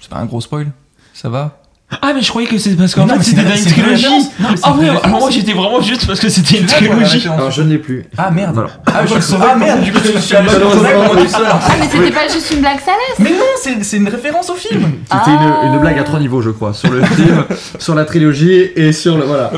[0.00, 0.70] C'est pas un gros spoil.
[1.14, 1.60] Ça va?
[2.02, 4.06] Ah, mais je croyais que c'est parce qu'en fait c'était une trilogie.
[4.38, 7.26] Non, Ah ouais, alors moi j'étais vraiment juste parce que c'était une trilogie.
[7.26, 8.04] Alors je ne l'ai plus.
[8.18, 8.70] Ah merde Voilà.
[8.86, 10.36] Ah, je Ah, Ah merde, du coup, je suis.
[10.36, 14.54] Ah, mais c'était pas juste une blague salace Mais non, c'est c'est une référence au
[14.54, 16.74] film C'était une, une blague à trois niveaux, je crois.
[16.74, 17.44] Sur le film,
[17.78, 19.24] sur la trilogie et sur le.
[19.24, 19.50] Voilà.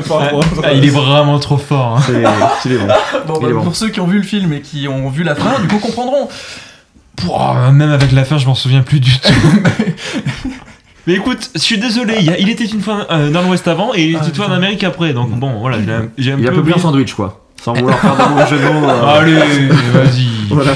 [0.63, 1.97] Ah, il est vraiment trop fort.
[1.97, 2.03] hein.
[2.05, 2.23] C'est
[2.69, 2.87] c'est bon.
[3.27, 3.63] Bon, Il est bah, bon.
[3.65, 5.79] Pour ceux qui ont vu le film et qui ont vu la fin, du coup,
[5.79, 6.29] comprendront.
[7.17, 9.33] Pouah, même avec la fin, je m'en souviens plus du tout.
[11.07, 13.67] Mais écoute, je suis désolé, il, y a- il était une fois euh, dans l'Ouest
[13.67, 14.51] avant et il était Ah, une fois en.
[14.51, 16.77] Amérique après, donc bon, voilà, j'ai un, j'ai un Il a peu peu plus un
[16.77, 17.43] sandwich, quoi.
[17.63, 18.89] Sans vouloir faire de mauvais jeu de mots.
[18.89, 19.33] euh, Allez,
[19.93, 20.27] vas-y.
[20.49, 20.73] Voilà.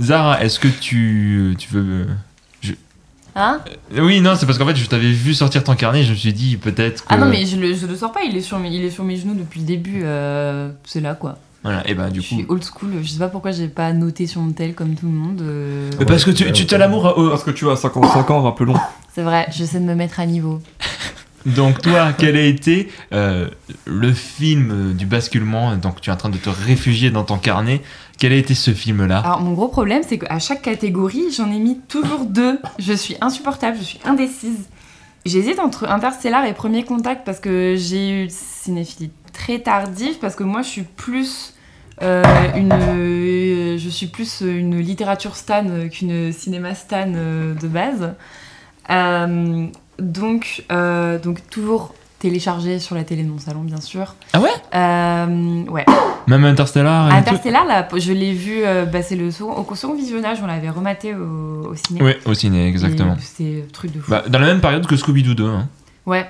[0.00, 2.06] Zara, est-ce que tu, tu veux.
[3.34, 3.60] Hein?
[3.96, 6.16] Oui, non, c'est parce qu'en fait, je t'avais vu sortir ton carnet et je me
[6.16, 7.06] suis dit peut-être que.
[7.08, 8.90] Ah non, mais je le, je le sors pas, il est, sur mes, il est
[8.90, 10.00] sur mes genoux depuis le début.
[10.04, 11.38] euh, c'est là quoi.
[11.64, 12.54] Voilà, et bah du je suis coup.
[12.54, 15.12] old school, je sais pas pourquoi j'ai pas noté sur mon tel comme tout le
[15.12, 15.40] monde.
[15.42, 17.06] euh, Mais parce que tu, tu as l'amour.
[17.06, 18.74] euh, Parce que tu as 55 ans, rappelons.
[19.14, 20.60] C'est vrai, j'essaie de me mettre à niveau.
[21.46, 23.48] donc, toi, quel a été euh,
[23.84, 25.76] le film du basculement?
[25.76, 27.80] Donc, tu es en train de te réfugier dans ton carnet.
[28.18, 29.18] Quel a été ce film-là?
[29.20, 32.58] Alors, mon gros problème, c'est qu'à chaque catégorie, j'en ai mis toujours deux.
[32.78, 34.68] Je suis insupportable, je suis indécise.
[35.26, 40.34] J'hésite entre Interstellar et Premier Contact parce que j'ai eu une cinéphilie très tardive, parce
[40.34, 41.51] que moi, je suis plus.
[42.02, 42.22] Euh,
[42.56, 48.14] une, euh, je suis plus une littérature stan qu'une cinéma stan euh, de base.
[49.98, 50.64] Donc,
[51.22, 54.14] donc, toujours téléchargé sur la télé de mon salon, bien sûr.
[54.32, 54.50] Ah ouais?
[54.74, 55.84] Euh, Ouais.
[56.28, 57.16] Même Interstellar et tout?
[57.16, 60.70] Interstellar, là, je l'ai vu, euh, bah, c'est le second, au second visionnage, on l'avait
[60.70, 62.00] rematé au, au ciné.
[62.00, 63.16] Oui, au ciné, exactement.
[63.40, 64.10] Un truc de fou.
[64.10, 65.44] Bah, dans la même période que Scooby-Doo 2.
[65.48, 65.68] Hein.
[66.06, 66.26] Ouais.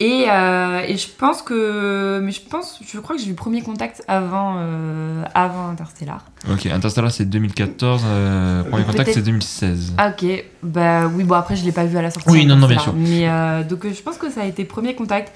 [0.00, 2.20] Et, euh, et je pense que.
[2.22, 2.78] Mais je pense.
[2.86, 6.24] Je crois que j'ai eu premier contact avant, euh, avant Interstellar.
[6.48, 9.94] Ok, Interstellar c'est 2014, euh, Premier Contact c'est 2016.
[9.98, 10.44] Ah, ok.
[10.62, 12.30] Bah oui, bon, après, je l'ai pas vu à la sortie.
[12.30, 12.96] Oui, non, non, bien Interstellar.
[12.96, 15.32] Mais euh, donc, je pense que ça a été premier contact.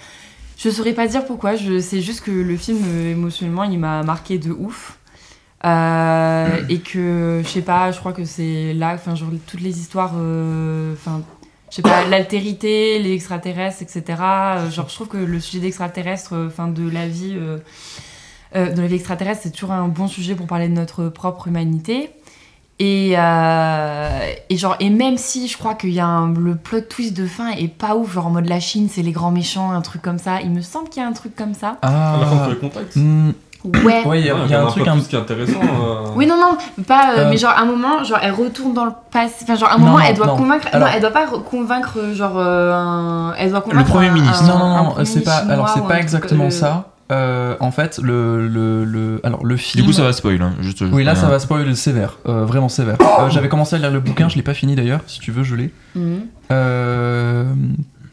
[0.56, 1.56] Je saurais pas dire pourquoi.
[1.56, 4.96] Je sais juste que le film, émotionnellement, il m'a marqué de ouf.
[5.64, 9.80] Euh, et que, je sais pas, je crois que c'est là, enfin, genre, toutes les
[9.80, 11.22] histoires, enfin,
[11.72, 14.04] je sais pas, l'altérité, les extraterrestres, etc.
[14.20, 17.56] euh, genre, je trouve que le sujet d'extraterrestre, euh, enfin, de la vie, euh,
[18.54, 21.48] euh, de la vie extraterrestre, c'est toujours un bon sujet pour parler de notre propre
[21.48, 22.10] humanité.
[22.78, 24.20] Et, euh,
[24.50, 27.26] et genre, et même si je crois qu'il y a un, le plot twist de
[27.26, 30.02] fin est pas ouf, genre en mode la Chine, c'est les grands méchants, un truc
[30.02, 30.42] comme ça.
[30.42, 31.78] Il me semble qu'il y a un truc comme ça.
[31.80, 32.96] Ah, À la fin, tu les contacts.
[33.64, 34.04] Hmm, Ouais.
[34.04, 35.60] Ouais, il y a, Ouais, il y a un truc un plus qui est intéressant.
[35.62, 36.06] euh.
[36.16, 37.12] Oui, non, non, pas.
[37.12, 39.36] euh, Euh, mais genre, à un moment, genre, elle retourne dans le passé.
[39.44, 40.36] Enfin, genre, à un moment, non, elle doit non.
[40.36, 40.66] convaincre.
[40.72, 43.34] Alors- non, elle doit pas re- convaincre, genre, euh, un.
[43.38, 43.88] Elle doit convaincre.
[43.88, 44.42] Premier un- ministre.
[44.42, 45.36] un- Non, non, non, premier c'est pas.
[45.48, 46.88] Alors, c'est pas exactement ça.
[47.12, 49.84] Euh, en fait, le, le, le, alors, le Du film.
[49.86, 50.40] coup, ça va spoil.
[50.40, 50.54] Hein.
[50.60, 52.96] Juste, Oui, là, ça va spoil sévère, euh, vraiment sévère.
[53.20, 55.00] Euh, J'avais commencé à lire le bouquin, je l'ai pas fini d'ailleurs.
[55.06, 55.72] Si tu veux, je l'ai.
[55.94, 56.22] Mhm.
[56.50, 57.44] Euh,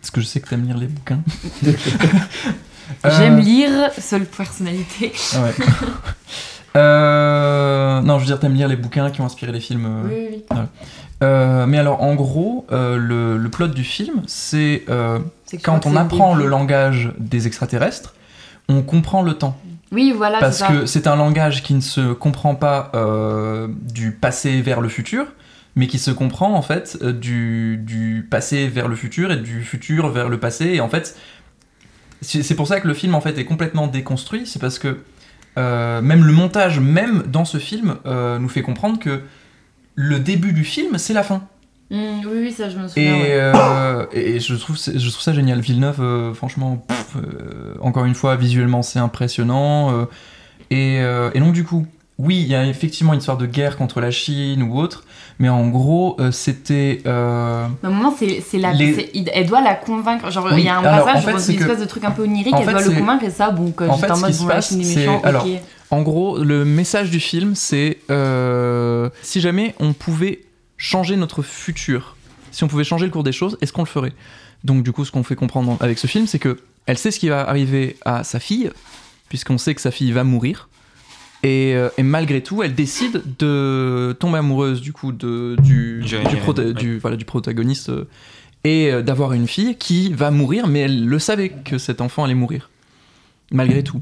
[0.01, 1.19] parce que je sais que t'aimes lire les bouquins.
[3.05, 5.11] Euh, J'aime lire, seule personnalité.
[5.35, 5.53] ah ouais.
[6.75, 9.85] Euh, non, je veux dire, t'aimes lire les bouquins qui ont inspiré les films.
[9.85, 10.07] euh.
[10.07, 10.57] Oui, oui.
[11.23, 14.85] Euh, mais alors, en gros, le, le plot du film, c'est
[15.63, 18.13] quand on apprend le langage des extraterrestres,
[18.69, 19.57] on comprend le temps.
[19.91, 22.91] Oui, voilà, Parce que c'est un langage qui ne se comprend pas
[23.91, 25.25] du passé vers le futur,
[25.75, 30.09] mais qui se comprend en fait du, du passé vers le futur et du futur
[30.09, 30.65] vers le passé.
[30.67, 31.17] Et en fait,
[32.21, 34.45] c'est pour ça que le film en fait est complètement déconstruit.
[34.45, 34.97] C'est parce que
[35.57, 39.21] euh, même le montage, même dans ce film, euh, nous fait comprendre que
[39.95, 41.43] le début du film, c'est la fin.
[41.91, 43.15] Mm, oui, oui, ça, je me souviens.
[43.15, 43.27] Et, ouais.
[43.31, 45.59] euh, et je, trouve, je trouve ça génial.
[45.59, 47.17] Villeneuve, franchement, pff,
[47.81, 50.07] encore une fois, visuellement, c'est impressionnant.
[50.69, 54.01] et, et donc, du coup, oui, il y a effectivement une histoire de guerre contre
[54.01, 55.03] la Chine ou autre,
[55.39, 57.01] mais en gros, euh, c'était.
[57.05, 58.73] euh, un moment, c'est la.
[58.73, 60.29] Les- Elle doit la convaincre.
[60.29, 61.85] Genre, il Oui, y a un alors, passage, en fait, genre, une que- espèce de
[61.85, 64.17] truc un peu onirique, elle fait, doit le convaincre et ça, que en j'étais en
[64.17, 65.47] mode, bon, c'est- méchant, alors.
[65.91, 70.41] En gros, le message du film, c'est euh, si jamais on pouvait
[70.77, 72.15] changer notre futur,
[72.51, 74.13] si on pouvait changer le cours des choses, est-ce qu'on le ferait?
[74.63, 77.19] Donc, du coup, ce qu'on fait comprendre avec ce film, c'est que elle sait ce
[77.19, 78.69] qui va arriver à sa fille,
[79.29, 80.69] puisqu'on sait que sa fille va mourir.
[81.43, 86.29] Et, euh, et malgré tout, elle décide de tomber amoureuse du coup de, du, Jérémy
[86.31, 86.73] du, prota- Renner, ouais.
[86.73, 88.07] du- voilà, du protagoniste euh,
[88.65, 92.25] et euh, d'avoir une fille qui va mourir, mais elle le savait que cet enfant
[92.25, 92.69] allait mourir,
[93.51, 94.01] malgré tout.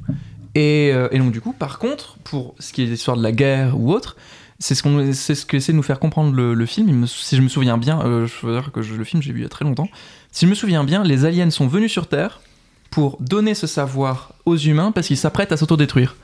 [0.56, 3.80] Et, et donc du coup, par contre, pour ce qui est l'histoire de la guerre
[3.80, 4.16] ou autre,
[4.58, 6.92] c'est ce qu'on, c'est ce qu'essaie de nous faire comprendre le, le film.
[7.02, 9.32] Me- si je me souviens bien, euh, je veux dire que je- le film j'ai
[9.34, 9.88] vu il y a très longtemps.
[10.32, 12.42] Si je me souviens bien, les aliens sont venus sur Terre
[12.90, 16.16] pour donner ce savoir aux humains parce qu'ils s'apprêtent à s'autodétruire.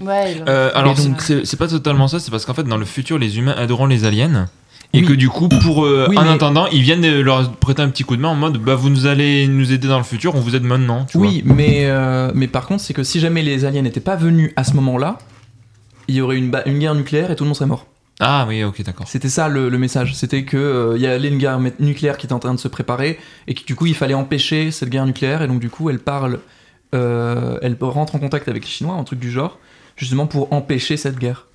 [0.00, 2.84] Ouais, genre- Euh, alors, c'est c'est pas totalement ça, c'est parce qu'en fait, dans le
[2.84, 4.48] futur, les humains aideront les aliens.
[4.92, 5.06] Et Oui.
[5.06, 7.88] que du coup, pour euh, Oui, en mais- attendant, ils viennent de leur prêter un
[7.88, 10.34] petit coup de main en mode bah vous nous allez nous aider dans le futur,
[10.36, 11.04] on vous aide maintenant.
[11.06, 14.14] Tu Oui, mais, euh, mais par contre, c'est que si jamais les aliens n'étaient pas
[14.16, 15.18] venus à ce moment-là,
[16.08, 17.86] il y aurait une, ba- une guerre nucléaire et tout le monde serait mort.
[18.20, 19.08] Ah oui, ok, d'accord.
[19.08, 20.14] C'était ça le, le message.
[20.14, 22.68] C'était que euh, il y avait une guerre nucléaire qui était en train de se
[22.68, 23.18] préparer
[23.48, 25.98] et que du coup il fallait empêcher cette guerre nucléaire et donc du coup elle
[25.98, 26.38] parle,
[26.94, 29.58] euh, elle rentre en contact avec les Chinois, un truc du genre,
[29.96, 31.46] justement pour empêcher cette guerre.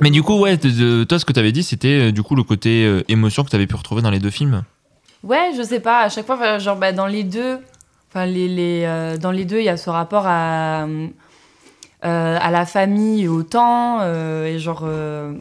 [0.00, 2.34] Mais du coup, ouais, de- de- toi, ce que t'avais dit, c'était euh, du coup
[2.34, 4.62] le côté euh, émotion que t'avais pu retrouver dans les deux films.
[5.22, 7.58] Ouais, je sais pas, à chaque fois, genre, bah, dans les deux,
[8.10, 12.50] enfin, les, les, euh, dans les deux, il y a ce rapport à, euh, à
[12.50, 15.32] la famille et au temps, euh, et genre, euh,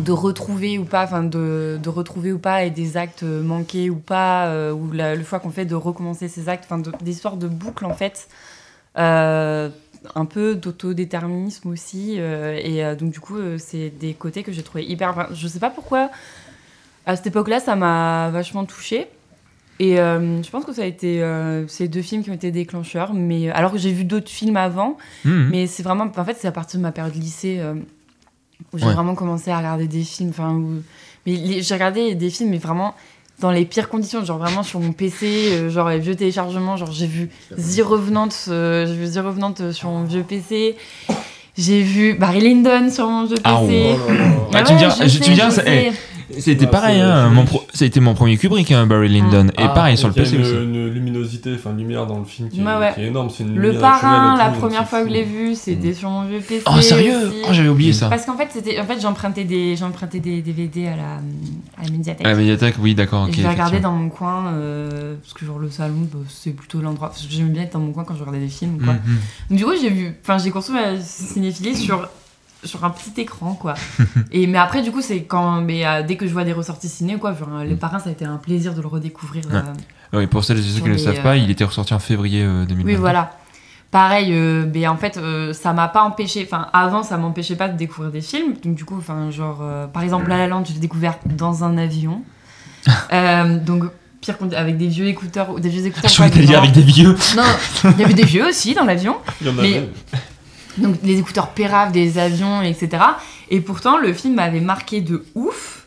[0.00, 3.96] de retrouver ou pas, enfin, de, de retrouver ou pas, et des actes manqués ou
[3.96, 7.12] pas, euh, ou la- le choix qu'on fait de recommencer ces actes, enfin, de- des
[7.12, 8.28] histoires de boucle, en fait.
[10.14, 14.52] Un peu d'autodéterminisme aussi, euh, et euh, donc, du coup, euh, c'est des côtés que
[14.52, 15.10] j'ai trouvé hyper.
[15.10, 16.10] enfin, je sais pas pourquoi
[17.06, 19.06] à cette époque-là, ça m'a vachement touchée.
[19.80, 22.50] Et euh, je pense que ça a été euh, ces deux films qui ont été
[22.50, 23.12] déclencheurs.
[23.12, 25.48] Mais alors que j'ai vu d'autres films avant, Mhm.
[25.50, 27.74] mais c'est vraiment, en fait, c'est à partir de ma période lycée euh,
[28.72, 28.94] où j'ai Ouais.
[28.94, 30.30] vraiment commencé à regarder des films.
[30.30, 30.82] Enfin, où-
[31.26, 32.94] mais j'ai regardé des films, mais vraiment
[33.40, 36.92] dans les pires conditions, genre vraiment sur mon PC, euh, genre les vieux téléchargements, genre
[36.92, 40.76] j'ai vu The Revenant, euh, j'ai vu The Revenant euh, sur mon vieux PC.
[41.56, 43.42] J'ai vu Barry Lyndon sur mon vieux PC.
[43.44, 43.96] Ah ouais.
[44.08, 44.24] Oh là là.
[44.50, 45.92] Bah, tu me diras- je tu me sais, diras, je ça- sais.
[46.38, 49.48] C'était pareil, hein, mon pro- ça a été mon premier Kubrick, hein, Barry Lyndon.
[49.48, 50.64] Et Ah, pareil sur le donc il y a PC aussi.
[50.64, 52.92] une, une luminosité, enfin une lumière dans le film qui, est, Ouais, ouais.
[52.94, 53.28] qui est énorme.
[53.40, 56.62] Une Le parrain, la première fois que je l'ai vu, c'était sur mon vieux PC.
[56.66, 57.36] Oh, sérieux aussi.
[57.44, 58.08] Oh, j'avais oublié ça.
[58.08, 58.48] Parce qu'en fait,
[58.80, 61.02] en fait, j'empruntais des, j'empruntais des DVD à la,
[61.78, 62.26] à la médiathèque.
[62.26, 63.36] À la médiathèque, oui, d'accord, Et ok.
[63.36, 66.80] je les regardais dans mon coin, euh, parce que genre le salon, bah, c'est plutôt
[66.80, 67.12] l'endroit.
[67.28, 68.94] J'aimais bien être dans mon coin quand je regardais des films quoi.
[68.94, 69.00] Mhm.
[69.50, 72.08] Donc, du coup, j'ai vu, enfin, j'ai construit ma cinéphilie sur,
[72.64, 73.74] sur un petit écran, quoi.
[74.32, 76.88] et, mais après, du coup, c'est quand, mais euh, dès que je vois des ressorties
[76.88, 79.44] ciné, quoi, genre, euh, les parrains, ça a été un plaisir de le redécouvrir.
[79.46, 79.56] Ouais.
[80.14, 81.94] euh, Oui, pour celles et ceux qui ne le savent pas, euh, il était ressorti
[81.94, 82.84] en février euh, 2020.
[82.90, 83.30] Oui, voilà.
[83.90, 86.42] Pareil, euh, mais en fait, euh, ça m'a pas empêché.
[86.44, 88.54] Enfin, avant, ça m'empêchait pas de découvrir des films.
[88.64, 91.64] Donc, du coup, enfin, genre, euh, par exemple, La La Land, je l'ai découvert dans
[91.64, 92.22] un avion.
[93.12, 93.84] Euh, donc,
[94.20, 96.10] pire avec des vieux écouteurs, des vieux écouteurs.
[96.10, 97.16] Je voulais dire avec des vieux.
[97.36, 97.42] Non,
[97.84, 99.16] il y avait des vieux aussi dans l'avion.
[99.40, 99.88] Il y en Mais- avait.
[100.78, 103.02] Donc, les écouteurs péraves des avions, etc.
[103.50, 105.86] Et pourtant, le film m'avait marqué de ouf.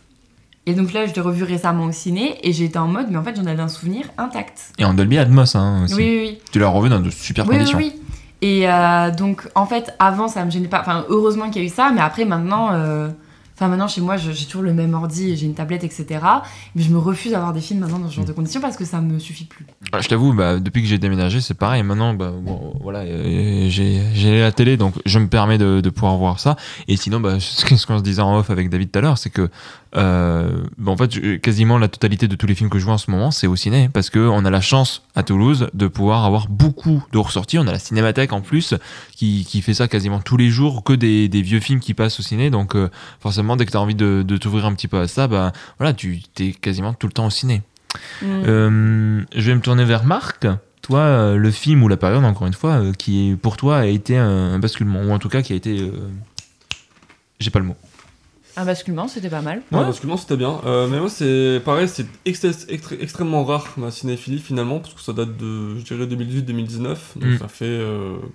[0.66, 3.24] Et donc là, je l'ai revu récemment au ciné et j'étais en mode, mais en
[3.24, 4.74] fait, j'en avais un souvenir intact.
[4.78, 5.96] Et en Dolby Atmos, hein, aussi.
[5.96, 6.40] Oui, oui, oui.
[6.52, 7.78] Tu l'as revu dans de super Oui, oui, conditions.
[7.78, 7.94] oui.
[8.42, 10.82] Et euh, donc, en fait, avant, ça me gênait pas.
[10.82, 12.70] Enfin, heureusement qu'il y a eu ça, mais après, maintenant.
[12.74, 13.10] euh,
[13.60, 16.05] Enfin, maintenant, chez moi, j'ai toujours le même ordi, j'ai une tablette, etc.
[16.76, 18.86] Mais je me refuse d'avoir des films maintenant dans ce genre de conditions parce que
[18.86, 19.66] ça me suffit plus.
[19.91, 21.82] Ah, Je t'avoue, bah, depuis que j'ai déménagé, c'est pareil.
[21.82, 26.18] Maintenant, bah, bon, voilà, euh, j'ai la télé, donc je me permets de, de pouvoir
[26.18, 26.55] voir ça.
[26.88, 29.32] Et sinon, bah, ce qu'on se disait en off avec David tout à l'heure, c'est
[29.32, 29.49] que
[29.96, 32.98] euh, bah, en fait, quasiment la totalité de tous les films que je vois en
[32.98, 36.26] ce moment, c'est au ciné, parce que on a la chance à Toulouse de pouvoir
[36.26, 37.58] avoir beaucoup de ressorties.
[37.58, 38.74] On a la Cinémathèque en plus,
[39.16, 42.20] qui, qui fait ça quasiment tous les jours, que des, des vieux films qui passent
[42.20, 42.50] au ciné.
[42.50, 45.08] Donc, euh, forcément, dès que tu as envie de, de t'ouvrir un petit peu à
[45.08, 47.62] ça, bah, voilà, tu es quasiment tout le temps au ciné.
[48.22, 48.26] Mm.
[48.26, 50.48] Euh, je vais me tourner vers Marc.
[50.82, 54.58] Toi, le film ou la période, encore une fois, qui pour toi a été un,
[54.58, 55.92] basculement, ou en tout cas qui a été.
[57.42, 57.76] J'ai pas le mot.
[58.60, 59.62] Un basculement, c'était pas mal.
[59.72, 59.86] Ouais, Ouais.
[59.86, 60.60] basculement c'était bien.
[60.66, 62.08] Euh, mais moi c'est pareil, c'est
[62.99, 67.38] extrêmement rare ma cinéphilie finalement, parce que ça date de, je dirais, 2018-2019, donc Mm.
[67.38, 67.80] ça fait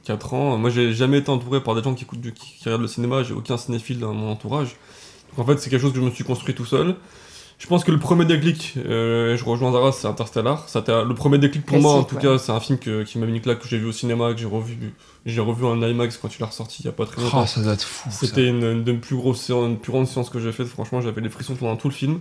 [0.04, 0.56] 4 ans.
[0.58, 2.88] Moi j'ai jamais été entouré par des gens qui, écoutent du- qui, qui regardent le
[2.88, 4.76] cinéma, j'ai aucun cinéphile dans mon entourage.
[5.36, 6.94] Donc en fait c'est quelque chose que je me suis construit tout seul.
[7.62, 10.68] Je pense que le premier déclic, euh, et je rejoins Zara, c'est Interstellar.
[10.68, 12.20] Ça le premier déclic pour moi, en tout ouais.
[12.22, 14.32] cas, c'est un film que- qui m'a mis une claque que j'ai vu au cinéma,
[14.34, 14.76] que j'ai revu,
[15.26, 17.42] j'ai revu en IMAX quand il est ressorti il y a pas très longtemps.
[17.44, 18.10] Oh, ça doit être fou.
[18.10, 18.26] ça.
[18.26, 20.66] C'était une, une des plus grosses séances, une plus grande séance que j'ai faite.
[20.66, 22.18] Franchement, j'avais les frissons pendant tout le film.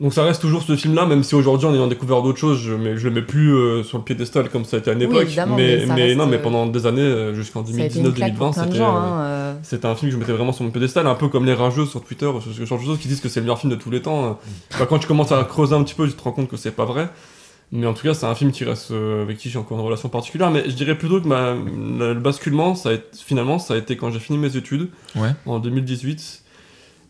[0.00, 2.72] Donc ça reste toujours ce film-là, même si aujourd'hui, en ayant découvert d'autres choses, je,
[2.72, 5.02] mais je le mets plus euh, sur le piédestal comme ça a été à une
[5.02, 5.28] époque.
[5.54, 8.36] mais non, mais euh, pendant des années, euh, jusqu'en Ça a été une claque 2019-2020,
[8.38, 8.96] pour plein de c'était gens.
[8.96, 9.54] euh, Hein, euh.
[9.62, 11.84] c'était un film que je mettais vraiment sur mon piédestal, un peu comme les rageux
[11.84, 13.90] sur Twitter, ce genre de choses qui disent que c'est le meilleur film de tous
[13.90, 14.30] les temps.
[14.78, 14.84] Mm.
[14.88, 16.86] quand tu commences à creuser un petit peu, tu te rends compte que c'est pas
[16.86, 17.10] vrai.
[17.72, 19.84] Mais en tout cas, c'est un film qui reste euh, avec qui j'ai encore une
[19.84, 20.50] relation particulière.
[20.50, 23.96] Mais je dirais plutôt que ma, le basculement, ça a été- finalement, ça a été
[23.96, 25.28] quand j'ai fini mes études Ouais.
[25.46, 26.39] en 2018,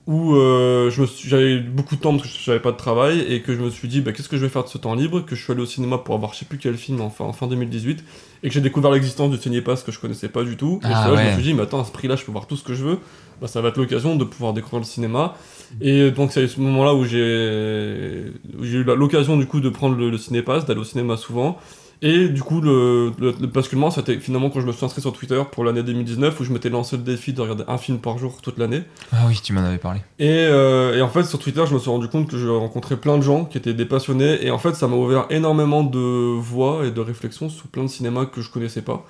[0.07, 3.21] où euh, je me suis- j'avais beaucoup de temps parce que j'avais pas de travail
[3.29, 4.95] et que je me suis dit, bah, qu'est-ce que je vais faire de ce temps
[4.95, 7.11] libre Que je suis allé au cinéma pour avoir je sais plus quel film en
[7.11, 8.03] fin, en fin 2018
[8.43, 10.81] et que j'ai découvert l'existence du Cinépass que je connaissais pas du tout.
[10.83, 11.29] Et Ah là que je ouais.
[11.29, 12.83] me suis dit, mais attends, à ce prix-là, je peux voir tout ce que je
[12.85, 12.99] veux.
[13.41, 15.35] Bah, ça va être l'occasion de pouvoir découvrir le cinéma.
[15.81, 18.25] Et donc, c'est à ce moment-là où j'ai
[18.59, 21.59] où j'ai eu l'occasion du coup de prendre le, le Cinépass, d'aller au cinéma souvent.
[22.03, 25.13] Et du coup, le, le, le basculement, c'était finalement quand je me suis inscrit sur
[25.13, 28.17] Twitter pour l'année 2019 où je m'étais lancé le défi de regarder un film par
[28.17, 28.83] jour toute l'année.
[29.13, 30.01] Ah oui, tu m'en avais parlé.
[30.19, 32.97] Et, euh, et en fait, sur Twitter, je me suis rendu compte que je rencontrais
[32.97, 34.45] plein de gens qui étaient des passionnés.
[34.45, 35.99] Et en fait, ça m'a ouvert énormément de
[36.39, 39.07] voix et de réflexions sur plein de cinémas que je connaissais pas.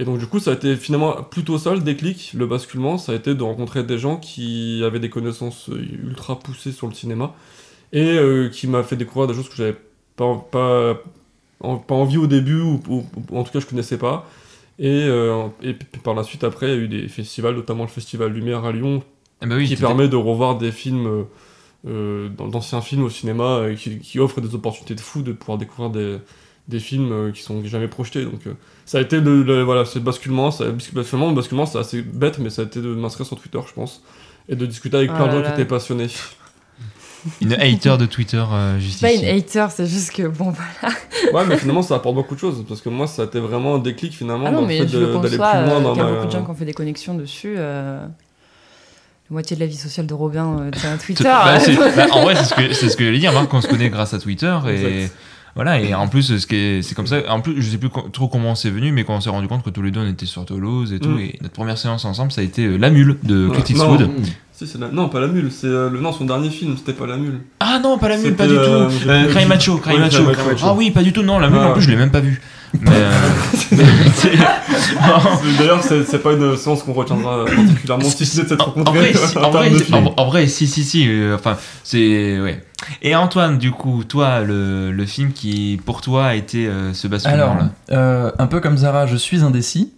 [0.00, 2.98] Et donc, du coup, ça a été finalement plutôt ça le déclic, le basculement.
[2.98, 5.70] Ça a été de rencontrer des gens qui avaient des connaissances
[6.02, 7.32] ultra poussées sur le cinéma.
[7.92, 9.76] Et euh, qui m'a fait découvrir des choses que j'avais
[10.16, 11.00] pas, pas,
[11.64, 14.28] en- pas envie au début, ou, ou- ou en tout cas, je connaissais pas.
[14.78, 17.84] Et, euh, et puis par la suite, après, il y a eu des festivals, notamment
[17.84, 19.02] le Festival Lumière à Lyon,
[19.40, 21.22] bah oui, qui permet de revoir des films, euh,
[21.86, 25.58] euh, d'anciens films au cinéma, euh, qui, qui offre des opportunités de fou de pouvoir
[25.58, 26.18] découvrir des,
[26.68, 28.24] des films euh, qui sont jamais projetés.
[28.24, 28.54] Donc euh,
[28.86, 32.38] ça a été le, le- voilà, ce basculement, ça, basculement, le basculement c'est assez bête,
[32.38, 34.02] mais ça a été de m'inscrire sur Twitter, je pense,
[34.48, 36.08] et de discuter avec Oh plein de gens qui étaient passionnés.
[37.40, 39.22] Une hater de Twitter, euh, pas ici.
[39.24, 40.50] une hater, c'est juste que bon,
[40.80, 40.94] voilà.
[41.32, 43.76] Ouais, mais finalement ça apporte beaucoup de choses, parce que moi ça a été vraiment
[43.76, 45.98] un déclic finalement Ah dans non, le mais fait d'aller plus loin euh, dans Il
[45.98, 47.54] y a ma- beaucoup de gens qui ont fait des connexions dessus.
[47.56, 48.08] euh, La
[49.30, 51.24] moitié de la vie sociale de Robin euh, à Twitter.
[51.24, 51.58] Bah,
[51.96, 53.32] bah, en vrai, c'est ce que c'est ce que j'allais dire.
[53.32, 55.14] Marc, on se connaît grâce à Twitter et Exact.
[55.54, 55.80] voilà.
[55.80, 57.20] Et en plus, ce qui est- c'est comme ça.
[57.28, 59.62] En plus, je sais plus trop comment c'est venu, mais quand on s'est rendu compte
[59.62, 61.20] que tous les deux on était sur Toulouse et tout, Mm.
[61.20, 63.62] et notre première séance ensemble, ça a été euh, La Mule de Ouais.
[63.62, 63.94] Clint Non.
[63.94, 64.10] Eastwood.
[64.56, 65.98] Si, c'est la- Non, pas la mule, c'est euh, le...
[66.00, 67.40] non, son dernier film, c'était pas la mule.
[67.58, 68.60] Ah non, pas La Mule, pas du tout.
[68.60, 70.22] euh, Euh, Cry Macho, Cry Ouais, Macho.
[70.62, 71.22] Ah oui, pas du tout.
[71.24, 71.68] Non, La Mule, Ah.
[71.70, 72.40] en plus, je l'ai même pas vu.
[72.80, 73.10] Mais, euh,
[74.14, 74.30] c'est-
[75.58, 78.82] D'ailleurs, c'est c'est pas une séance qu'on retiendra particulièrement, si ce n'est de s'être En-
[78.92, 80.06] vrai, si, en, vrai, si- film.
[80.08, 81.06] en- en vrai, si, si, si.
[81.08, 82.40] euh, enfin, c'est.
[82.40, 82.62] Ouais.
[83.02, 87.06] Et Antoine, du coup, toi, le, le film qui, pour toi, a été euh, ce
[87.06, 87.10] Alors,
[87.54, 89.92] basculement-là euh, un peu comme Zara, je suis indécis,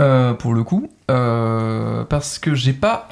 [0.00, 3.08] euh, pour le coup, euh, parce que j'ai pas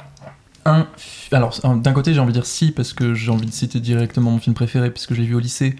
[0.65, 0.87] un...
[1.31, 3.79] Alors, un- d'un côté, j'ai envie de dire si, parce que j'ai envie de citer
[3.79, 5.75] directement mon film préféré, puisque je l'ai vu au lycée,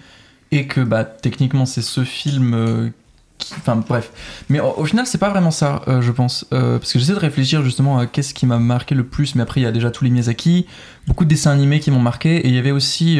[0.52, 2.54] et que, bah, techniquement, c'est ce film...
[2.54, 2.90] euh,
[3.38, 4.12] qui- Enfin, bref.
[4.50, 6.46] Mais au, final, c'est pas vraiment ça, euh, je pense.
[6.54, 9.42] Euh, parce que j'essaie de réfléchir justement à qu'est-ce qui m'a marqué le plus, mais
[9.44, 10.68] après, il y a déjà tous les Miyazaki,
[11.08, 13.20] beaucoup de dessins animés qui m'ont marqué, et il y avait aussi...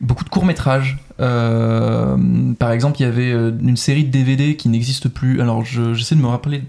[0.00, 0.98] beaucoup de courts-métrages.
[1.20, 2.16] Euh,
[2.58, 5.40] par exemple, il y avait une série de DVD qui n'existe plus.
[5.40, 6.62] Alors, je- j'essaie de me rappeler.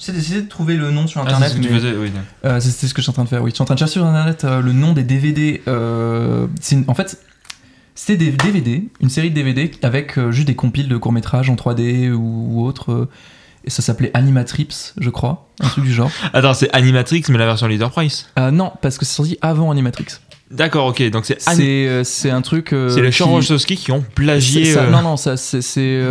[0.00, 1.50] J'essaie d'essayer de trouver le nom sur Ah, internet.
[1.50, 2.10] c'est ce que tu mais, faisais, oui.
[2.44, 3.42] euh, c'est ce que je suis en train de faire.
[3.42, 5.62] Oui, je suis en train de chercher sur internet euh, le nom des DVD.
[5.68, 7.18] euh, une- en fait,
[7.94, 11.54] c'était des DVD, une série de DVD avec euh, juste des compiles de courts-métrages en
[11.54, 13.08] 3D ou, ou autre.
[13.64, 16.10] et ça s'appelait Animatrips, je crois, un truc du genre.
[16.32, 18.26] Attends, c'est Animatrix, mais la version Leader Price?
[18.52, 20.06] Non, parce que c'est sorti avant Animatrix.
[20.50, 21.10] D'accord, ok.
[21.10, 21.38] Donc c'est
[22.04, 22.68] C'est un truc.
[22.70, 24.64] c'est les qui- Wachowski qui ont plagié.
[24.72, 26.02] ça- Non, non, ça, c'est.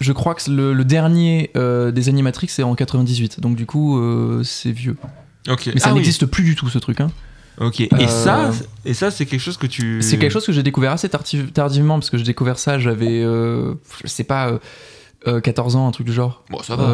[0.00, 3.98] Je crois que le, le dernier euh, des Animatrix c'est en 98, donc du coup
[3.98, 4.96] euh, c'est vieux.
[5.48, 5.70] Ok.
[5.74, 5.96] Mais ça Ah oui.
[5.98, 7.00] n'existe plus du tout ce truc.
[7.00, 7.10] Hein.
[7.60, 7.80] Ok.
[7.80, 8.50] Et Euh, ça,
[8.84, 10.00] et ça, c'est quelque chose que tu.
[10.02, 13.20] C'est quelque chose que j'ai découvert assez tardi- tardivement parce que j'ai découvert ça, j'avais,
[13.22, 14.58] je sais pas, euh,
[15.26, 16.42] euh, 14 ans, un truc du genre.
[16.50, 16.84] Bon, ça va.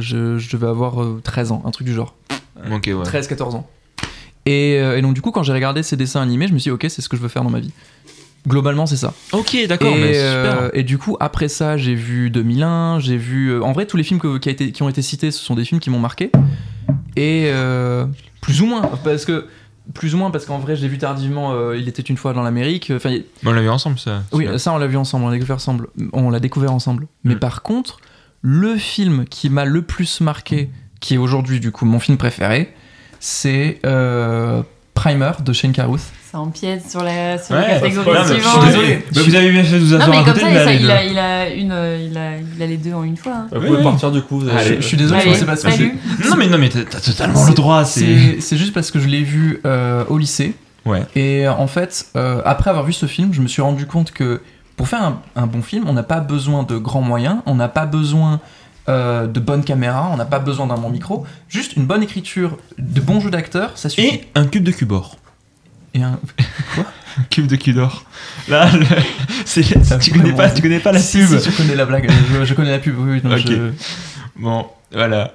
[0.00, 2.16] Je, je devais avoir euh, 13 ans, un truc du genre.
[2.70, 2.94] Ok, ouais.
[3.04, 3.70] 13-14 ans.
[4.46, 6.74] Et, et donc du coup quand j'ai regardé ces dessins animés, je me suis dit
[6.74, 7.70] ok c'est ce que je veux faire dans ma vie.
[8.46, 9.12] Globalement c'est ça.
[9.32, 9.94] Ok, d'accord.
[9.96, 13.48] et, mais euh, et du coup après ça j'ai vu 2001, j'ai vu...
[13.50, 15.42] euh, en vrai tous les films que- qui, a été, qui ont été cités ce
[15.42, 16.30] sont des films qui m'ont marqué.
[17.16, 18.06] Et euh,
[18.40, 19.46] plus ou moins parce que...
[19.94, 22.42] Plus ou moins parce qu'en vrai j'ai vu tardivement euh, Il était une fois dans
[22.42, 22.92] l'Amérique.
[22.94, 23.16] Enfin,
[23.46, 24.22] on l'a vu ensemble, ça.
[24.32, 25.88] oui, ça on l'a vu ensemble, on l'a découvert ensemble.
[26.12, 27.06] On l'a découvert ensemble.
[27.24, 27.38] Mais Mm.
[27.38, 27.98] par contre,
[28.42, 30.68] le film qui m'a le plus marqué,
[31.00, 32.74] qui est aujourd'hui du coup mon film préféré,
[33.18, 34.62] c'est euh,
[34.94, 36.02] Primer de Shane Carruth.
[36.30, 38.66] Ça empiète sur la, sur Ouais, la catégorie Non, mais je suis suivante.
[38.66, 39.04] désolé.
[39.14, 40.90] Bah, vous avez bien fait de vous Non, asseoir mais à comme côté ça, il,
[40.90, 43.32] a, il, a une, il, a, il a les deux en une fois.
[43.32, 43.46] hein.
[43.50, 43.84] Vous Oui, pouvez oui.
[43.84, 44.40] partir du coup.
[44.40, 45.96] vous avez- Je, je suis désolé, Allez, je sais pas ce que salut.
[46.28, 47.84] Non, mais, non, mais t'as t'as totalement le droit.
[47.86, 48.00] C'est.
[48.04, 50.54] C'est c'est juste parce que je l'ai vu euh, au lycée.
[50.84, 51.02] Ouais.
[51.16, 54.10] Et euh, en fait, euh, après avoir vu ce film, je me suis rendu compte
[54.12, 54.42] que
[54.76, 57.68] pour faire un, un bon film, on n'a pas besoin de grands moyens, on n'a
[57.68, 58.40] pas besoin
[58.90, 61.24] euh, de bonnes caméras, on n'a pas besoin d'un bon micro.
[61.48, 64.06] Juste une bonne écriture, de bons jeux d'acteurs, ça suffit.
[64.08, 65.16] Et un cube de cubor.
[65.94, 66.18] Et un...
[67.18, 67.58] Un cube de.
[68.48, 68.86] Là, le-
[69.44, 71.38] c'est- Ah, tu, connais pas, tu connais pas la Si, pub.
[71.40, 73.72] si, je connais la blague, je, je connais la pub, oui, je-
[74.36, 75.32] Bon, voilà.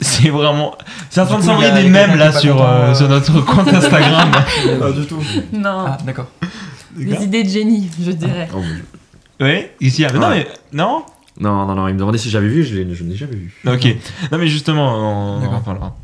[0.00, 0.74] C'est vraiment.
[1.10, 2.94] C'est en train de s'envoyer des mèmes là sur, euh, euh.
[2.94, 4.30] sur notre compte Instagram.
[4.80, 5.22] Pas du tout.
[5.52, 6.28] Non, Ah, d'accord.
[6.96, 8.48] des idées de génie, je dirais.
[8.54, 8.84] Oh, Dieu.
[9.40, 10.04] oui, ici.
[10.04, 10.46] ah, mais non, mais.
[10.72, 11.02] Non?
[11.38, 13.36] Non, non, non, il me demandait si j'avais vu, je l'ai- je ne l'ai jamais
[13.36, 13.54] vu.
[13.66, 13.86] Ok.
[14.32, 15.54] Non, mais justement, on, on D'accord.
[15.56, 15.96] en parlera.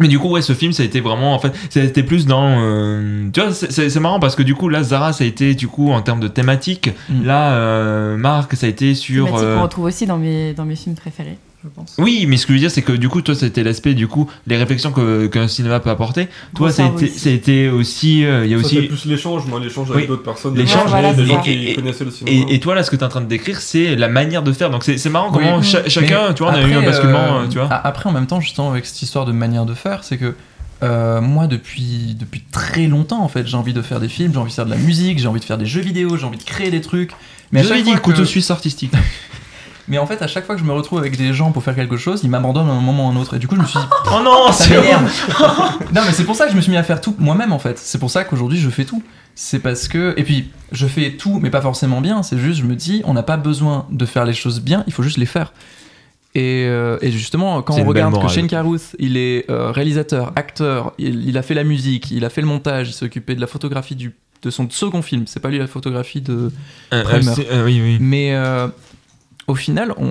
[0.00, 2.02] Mais du coup, ouais, ce film, ça a été vraiment, en fait, ça a été
[2.02, 5.26] plus dans, euh, tu vois, c'est- marrant parce que du coup, là, Zara, ça a
[5.26, 6.90] été, du coup, en termes de thématique.
[7.08, 7.24] Mm.
[7.24, 9.26] Là, euh, Marc, ça a été sur.
[9.26, 11.94] Thématique euh, qu'on retrouve aussi dans mes, dans mes films préférés, je pense.
[11.98, 14.06] Oui, mais ce que je veux dire, c'est que du coup, toi, c'était l'aspect, du
[14.06, 16.28] coup, les réflexions que- qu'un cinéma peut apporter.
[16.54, 18.24] Toi, ça a, cerveau été, aussi.
[18.24, 18.82] euh, il y a Ça, aussi.
[18.82, 20.08] plus l'échange, moi, l'échange avec Oui.
[20.08, 20.54] d'autres personnes.
[20.54, 22.46] L'échange, voilà, des gens qui Et- connaissaient le cinéma.
[22.50, 24.42] Et, et toi, là, ce que tu es en train de décrire, c'est la manière
[24.42, 24.70] de faire.
[24.70, 25.64] Donc, c'est c'est marrant comment Oui.
[25.64, 27.68] cha- chacun, Mais tu vois, on a eu un basculement, euh, tu vois.
[27.72, 30.34] Après, en même temps, justement, avec cette histoire de manière de faire, c'est que
[30.82, 34.38] euh, moi, depuis, depuis très longtemps, en fait, j'ai envie de faire des films, j'ai
[34.38, 36.36] envie de faire de la musique, j'ai envie de faire des jeux vidéo, j'ai envie
[36.36, 37.12] de créer des trucs.
[37.52, 38.92] Mais, à J'avais dit fois couteau que- suisse artistique.
[39.88, 41.74] mais en fait, à chaque fois que je me retrouve avec des gens pour faire
[41.74, 43.34] quelque chose, ils m'abandonnent à un moment ou à un autre.
[43.34, 44.74] Et du coup, je me suis dit, oh non, ça c'est
[45.92, 47.58] non, mais c'est pour ça que je me suis mis à faire tout moi-même, en
[47.58, 47.78] fait.
[47.78, 49.02] C'est pour ça qu'aujourd'hui, je fais tout.
[49.34, 50.14] C'est parce que.
[50.16, 52.22] Et puis, je fais tout, mais pas forcément bien.
[52.22, 54.92] C'est juste, je me dis, on n'a pas besoin de faire les choses bien, il
[54.92, 55.52] faut juste les faire.
[56.36, 58.28] Et, euh, et justement, quand on regarde que.
[58.28, 62.30] Shane Carruth, il est euh, réalisateur, acteur, il, il a fait la musique, il a
[62.30, 65.24] fait le montage, il s'est occupé de la photographie du, de son second film.
[65.26, 66.50] C'est pas lui la photographie de.
[66.92, 67.32] Euh, Primer.
[67.50, 67.98] euh, oui, oui.
[68.00, 68.66] Mais euh,
[69.46, 70.10] au final, on.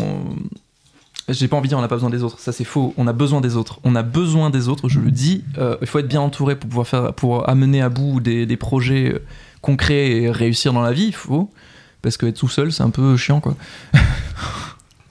[1.30, 2.94] J'ai pas envie de dire on n'a pas besoin des autres, ça c'est faux.
[2.98, 3.80] On a besoin des autres.
[3.86, 5.46] On a besoin des autres, je le dis.
[5.58, 8.58] Euh, il faut être bien entouré pour pouvoir faire, pour amener à bout des, des
[8.58, 9.20] projets euh,
[9.62, 11.06] concrets et réussir dans la vie.
[11.06, 11.50] Il faut
[12.02, 13.56] parce que être tout seul, c'est un peu chiant quoi.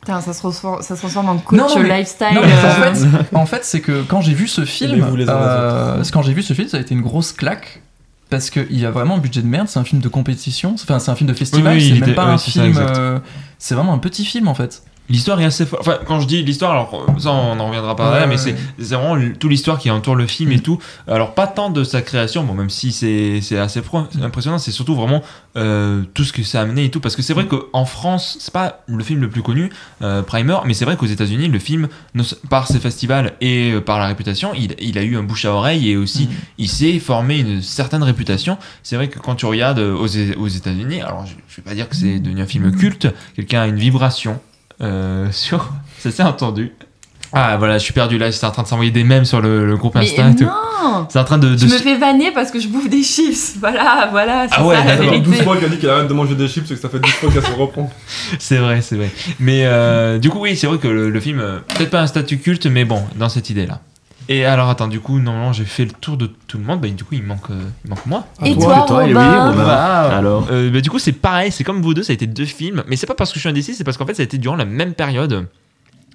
[0.02, 2.26] Putain, ça se transforme, ça se transforme en coach Non, non, mais- lifestyle.
[2.34, 6.02] Non, mais en euh, fait, en fait, c'est que quand j'ai vu ce film, euh,
[6.12, 7.80] quand j'ai vu ce film, ça a été une grosse claque.
[8.28, 10.98] Parce qu'il y a vraiment un budget de merde, c'est un film de compétition, enfin
[10.98, 12.74] c'est un film de festival, Oui, oui, c'est même était- pas un ça, film.
[12.78, 13.18] euh,
[13.62, 14.82] c'est vraiment un petit film en fait.
[15.12, 15.82] L'histoire est assez forte.
[15.82, 18.36] Enfin, quand je dis l'histoire, alors euh, ça on en reviendra pas Ouais, là, mais
[18.42, 20.60] ouais, c'est vraiment toute l'histoire qui entoure le film et Mm.
[20.62, 20.78] tout.
[21.06, 24.70] Alors pas tant de sa création, bon même si c'est c'est assez pro- impressionnant, c'est
[24.72, 25.22] surtout vraiment
[25.56, 27.00] euh, tout ce que ça a amené et tout.
[27.00, 29.70] Parce que c'est vrai qu'en France, c'est pas le film le plus connu,
[30.00, 31.88] euh, Primer, mais c'est vrai qu'aux États-Unis, le film,
[32.48, 35.90] par ses festivals et par la réputation, il, il a eu un bouche à oreille
[35.90, 36.30] et aussi Mm.
[36.58, 38.56] il s'est formé une certaine réputation.
[38.82, 40.06] C'est vrai que quand tu regardes aux,
[40.38, 43.62] aux États-Unis, alors je, je vais pas dire que c'est devenu un film culte, quelqu'un
[43.62, 44.40] a une vibration
[45.32, 45.70] sur.
[45.98, 46.72] Ça s'est entendu.
[47.34, 49.64] Ah voilà, je suis perdu là, c'est en train de s'envoyer des mèmes sur le,
[49.66, 50.28] le groupe Mais Insta.
[50.28, 50.44] et tout.
[50.44, 51.48] non C'est en train de.
[51.54, 53.54] de Je me fais vanner parce que je bouffe des chips.
[53.60, 55.08] Voilà, voilà, c'est Ah ouais, ça la d'accord.
[55.08, 55.44] Alors, 12 vérité.
[55.44, 57.30] fois qu'elle dit qu'elle arrête de manger des chips et que ça fait 10 fois
[57.32, 57.90] qu'elle se reprend.
[58.38, 59.10] C'est vrai, c'est vrai.
[59.40, 62.06] Mais euh, du coup, oui, c'est vrai que le, le film, euh, peut-être pas un
[62.06, 63.80] statut culte, mais bon, dans cette idée-là.
[64.28, 66.80] Et alors, attends, du coup, normalement, j'ai fait le tour de tout le monde.
[66.80, 68.26] Bah, du coup, il manque, euh, il manque moi.
[68.44, 69.64] Et toi, toi, toi, et oui, Robin Robin.
[69.64, 72.26] Bah, Alors Euh, bah, du coup, c'est pareil, c'est comme vous deux, ça a été
[72.26, 74.22] deux films, mais c'est pas parce que je suis indécis, c'est parce qu'en fait, ça
[74.22, 75.46] a été durant la même période.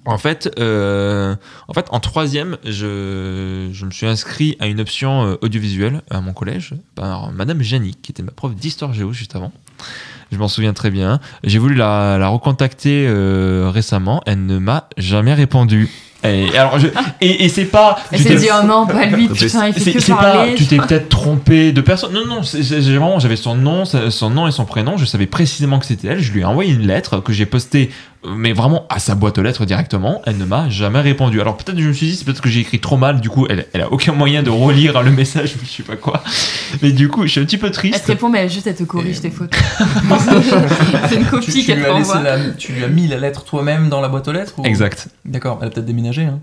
[0.04, 1.34] En fait, euh,
[1.66, 6.20] en fait, en troisième, je, je me suis inscrit à une option euh, audiovisuelle à
[6.22, 9.52] mon collège par Madame Janique, qui était ma prof d'histoire géo juste avant.
[10.32, 11.20] Je m'en souviens très bien.
[11.44, 14.22] J'ai voulu la, la recontacter euh, récemment.
[14.24, 15.90] Elle ne m'a jamais répondu.
[16.24, 16.88] Et, alors, je,
[17.20, 17.96] et, et c'est pas.
[18.10, 20.54] Elle s'est dit, oh non, pas lui, putain, il fait c'est que c'est pas, parler.
[20.56, 22.12] tu t'es peut-être trompé de personne.
[22.12, 24.96] Non, non, c'est- vraiment, j'avais son nom, son nom et son prénom.
[24.96, 26.20] Je savais précisément que c'était elle.
[26.20, 27.90] Je lui ai envoyé une lettre que j'ai postée
[28.26, 31.40] mais vraiment à sa boîte aux lettres directement, elle ne m'a jamais répondu.
[31.40, 33.46] Alors peut-être je me suis dit c'est peut-être que j'ai écrit trop mal, du coup
[33.48, 36.22] elle, elle a aucun moyen de relire le message ou je sais pas quoi.
[36.82, 38.06] Mais du coup je suis un petit peu Elle te triste.
[38.06, 39.54] répond, mais elle, juste elle te corrige Et- tes fautes.
[41.08, 42.22] c'est une Tu, copie tu qu'elle as laissé t'envoie.
[42.22, 45.08] la- tu lui as mis la lettre toi-même dans la boîte aux lettres ou- Exact.
[45.24, 46.24] D'accord, elle a peut-être déménagé.
[46.24, 46.40] Hein.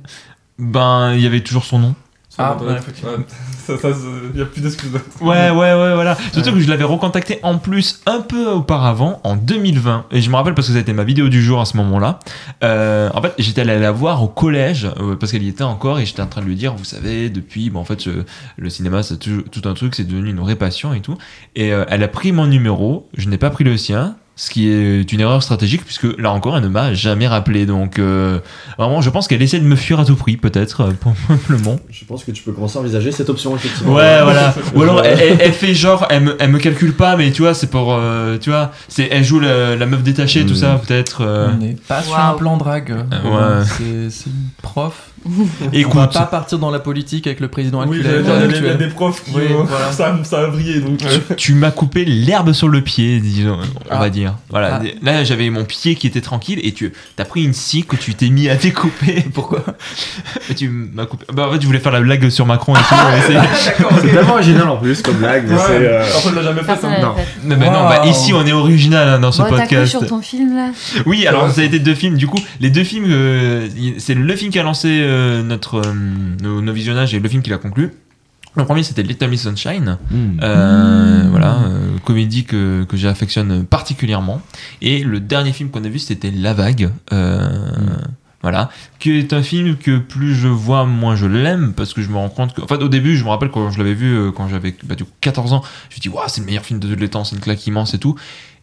[0.58, 1.96] Ben il y avait toujours son nom.
[2.38, 2.76] Ah, Ouais.
[3.66, 3.88] Ça, ça,
[4.32, 4.92] il y a plus d'excuses.
[5.22, 6.16] Ouais, ouais, ouais, voilà.
[6.34, 10.06] Surtout que je l'avais recontacté en plus un peu auparavant, en 2020.
[10.12, 11.76] Et je me rappelle parce que ça a été ma vidéo du jour à ce
[11.78, 12.20] moment-là.
[12.64, 15.98] Euh, en fait, j'étais allé la voir au collège euh, parce qu'elle y était encore
[16.00, 18.22] et j'étais en train de lui dire, vous savez, depuis, bon, en fait, je-
[18.58, 21.18] le cinéma, c'est tout, tout un truc, c'est devenu une vraie passion et tout.
[21.56, 24.16] Et euh, elle a pris mon numéro, je n'ai pas pris le sien.
[24.38, 28.00] Ce qui est une erreur stratégique puisque là encore elle ne m'a jamais rappelé donc
[28.00, 28.40] euh,
[28.78, 32.04] vraiment je pense qu'elle essaie de me fuir à tout prix peut-être euh, probablement Je
[32.04, 33.94] pense que tu peux commencer à envisager cette option, effectivement.
[33.94, 34.54] Ouais, voilà.
[34.76, 37.68] Ou alors elle, fait genre, elle me, elle me calcule pas, mais tu vois, c'est
[37.70, 40.58] pour, euh, tu vois, c'est, elle joue la, la meuf détachée, tout Mm.
[40.58, 41.22] ça, peut-être.
[41.22, 41.50] euh.
[41.54, 42.92] On n'est pas sur un plan drague.
[42.92, 43.64] ouais.
[43.78, 45.12] C'est c'est une prof.
[45.62, 48.24] On va Écoute, pas partir dans la politique avec le président Oui, actuel.
[48.24, 48.78] dire, il y a des- il y a actuel.
[48.90, 49.32] des profs qui.
[49.36, 49.92] Oui, euh, voilà.
[49.92, 51.04] ça, ça a brillé donc.
[51.04, 54.00] euh, tu m'as coupé l'herbe sur le pied, disons, on Ah.
[54.00, 54.36] va dire.
[54.50, 54.82] Voilà.
[54.82, 54.88] Ah.
[55.02, 58.14] Là, j'avais mon pied qui était tranquille et tu as pris une scie que tu
[58.14, 59.26] t'es mis à découper.
[59.34, 59.64] Pourquoi
[60.50, 61.26] Et tu m'as coupé.
[61.34, 62.96] Bah, en fait, je voulais faire la blague sur Macron et tout.
[63.12, 65.74] mais c'est- C'est tellement original en plus comme blague, mais Ouais, c'est.
[65.88, 66.88] euh, Personne l'a jamais fait ça.
[67.02, 67.16] non.
[67.16, 67.26] fait.
[67.44, 68.12] Mais bah, non, bah, Wow.
[68.12, 69.88] ici, on est original hein, dans ce Bon, podcast.
[69.92, 70.70] sur ton film là?
[71.06, 72.16] Oui, alors ça a été deux films.
[72.18, 75.94] Du coup, les deux films, euh, c'est le film qui a lancé euh, notre euh,
[76.42, 77.92] nos, nos visionnages et le film qui l'a conclu.
[78.58, 80.40] Le premier, c'était Little Miss Sunshine, hmm.
[80.42, 81.30] euh, Mmh.
[81.30, 84.42] voilà, euh, comédie que, que j'affectionne particulièrement.
[84.82, 86.90] Et le dernier film qu'on a vu, c'était La Vague.
[87.12, 87.70] euh,
[88.42, 88.70] Voilà,
[89.00, 92.16] qui est un film que plus je vois, moins je l'aime, parce que je me
[92.16, 92.62] rends compte que.
[92.62, 94.96] En fait, au début, je me rappelle quand je l'avais vu, euh, quand j'avais bah,
[94.96, 97.00] du coup 14 ans, je me suis dit, Waouh, c'est le meilleur film de tous
[97.00, 98.16] les temps, c'est une claque immense et tout.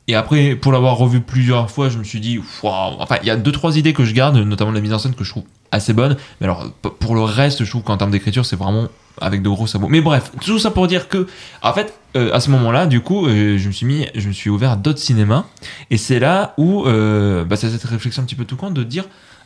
[0.09, 3.31] Et après, pour l'avoir revu plusieurs fois, je me suis dit, waouh, enfin, il y
[3.31, 5.45] a deux, trois idées que je garde, notamment la mise en scène que je trouve
[5.71, 6.17] assez bonne.
[6.41, 8.89] Mais alors, pour le reste, je trouve qu'en termes d'écriture, c'est vraiment
[9.21, 9.89] avec de gros sabots.
[9.89, 11.27] Mais bref, tout ça pour dire que,
[11.63, 14.33] en fait, euh, à ce moment-là, du coup, euh, je me suis mis, je me
[14.33, 15.45] suis ouvert à d'autres cinémas.
[15.91, 18.83] Et c'est là où, euh, bah, c'est cette réflexion un petit peu tout compte de
[18.83, 19.05] dire,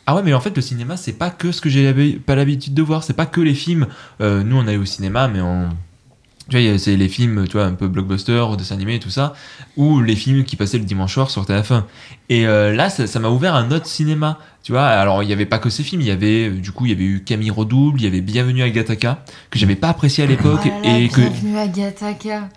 [0.09, 2.73] ah ouais, mais en fait, le cinéma, c'est pas que ce que j'ai pas l'habitude
[2.73, 3.03] de voir.
[3.03, 3.87] C'est pas que les films.
[4.21, 5.67] Euh, nous, on allait au cinéma, mais on.
[6.49, 8.95] Tu vois, il y a- c'est les films, tu vois, un peu blockbuster, dessins animés
[8.95, 9.33] et tout ça,
[9.75, 11.83] ou les films qui passaient le dimanche soir sur TF1.
[12.29, 14.39] Et euh, là, ça m'a ouvert un autre cinéma.
[14.63, 16.71] Tu vois, alors il n'y avait pas que ces films, il y avait, euh, du
[16.73, 19.75] coup, il y avait eu Camille Redouble, il y avait Bienvenue à Gataka, que j'avais
[19.75, 21.21] pas apprécié à l'époque, Oh et que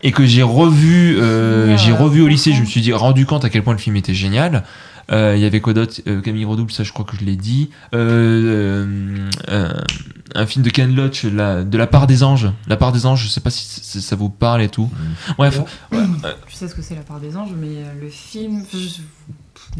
[0.02, 3.44] et que j'ai revu, euh, j'ai revu au lycée, je me suis dit, rendu compte
[3.44, 4.64] à quel point le film était génial.
[5.12, 6.00] Euh, Il y avait quoi d'autre?
[6.06, 7.70] Euh, Camille Redouble, ça je crois que je l'ai dit.
[7.94, 9.72] Euh, euh,
[10.34, 12.48] un film de Ken Loach, la, de la part des anges.
[12.68, 14.88] La part des anges, je sais pas si ça vous parle et tout.
[15.38, 15.60] Bref,
[15.92, 18.64] Je sais ce que c'est la part des anges, mais le film.
[18.72, 19.02] je-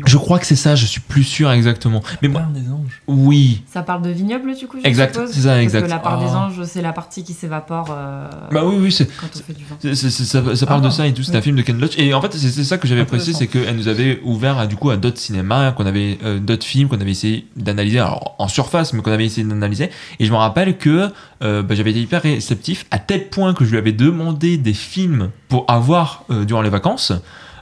[0.07, 2.01] je crois que c'est ça, je suis plus sûr exactement.
[2.23, 3.03] Mais moi, Part des anges.
[3.09, 3.63] oui.
[3.73, 5.81] Ça parle de vignoble, du coup je Exact, suppose c'est ça, exact.
[5.81, 6.47] Parce que la part des Ah.
[6.47, 9.07] anges, c'est la partie qui s'évapore euh, Bah oui, oui, c'est.
[9.07, 9.77] quand on fait du vin.
[9.81, 11.39] C'est- c'est- c'est- ça, ça parle Ah, de ça et tout, c'est oui.
[11.39, 11.99] un film de Ken Loach.
[11.99, 14.67] Et en fait, c'est c'est ça que j'avais apprécié, c'est qu'elle nous avait ouvert à,
[14.67, 18.37] du coup à d'autres cinémas, qu'on avait euh, d'autres films qu'on avait essayé d'analyser, alors
[18.39, 19.91] en surface, mais qu'on avait essayé d'analyser.
[20.21, 21.09] Et je me rappelle que
[21.43, 24.75] euh, bah, j'avais été hyper réceptif à tel point que je lui avais demandé des
[24.75, 27.13] films pour avoir euh, durant les vacances.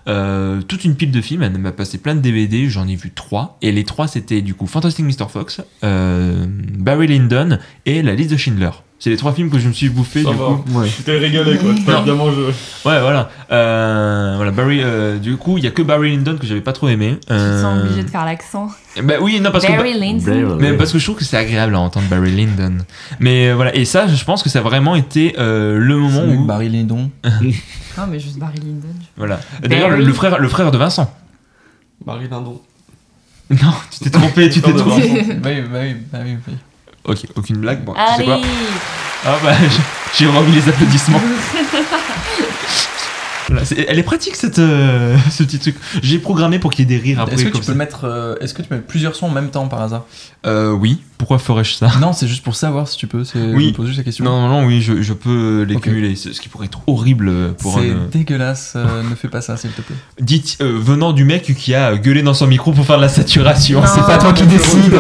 [0.09, 3.10] Euh, toute une pile de films, elle m'a passé plein de DVD, j'en ai vu
[3.10, 5.28] trois, et les trois c'était du coup Fantastic Mr.
[5.28, 8.70] Fox, euh, Barry Lyndon et La liste de Schindler.
[9.00, 10.44] C'est les trois films que je me suis bouffé Ça du va.
[10.46, 10.64] coup.
[10.72, 10.88] Ouais.
[10.88, 11.72] Tu t'es régalé quoi.
[11.72, 12.40] Tu t'as bien mangé.
[12.46, 13.30] Ouais, voilà.
[13.52, 14.80] Euh, voilà, Barry.
[14.82, 17.16] euh, du coup, il y a que Barry Lyndon que j'avais pas trop aimé.
[17.20, 18.68] Tu te Euh, sens obligé de faire l'accent.
[19.04, 19.70] Bah oui, non parce que.
[19.70, 20.46] Barry Lyndon.
[20.48, 22.78] Brave, Mais parce que je trouve que c'est agréable à entendre Barry Lyndon.
[23.20, 26.22] Mais euh, voilà, et ça, je pense que ça a vraiment été euh, le moment
[26.22, 26.44] que où.
[26.44, 27.10] Barry Lyndon.
[27.96, 28.88] Non, mais juste Barry Lyndon.
[29.16, 29.40] Voilà.
[29.62, 30.06] D'ailleurs, le, Barry.
[30.06, 31.12] le frère, le frère de Vincent.
[32.06, 32.60] Marie Lindon.
[33.50, 35.24] Non, tu t'es trompé, tu t'es trompé.
[35.40, 36.54] Bah oui, bah oui, bah oui, oui.
[37.09, 37.85] Ok, aucune blague.
[37.85, 38.40] Bon, tu sais quoi
[39.24, 39.52] Ah bah,
[40.18, 41.20] j'ai remis les applaudissements.
[43.48, 45.76] Voilà, c'est- elle est pratique cette, euh, ce petit truc.
[46.02, 47.34] J'ai programmé pour qu'il y ait des rires après.
[47.34, 47.72] Est-ce que comme tu ça.
[47.72, 50.04] peux mettre, euh, est-ce que tu peux mettre plusieurs sons en même temps par hasard?
[50.46, 50.98] Euh, oui.
[51.16, 51.90] Pourquoi ferais-je ça?
[52.00, 53.24] Non, c'est juste pour savoir si tu peux.
[53.24, 53.64] c'est- Oui.
[53.64, 54.24] Je me pose juste la question.
[54.24, 56.14] Non, non, non, oui, je, je peux les cumuler.
[56.14, 58.06] C'est- Ce qui pourrait être horrible pour c'est un.
[58.12, 58.74] dégueulasse.
[58.76, 59.96] euh, ne fais pas ça, s'il te plaît.
[60.20, 63.08] Dites, euh, venant du mec qui a gueulé dans son micro pour faire de la
[63.08, 64.92] saturation, c'est pas toi qui décide.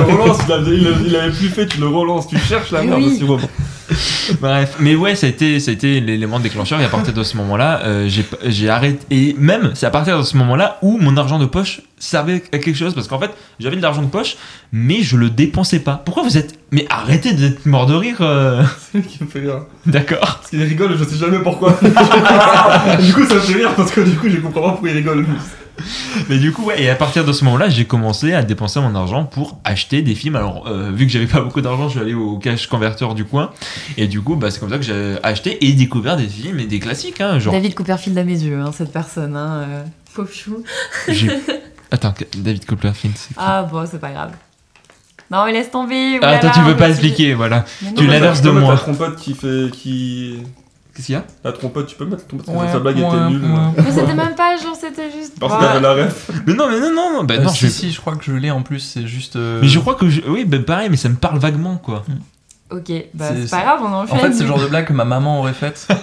[0.66, 3.40] Il l'avait plus fait, tu le relances, tu cherches la Mais merde oui.
[4.40, 6.80] Bref, mais ouais, ça a été, ça a été l'élément déclencheur.
[6.80, 8.98] Et à partir de ce moment-là, euh, j'ai j'ai arrêté.
[9.10, 12.58] Et même, c'est à partir de ce moment-là où mon argent de poche servait à
[12.58, 12.94] quelque chose.
[12.94, 14.36] Parce qu'en fait, j'avais de l'argent de poche,
[14.72, 16.00] mais je le dépensais pas.
[16.04, 16.58] Pourquoi vous êtes.
[16.70, 18.18] Mais arrêtez d'être mort de rire.
[18.20, 18.62] euh.
[18.92, 19.62] C'est lui qui me fait rire.
[19.86, 20.18] D'accord.
[20.38, 21.78] Parce qu'il rigole, je sais jamais pourquoi.
[23.00, 24.96] du coup, ça me fait rire parce que du coup, je comprends pas pourquoi il
[24.96, 25.24] rigole.
[26.28, 28.94] Mais du coup, ouais, et à partir de ce moment-là, j'ai commencé à dépenser mon
[28.94, 30.36] argent pour acheter des films.
[30.36, 33.24] Alors, euh, vu que j'avais pas beaucoup d'argent, je suis allé au cash converter du
[33.24, 33.50] coin.
[33.96, 36.66] Et du coup, bah, c'est comme ça que j'ai acheté et découvert des films et
[36.66, 37.20] des classiques.
[37.20, 39.36] Hein, genre, David Copperfield à mes yeux, hein, cette personne.
[39.36, 39.84] Hein, euh,
[40.14, 40.62] pauvre chou.
[41.90, 44.32] Attends, David Copperfield, c'est Ah bon, c'est pas grave.
[45.30, 46.18] Non, mais laisse tomber.
[46.22, 47.64] Ah, toi, tu veux pas expliquer, voilà.
[47.96, 48.72] Tu mais- l'inverse peux de moi.
[48.74, 49.70] La trompette qui fait.
[49.70, 50.38] qui.
[50.98, 52.78] Qu'est-ce qu'il y a La trompette, tu peux mettre la trompette parce Ouais, que sa
[52.80, 53.44] blague ouais, était nulle.
[53.44, 53.84] ouais.
[53.84, 55.38] Mais c'était même pas genre, c'était juste.
[55.38, 55.58] Parce Ouais.
[55.60, 56.30] qu'il avait la ref.
[56.44, 58.24] Mais non, mais non, non, non, bah, Euh, non, si, je- si, je crois que
[58.24, 59.36] je l'ai en plus, c'est juste.
[59.36, 60.22] euh, Mais je crois que je...
[60.26, 62.02] oui, bah, pareil, mais ça me parle vaguement quoi.
[62.70, 64.18] Ok, bah C'est- pas grave, on En enchaîne.
[64.18, 65.86] fait, c'est le genre de blague que ma maman aurait faite.
[65.90, 65.96] Ouais,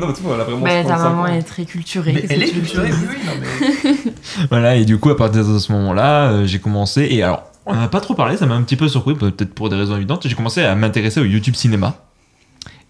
[0.00, 0.60] non, mais tu vois, elle a vraiment.
[0.60, 1.26] Bah, ta 35 maman ans.
[1.26, 2.12] est très culturée.
[2.14, 4.12] Mais elle que est que culturée, oui, non mais.
[4.50, 7.08] Voilà, et du coup, à partir de ce moment-là, euh, j'ai commencé.
[7.10, 9.68] Et alors, on n'a pas trop parlé, ça m'a un petit peu surpris, peut-être pour
[9.68, 10.26] des raisons évidentes.
[10.26, 11.94] J'ai commencé à m'intéresser au YouTube cinéma.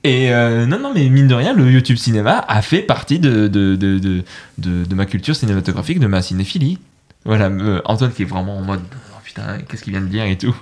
[0.03, 3.49] Et euh, non, non, mais mine de rien, le YouTube cinéma a fait partie de,
[3.49, 4.25] de, de, de,
[4.59, 6.79] de- ma culture cinématographique, de ma cinéphilie.
[7.27, 10.25] Voilà, euh, Antoine qui est vraiment en mode oh, putain, qu'est-ce qu'il vient de dire
[10.25, 10.57] et tout.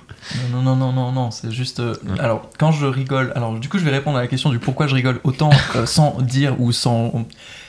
[0.51, 1.79] Non, non, non, non, non, c'est juste.
[1.79, 2.19] euh, Ouais.
[2.19, 4.87] Alors, quand je rigole, alors du coup, je vais répondre à la question du pourquoi
[4.87, 5.51] je rigole autant
[5.85, 7.25] sans dire ou sans.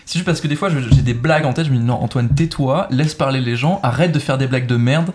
[0.06, 2.02] C'est juste parce que des fois, j'ai des blagues en tête, je me dis non,
[2.02, 5.12] Antoine, tais-toi, laisse parler les gens, arrête de faire des blagues de merde.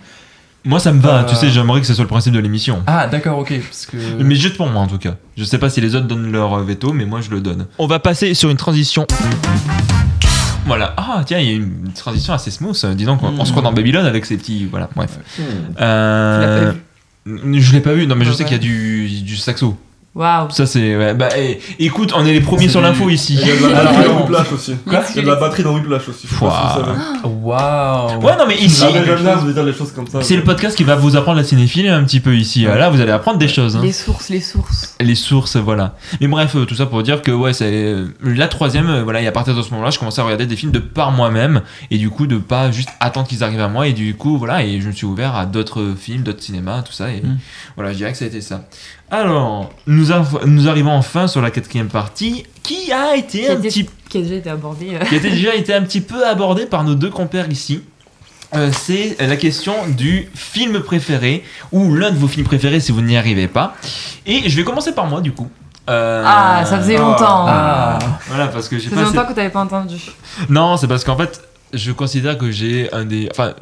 [0.65, 1.23] Moi, ça me va, Euh.
[1.25, 2.81] tu sais, j'aimerais que ce soit le principe de l'émission.
[2.87, 3.97] Ah, d'accord, ok, parce que.
[4.23, 5.15] Mais juste pour moi en tout cas.
[5.37, 7.67] Je sais pas si les autres donnent leur euh, veto, mais moi je le donne.
[7.77, 9.05] On va passer sur une transition.
[10.65, 10.95] Voilà.
[10.97, 12.83] Ah tiens, il y a une transition assez smooth.
[12.95, 14.65] Dis donc, on, on se croit dans Babylone avec ces petits.
[14.65, 15.19] Voilà, bref.
[15.79, 16.73] Euh,
[17.27, 18.07] Je l'ai pas vu.
[18.07, 19.77] Non, mais je Ouais, sais qu'il y a du, du saxo.
[20.15, 20.49] Waouh.
[20.49, 20.95] Ça c'est.
[20.95, 23.37] ouais, Bah, eh, écoute, on est les premiers C'est sur du- l'info ici.
[23.41, 24.19] Il y a de la Alors, batterie dans.
[24.21, 24.75] Whiplash aussi.
[24.87, 26.27] Quoi Il y a de la batterie dans Whiplash aussi.
[26.29, 27.35] je sais pas si vous savez.
[27.43, 28.21] Waouh!
[28.23, 28.83] Ouais, non, mais ici.
[28.85, 30.21] Ah, mais j'aime bien de dire les choses comme ça.
[30.21, 32.63] C'est le podcast qui va vous apprendre la cinéphilie un petit peu ici.
[32.63, 33.75] Là, vous allez apprendre des choses.
[33.75, 33.81] hein.
[33.83, 34.95] Les sources, les sources.
[35.01, 35.95] les sources, voilà.
[36.21, 39.21] Mais bref, euh, tout ça pour dire que ouais, c'est euh, la troisième, euh, voilà,
[39.21, 41.61] et à partir de ce moment-là, je commençais à regarder des films de par moi-même,
[41.91, 44.63] et du coup de pas juste attendre qu'ils arrivent à moi, et du coup voilà,
[44.63, 47.37] et je me suis ouvert à d'autres films, d'autres cinémas, tout ça, et Mm.
[47.75, 48.61] voilà, je dirais que ça a été ça.
[49.11, 53.51] Alors, nous, arri- nous arrivons enfin sur la quatrième partie, qui a été Qui a,
[53.51, 54.95] un été- petit qui a déjà été abordé.
[54.95, 55.05] euh.
[55.05, 57.81] qui a déjà été un petit peu abordé par nos deux compères ici.
[58.55, 63.01] Euh, c'est la question du film préféré ou l'un de vos films préférés si vous
[63.01, 63.75] n'y arrivez pas.
[64.25, 65.49] Et je vais commencer par moi du coup.
[65.89, 67.45] Euh, Ah, ça faisait longtemps.
[67.47, 67.99] Ah!
[68.27, 69.97] Voilà parce que j'ai Ça faisait longtemps que t'avais pas entendu.
[70.49, 71.41] Non, c'est parce qu'en fait.
[71.75, 73.29] Je considère que j'ai un des.
[73.31, 73.53] Enfin,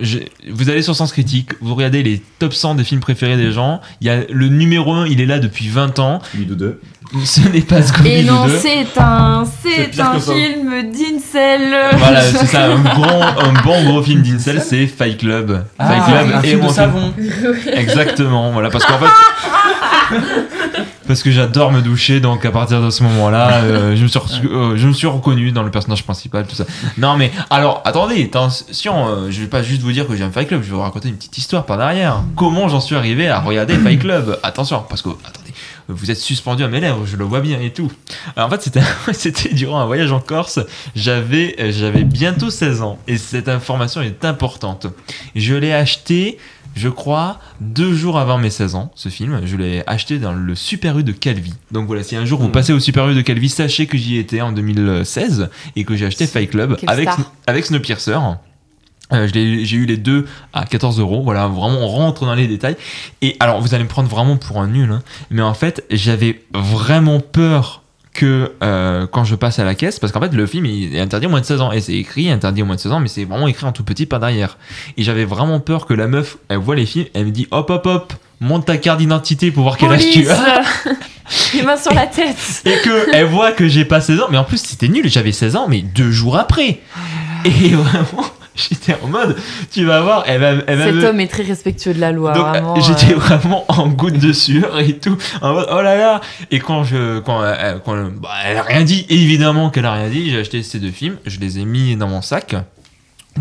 [0.49, 3.81] vous allez sur Sens Critique, vous regardez les top 100 des films préférés des gens.
[4.02, 6.22] Il y a le numéro 1, il est là depuis 20 ans.
[6.35, 6.80] Lui de deux.
[7.26, 8.57] Ce n'est pas Scooby-Doo Et non, 2.
[8.57, 11.76] c'est un, C'est un film d'Incel.
[11.98, 15.64] Voilà, c'est ça, un, grand, un bon gros film d'Incel, c'est Fight Club.
[15.77, 17.14] Ah, Fight Club un et film de mon savon!
[17.72, 19.06] Exactement, voilà, parce qu'en fait.
[21.08, 24.20] parce que j'adore me doucher, donc à partir de ce moment-là, euh, je, me suis
[24.20, 26.66] re- euh, je me suis reconnu dans le personnage principal, tout ça.
[26.98, 30.48] Non, mais alors, attendez, attention, euh, je vais pas juste vous dire que j'aime Fight
[30.48, 32.22] Club, je vais vous raconter une petite histoire par derrière.
[32.36, 34.40] Comment j'en suis arrivé à regarder Fight Club?
[34.44, 35.52] Attention, parce que, attendez,
[35.90, 37.92] vous êtes suspendu à mes lèvres, je le vois bien et tout.
[38.36, 38.72] Alors, en fait,
[39.14, 40.60] c'était, durant un voyage en Corse,
[40.96, 44.88] j'avais, euh, j'avais bientôt 16 ans, et cette information est importante.
[45.36, 46.38] Je l'ai acheté
[46.76, 49.41] je crois, deux jours avant mes 16 ans, ce film.
[49.45, 51.54] Je l'ai acheté dans le Super U de Calvi.
[51.72, 52.52] Donc voilà, si un jour vous Mm.
[52.52, 56.06] passez au Super U de Calvi, sachez que j'y étais en 2016 et que j'ai
[56.06, 57.32] acheté Fight Club Quelle avec, star.
[57.48, 58.18] avec Snowpiercer.
[59.12, 61.22] Euh, j'ai eu les deux à 14 euros.
[61.24, 62.78] Voilà, vraiment, on rentre dans les détails.
[63.22, 66.41] Et alors, vous allez me prendre vraiment pour un nul, hein, mais en fait, j'avais
[66.54, 67.83] vraiment peur
[68.14, 70.99] que euh, quand je passe à la caisse, parce qu'en fait, le film il est
[70.99, 72.99] interdit au moins de 16 ans, et c'est écrit interdit au moins de 16 ans,
[72.99, 74.57] mais c'est vraiment écrit en tout petit par derrière.
[74.98, 77.69] Et j'avais vraiment peur que la meuf, elle voit les films, elle me dit hop
[77.69, 80.64] hop hop, monte ta carte d'identité pour voir quel âge tu as.
[81.53, 82.35] Les mains sur la tête.
[82.65, 85.31] Et que elle voit que j'ai pas 16 ans, mais en plus c'était nul, j'avais
[85.31, 86.80] 16 ans, mais deux jours après.
[87.45, 88.26] Et vraiment,
[88.56, 89.36] j'étais en mode,
[89.72, 92.12] tu vas voir, elle va, elle va Cet me- homme est très respectueux de la
[92.12, 92.34] loi.
[92.34, 93.18] donc vraiment, euh, j'étais euh.
[93.18, 96.22] vraiment en goutte de sueur et tout, en mode oh là là.
[96.52, 97.42] Et quand je, quand,
[97.86, 100.30] quand euh, bah, elle a rien dit, évidemment qu'elle a rien dit.
[100.32, 102.56] J'ai acheté ces deux films, je les ai mis dans mon sac.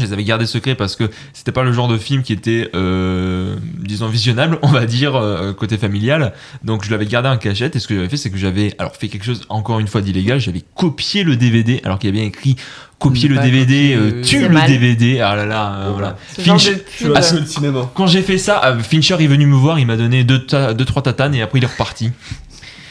[0.00, 2.70] Je les avais gardés secrets parce que c'était pas le genre de film qui était,
[2.74, 6.32] euh, disons, visionnable, on va dire, euh, côté familial.
[6.64, 8.96] Donc je l'avais gardé en cachette et ce que j'avais fait, c'est que j'avais, alors
[8.96, 12.20] fait quelque chose encore une fois d'illégal, j'avais copié le DVD alors qu'il y avait
[12.20, 12.56] bien écrit
[12.98, 14.66] copier le DVD, euh, tue le mal.
[14.70, 15.20] DVD.
[15.20, 16.16] Ah là là, euh, voilà.
[16.40, 17.12] Finch- pub.
[17.16, 17.90] Ah, cinéma.
[17.94, 20.72] quand j'ai fait ça, euh, Fincher est venu me voir, il m'a donné deux, ta-
[20.72, 22.12] deux trois tatanes et après il est reparti.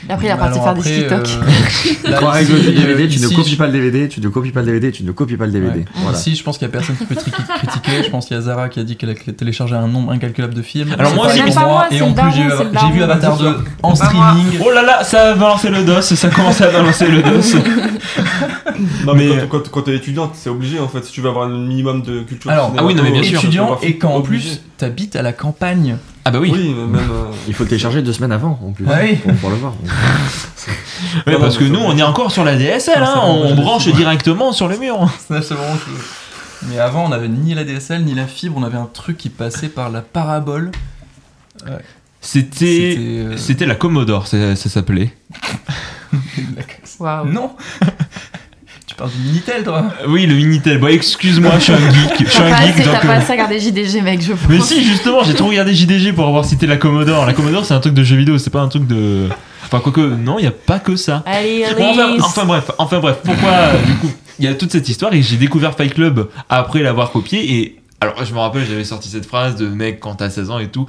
[0.09, 1.27] Et après, il est parti faire des TikTok.
[2.05, 4.61] euh, Trois règles du DVD, tu ne copies pas le DVD, tu ne copies pas
[4.61, 5.79] le DVD, tu ne copies pas le DVD.
[5.79, 5.85] Ouais.
[5.95, 6.17] Voilà.
[6.17, 7.15] Ici, je pense qu'il y a personne qui peut
[7.57, 8.03] critiquer.
[8.03, 10.53] Je pense qu'il y a Zara qui a dit qu'elle a téléchargé un nombre incalculable
[10.53, 10.95] de films.
[10.97, 12.49] Alors moi moi, Et en plus, j'ai vu,
[12.97, 13.03] j'ai.
[13.03, 14.59] Avatar 2 en streaming.
[14.65, 17.41] Oh là là, ça a balancé le dos, ça commence à balancer le dos.
[19.05, 21.03] Non, mais, quand, t'es étudiante, c'est obligé en fait.
[21.05, 22.49] Si tu veux avoir un minimum de culture.
[22.49, 23.37] Alors, Ah oui, non, mais bien sûr.
[23.39, 25.97] étudiant et quand en plus t'habites à la campagne.
[26.25, 26.51] Ah bah oui.
[26.53, 26.95] Oui, même.
[26.95, 28.85] euh, Il faut le télécharger deux semaines avant en plus.
[28.89, 29.15] Ah oui.
[29.15, 29.73] Pour, pour le voir.
[31.25, 33.87] Ouais, Non, parce que nous, on est encore sur la DSL, Non, hein, on branche
[33.87, 33.93] ouais.
[33.93, 35.09] directement sur le mur.
[35.27, 35.77] C'est vraiment.
[36.69, 38.55] Mais avant, on n'avait ni la DSL ni la fibre.
[38.57, 40.69] On avait un truc qui passait par la parabole.
[42.21, 42.95] C'était.
[42.99, 45.11] euh, C'était la Commodore, ça, ça s'appelait.
[46.99, 47.25] Waouh.
[47.25, 47.51] Non.
[49.01, 49.83] Tu parles du Minitel, toi.
[50.07, 50.79] Oui, le Minitel.
[50.79, 52.25] Bon, excuse-moi, je suis un geek.
[52.25, 53.01] Je suis T'as un pas geek, assez- t'as donc.
[53.01, 54.39] pas euh, assez regardé JDG, mec, je pense.
[54.49, 57.25] Mais si, justement, j'ai trop regardé JDG pour avoir cité la Commodore.
[57.25, 59.27] La Commodore, c'est un truc de jeu vidéo, c'est pas un truc de.
[59.65, 61.23] Enfin, quoique, non, il y a pas que ça.
[61.25, 61.75] Allez, allez.
[61.75, 64.89] Bon, enfin, enfin bref, enfin bref, pourquoi euh, du coup il y a toute cette
[64.89, 68.83] histoire et j'ai découvert Fight Club après l'avoir copié et alors je me rappelle j'avais
[68.83, 70.87] sorti cette phrase de mec quand t'as 16 ans et tout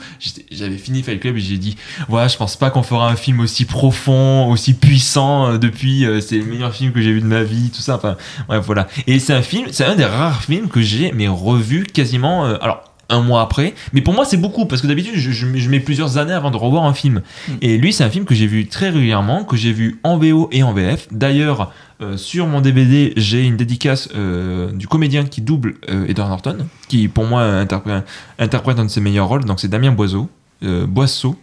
[0.51, 1.77] j'avais fini Fight Club et j'ai dit
[2.09, 6.23] ouais je pense pas qu'on fera un film aussi profond aussi puissant euh, depuis euh,
[6.23, 8.17] c'est le meilleur film que j'ai vu de ma vie tout ça enfin
[8.49, 8.89] bref voilà.
[9.07, 12.57] Et c'est un film c'est un des rares films que j'ai mais revu quasiment euh,
[12.63, 12.83] alors
[13.13, 15.81] un mois après mais pour moi c'est beaucoup parce que d'habitude je, je- je mets
[15.81, 17.53] plusieurs années avant de revoir un film Mm.
[17.63, 20.49] et lui, c'est un film que j'ai vu très régulièrement, que j'ai vu en VO
[20.53, 21.09] et en VF.
[21.11, 26.31] D'ailleurs, euh, sur mon DVD, j'ai une dédicace euh, du comédien qui double euh, Edward
[26.31, 26.59] Norton,
[26.89, 28.05] qui pour moi interprète,
[28.39, 29.45] interprète un de ses meilleurs rôles.
[29.45, 30.29] Donc c'est Damien Boiseau,
[30.63, 31.37] Boisseau,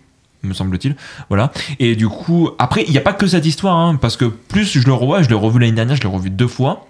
[0.44, 0.96] me semble-t-il.
[1.30, 1.52] Voilà.
[1.80, 4.66] Et du coup, après, il n'y a pas que cette histoire, hein, parce que plus
[4.80, 6.88] je le revois, je l'ai revu l'année dernière, je l'ai revu deux fois.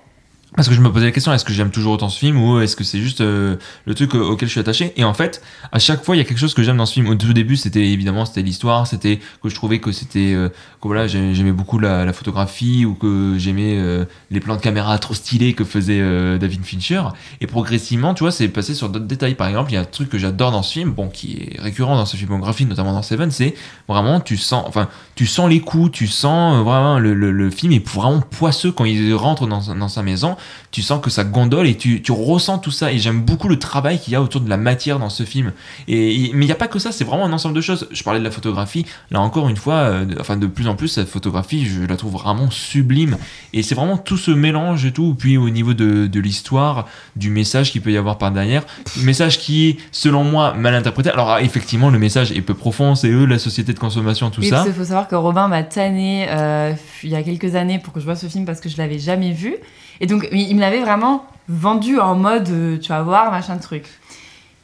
[0.59, 2.59] Parce que je me posais la question, est-ce que j'aime toujours autant ce film ou
[2.59, 3.55] est-ce que c'est juste euh,
[3.85, 4.91] le truc au- auquel je suis attaché?
[4.97, 5.41] Et en fait,
[5.71, 7.07] à chaque fois, il y a quelque chose que j'aime dans ce film.
[7.07, 10.87] Au tout début, c'était évidemment c'était l'histoire, c'était que je trouvais que c'était euh, que
[10.89, 15.13] voilà, j'ai- j'aimais beaucoup la, photographie ou que j'aimais euh, les plans de caméra trop
[15.13, 16.01] stylés que faisait
[16.37, 17.03] David Fincher.
[17.39, 19.35] Et progressivement, tu vois, c'est passé sur d'autres détails.
[19.35, 21.61] Par exemple, il y a un truc que j'adore dans ce film, bon, qui est
[21.61, 23.55] récurrent dans sa filmographie, notamment dans Seven, c'est
[23.87, 28.19] vraiment tu sens, enfin, tu sens les coups, tu sens vraiment le film est vraiment
[28.19, 30.35] poisseux quand il rentre dans, dans sa maison
[30.71, 32.91] tu sens que ça gondole et tu, tu ressens tout ça.
[32.91, 35.51] Et j'aime beaucoup le travail qu'il y a autour de la matière dans ce film.
[35.87, 37.87] Et, et- mais il n'y a pas que ça, c'est vraiment un ensemble de choses.
[37.91, 40.75] Je parlais de la photographie, là encore une fois, euh, de- enfin de plus en
[40.75, 43.17] plus, cette photographie, je la trouve vraiment sublime.
[43.53, 45.15] Et c'est vraiment tout ce mélange et tout.
[45.17, 48.63] Puis au niveau de, de l'histoire, du message qu'il peut y avoir par derrière,
[49.03, 51.09] message qui est, selon moi, mal interprété.
[51.09, 54.41] Alors ah, effectivement, le message est peu profond, c'est eux, la société de consommation, tout
[54.41, 54.63] Oui, ça.
[54.63, 56.73] qu'il faut savoir que Robin m'a tanné euh,
[57.03, 58.99] il y a quelques années pour que je vois ce film parce que je l'avais
[58.99, 59.55] jamais vu.
[60.01, 63.85] Et donc, il me l'avait vraiment vendu en mode, euh, tu vas voir, machin truc.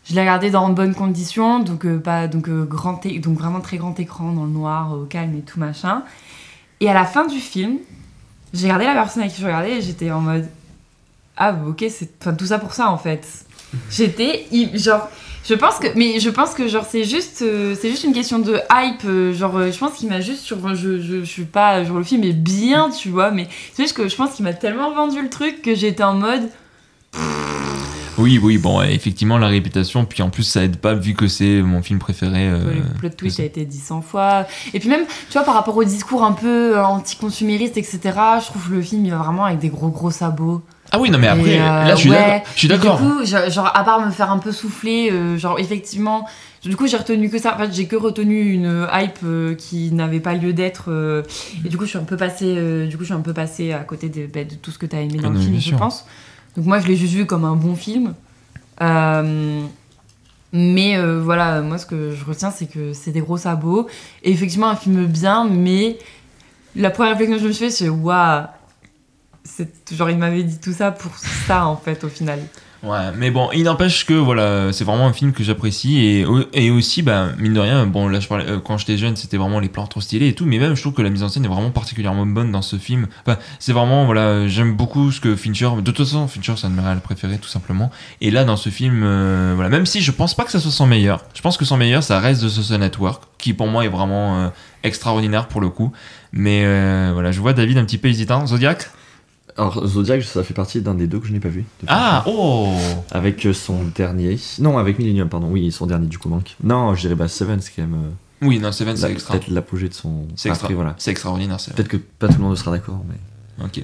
[0.06, 3.60] Je l'ai regardé dans de bonnes conditions, donc, euh, pas, donc, euh, grand donc vraiment
[3.60, 6.04] très grand écran, dans le noir, au calme et tout machin.
[6.80, 7.78] Et à la fin du film,
[8.54, 10.48] j'ai regardé la personne avec qui je regardais et j'étais en mode,
[11.38, 13.46] ah ok, c'est enfin, tout ça pour ça en fait.
[13.90, 14.46] J'étais
[14.76, 15.10] genre
[15.48, 18.40] je pense que mais je pense que genre c'est juste euh, c'est juste une question
[18.40, 21.44] de hype euh, genre euh, je pense qu'il m'a juste sur je, je, je suis
[21.46, 24.44] pas genre le film est bien tu vois mais c'est juste que je pense qu'il
[24.44, 26.50] m'a tellement vendu le truc que j'étais en mode
[28.18, 31.62] Oui, oui, bon, effectivement, la réputation, puis en plus, ça aide pas vu que c'est
[31.62, 32.48] mon film préféré.
[32.48, 34.46] euh, le plot twist a été dit 100 fois.
[34.74, 38.00] Et puis même tu vois par rapport au discours un peu anti-consumériste etc
[38.40, 40.62] je trouve le film il va vraiment avec des gros gros sabots
[40.92, 42.16] Ah oui, non, mais après, euh, là, je suis ouais.
[42.16, 42.42] d'accord.
[42.54, 43.02] Je suis Et d'accord.
[43.02, 46.28] Du coup, genre, à part me faire un peu souffler, euh, genre, effectivement,
[46.64, 47.56] du coup, j'ai retenu que ça.
[47.56, 51.24] En fait, j'ai que retenu une hype euh, qui n'avait pas lieu d'être.
[51.66, 53.34] et du coup, je suis un peu passée, euh, du coup, je suis un peu
[53.34, 55.40] passée à côté de, bah, de tout ce que tu as aimé Ah dans non,
[55.40, 56.06] le film, je pense.
[56.56, 58.14] Donc, moi, je l'ai juste vu comme un bon film.
[60.54, 63.88] Mais voilà, moi, ce que je retiens, c'est que c'est des gros sabots.
[64.24, 65.98] Et effectivement, un film bien, mais
[66.76, 68.44] la première réflexion que je me suis fait, c'est waouh.
[69.92, 72.40] Genre, il m'avait dit tout ça pour ça, en fait, au final.
[72.84, 76.70] Ouais, mais bon, il n'empêche que voilà, c'est vraiment un film que j'apprécie et, et
[76.70, 79.60] aussi, bah, mine de rien, bon, là, je parlais, euh, quand j'étais jeune, c'était vraiment
[79.60, 81.46] les plans trop stylés et tout, mais même je trouve que la mise en scène
[81.46, 83.08] est vraiment particulièrement bonne dans ce film.
[83.26, 86.70] Enfin, c'est vraiment, voilà, j'aime beaucoup ce que Fincher, de toute façon, Fincher, c'est un
[86.70, 87.90] de mes réels préférés, tout simplement.
[88.22, 90.70] Et là, dans ce film, euh, voilà, même si je pense pas que ça soit
[90.70, 93.84] son meilleur, je pense que son meilleur, ça reste The Social Network, qui pour moi
[93.84, 94.50] est vraiment euh,
[94.84, 95.92] extraordinaire pour le coup.
[96.34, 96.64] Mais
[97.14, 98.46] voilà, je vois David un petit peu hésitant.
[98.46, 98.90] Zodiac?
[99.58, 101.64] Alors, Zodiac, ça fait partie d'un des deux que je n'ai pas vu.
[101.88, 102.68] Ah, oh
[103.12, 104.38] Avec euh, son dernier.
[104.60, 105.48] Non, avec Millennium, pardon.
[105.50, 106.56] Oui, son dernier du coup manque.
[106.64, 107.94] Non, je dirais bah Seven, c'est quand même.
[107.94, 109.34] euh, Oui, non, Seven, c'est extra.
[109.36, 110.28] Peut-être l'apogée de son.
[110.36, 110.68] C'est extra.
[110.74, 110.96] Voilà.
[110.98, 111.58] C'est extraordinaire.
[111.74, 113.16] Peut-être que pas tout le monde sera d'accord, mais.
[113.64, 113.82] Ok.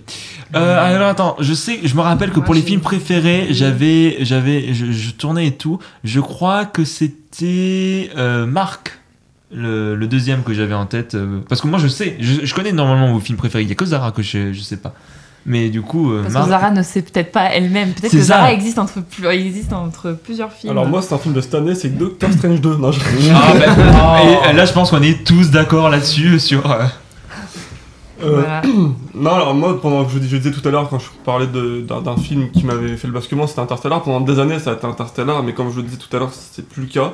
[0.54, 4.74] Euh, alors attends, je sais, je me rappelle que pour les films préférés, j'avais, j'avais,
[4.74, 5.80] je, je tournais et tout.
[6.04, 9.00] Je crois que c'était euh, Marc
[9.50, 11.16] le, le deuxième que j'avais en tête.
[11.16, 13.64] euh, parce que moi, je sais, je, je connais normalement vos films préférés.
[13.64, 14.94] Il y a que Zara que je, je sais pas.
[15.46, 17.94] Mais du coup, euh, Parce Marc- que Zara ne sait peut-être pas elle-même.
[17.94, 20.72] Peut-être que Zara existe entre, plus- existe entre plusieurs films.
[20.72, 22.76] Alors moi, c'est un film de cette année, c'est Doctor Strange 2.
[22.78, 23.00] Non, je...
[23.34, 26.70] Ah, bah, et là, je pense qu'on est tous d'accord là-dessus sur.
[26.72, 26.84] euh,
[28.24, 28.62] Euh, Voilà.
[29.16, 31.82] Non, alors moi, pendant que je, je disais tout à l'heure, quand je parlais de-
[31.82, 34.04] d'un film qui m'avait fait le basculement, c'était Interstellar.
[34.04, 36.32] Pendant des années, ça a été Interstellar, mais comme je le disais tout à l'heure,
[36.34, 37.14] c'est plus le cas.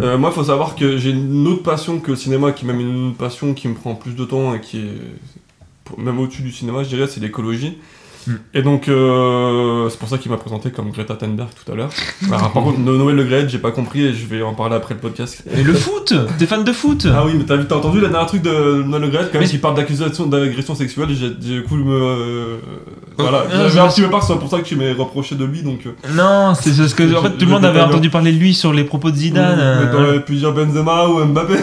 [0.00, 2.68] Euh, moi, il faut savoir que j'ai une autre passion que le cinéma, qui est
[2.68, 5.00] même une passion qui me prend plus de temps et qui est
[5.98, 7.78] même au-dessus du cinéma, je dirais, c'est l'écologie.
[8.26, 8.32] Mm.
[8.54, 11.90] Et donc, euh, c'est pour ça qu'il m'a présenté comme Greta Thunberg tout à l'heure.
[12.28, 14.76] Alors, par contre, No- Noël Le Graët, j'ai pas compris et je vais en parler
[14.76, 15.42] après le podcast.
[15.52, 18.26] Et le foot T'es fan de foot Ah oui, mais t'as, t'as entendu le dernier
[18.26, 21.74] truc de Noël Le Graët quand même qui parle d'accusation d'agression sexuelle j'ai, j'ai coup
[21.76, 22.56] me euh,
[23.22, 24.92] voilà, j'avais je- un petit peu peur que ce soit pour ça que tu m'ais
[24.92, 27.80] reproché de lui donc euh, Non, c'est parce que en fait, tout le monde avait
[27.80, 29.80] entendu parler de lui sur les propos de Zidane.
[29.84, 31.54] mais t'aurais pu dire Benzema ou Mbappé.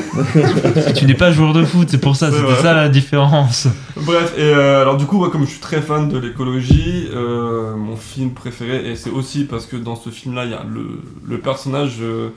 [0.95, 3.67] tu n'es pas joueur de foot, c'est pour ça, C'est c'était ça la différence.
[3.97, 7.75] Bref, et euh, alors du coup, moi, comme je suis très fan de l'écologie, euh,
[7.75, 11.01] mon film préféré, et c'est aussi parce que dans ce film-là, il y a le,
[11.27, 12.29] le personnage euh,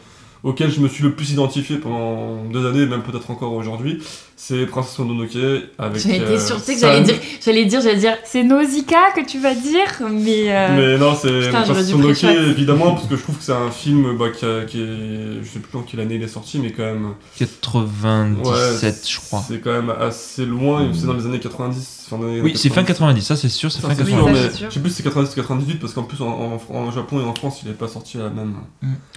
[0.43, 4.03] auquel je me suis le plus identifié pendant des années, et même peut-être encore aujourd'hui,
[4.45, 5.37] c'est Princesse Mononoke
[5.79, 6.03] avec.
[6.03, 7.15] J'avais été euh, sûre, que j'allais dire,
[7.45, 10.47] j'allais dire, j'allais dire, c'est Nausicaa que tu vas dire, mais.
[10.53, 14.17] euh, Mais non, c'est Princesse Mononoke, évidemment, parce que je trouve que c'est un film
[14.19, 15.43] bah, qui, a- qui est.
[15.43, 17.15] Je sais plus en quelle année il est sorti, mais quand même.
[17.39, 19.45] 97, je crois.
[19.47, 22.02] C'est quand même assez loin, c'est dans les années 90.
[22.19, 22.93] Oui, c'est fin 90.
[22.93, 24.15] 90, ça c'est sûr, c'est fin c'est 90.
[24.15, 24.67] sûr, ça, mais c'est sûr.
[24.71, 27.21] je sais plus si c'est 90 ou 98 parce qu'en plus en, en- en Japon
[27.21, 28.55] et en France il est pas sorti à la même.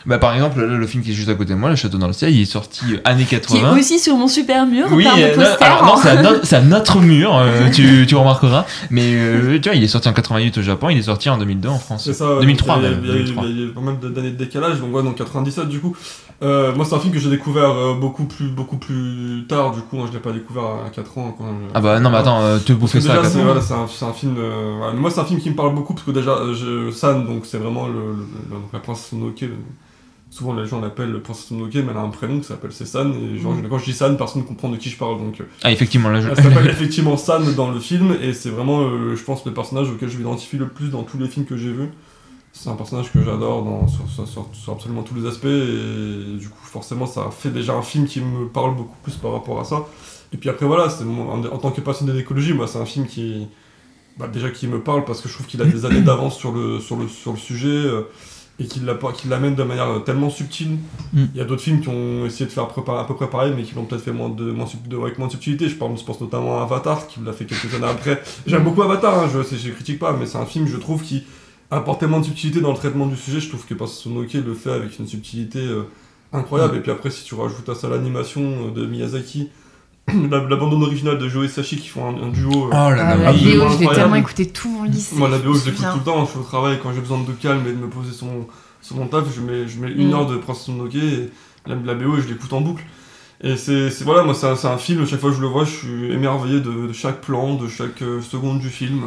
[0.06, 1.98] Bah, par exemple, le, le film qui est juste à côté de moi, Le Château
[1.98, 3.78] dans le ciel, il est sorti euh, années Qui est 80.
[3.78, 7.36] aussi sur mon super mur, Oui, euh, alors non, c'est à, no- à notre mur,
[7.36, 8.66] euh, tu, tu remarqueras.
[8.92, 11.38] Mais euh, tu vois, il est sorti en 88 au Japon, il est sorti en
[11.38, 12.04] 2002 en France.
[12.06, 12.26] C'est ça.
[12.42, 13.44] 2003 il y a- même, Il y a, il y a- 2003.
[13.48, 15.96] il y a pas mal de- d'années de décalage, donc ouais, donc 97 du coup.
[16.44, 19.80] Euh, moi c'est un film que j'ai découvert euh, beaucoup plus beaucoup plus tard du
[19.82, 21.70] coup, hein, je l'ai pas découvert à 4 ans quand même.
[21.74, 23.40] Ah bah non, mais attends, euh, te bouffer Parce que ça à déjà, 4 c'est,
[23.40, 23.46] ans.
[23.46, 24.36] voilà, c'est un, film.
[24.38, 24.94] euh, voilà.
[24.94, 27.46] Moi, c'est un film qui me parle beaucoup parce que déjà, euh, je, San, donc
[27.46, 28.16] c'est vraiment le, le-
[28.50, 29.46] le- la princesse Mononoke.
[30.30, 32.86] souvent, les gens l'appellent le princesse Mononoke, mais elle a un prénom qui s'appelle c'est
[32.86, 33.14] San.
[33.14, 33.70] Et genre, Mm.
[33.70, 35.18] quand je dis San, personne ne comprend de qui je parle.
[35.18, 36.28] Donc, Ah, effectivement, là, je...
[36.28, 39.90] elle s'appelle effectivement San dans le film, et c'est vraiment, euh, je pense, le personnage
[39.90, 41.92] auquel je m'identifie le plus dans tous les films que j'ai vus.
[42.58, 46.38] C'est un personnage que j'adore dans, sur, sur- sur- sur absolument tous les aspects, et
[46.40, 49.60] du coup, forcément, ça fait déjà un film qui me parle beaucoup plus par rapport
[49.60, 49.86] à ça.
[50.34, 53.08] Et puis après, voilà, mon- en, en tant que passionné d'écologie, moi, c'est un film
[53.08, 53.48] qui,
[54.18, 56.54] bah, déjà, qui me parle parce que je trouve qu'il a des années d'avance sur
[56.54, 57.68] le, sur, le, sur le sujet.
[57.68, 58.04] euh,
[58.58, 58.86] et qu'il
[59.30, 60.78] l'amène de manière tellement subtile.
[61.12, 61.26] Mm.
[61.34, 63.64] Il y a d'autres films qui ont essayé de faire à peu près, pareil, mais
[63.64, 65.68] qui l'ont peut-être fait moins de, moins, de- avec moins de subtilité.
[65.68, 68.24] Je, parle, je pense notamment à Avatar, qui l'a fait quelques années après.
[68.48, 71.26] J'aime beaucoup Avatar, hein, je ne critique pas, mais c'est un film, je trouve, qui
[71.72, 73.40] apporte tellement de subtilité dans le traitement du sujet.
[73.40, 75.84] Je trouve que Sonoke le fait avec une subtilité euh,
[76.34, 76.78] incroyable.
[76.78, 79.50] Et puis après, si tu rajoutes à ça l'animation euh, de Miyazaki,
[80.08, 82.66] la, la bande originale de Joe et Sachi qui font un, un duo.
[82.66, 83.96] euh, Oh là là, Ah, je l'ai incroyable.
[83.96, 85.16] tellement écouté tout mon lycée.
[85.16, 86.26] Moi, la BO, je l'écoute tout le temps.
[86.26, 88.48] Je suis au travail, quand j'ai besoin de calme et de me poser sur mon,
[88.82, 90.14] sur mon taf, je mets, je mets une Mm.
[90.14, 91.30] heure de Princess Mononoke et
[91.66, 92.84] la, la BO, je l'écoute en boucle.
[93.42, 95.72] Et c'est voilà, moi, c'est un, un film, chaque fois que je le vois, je
[95.72, 99.02] suis émerveillé de, de chaque plan, de chaque seconde du film.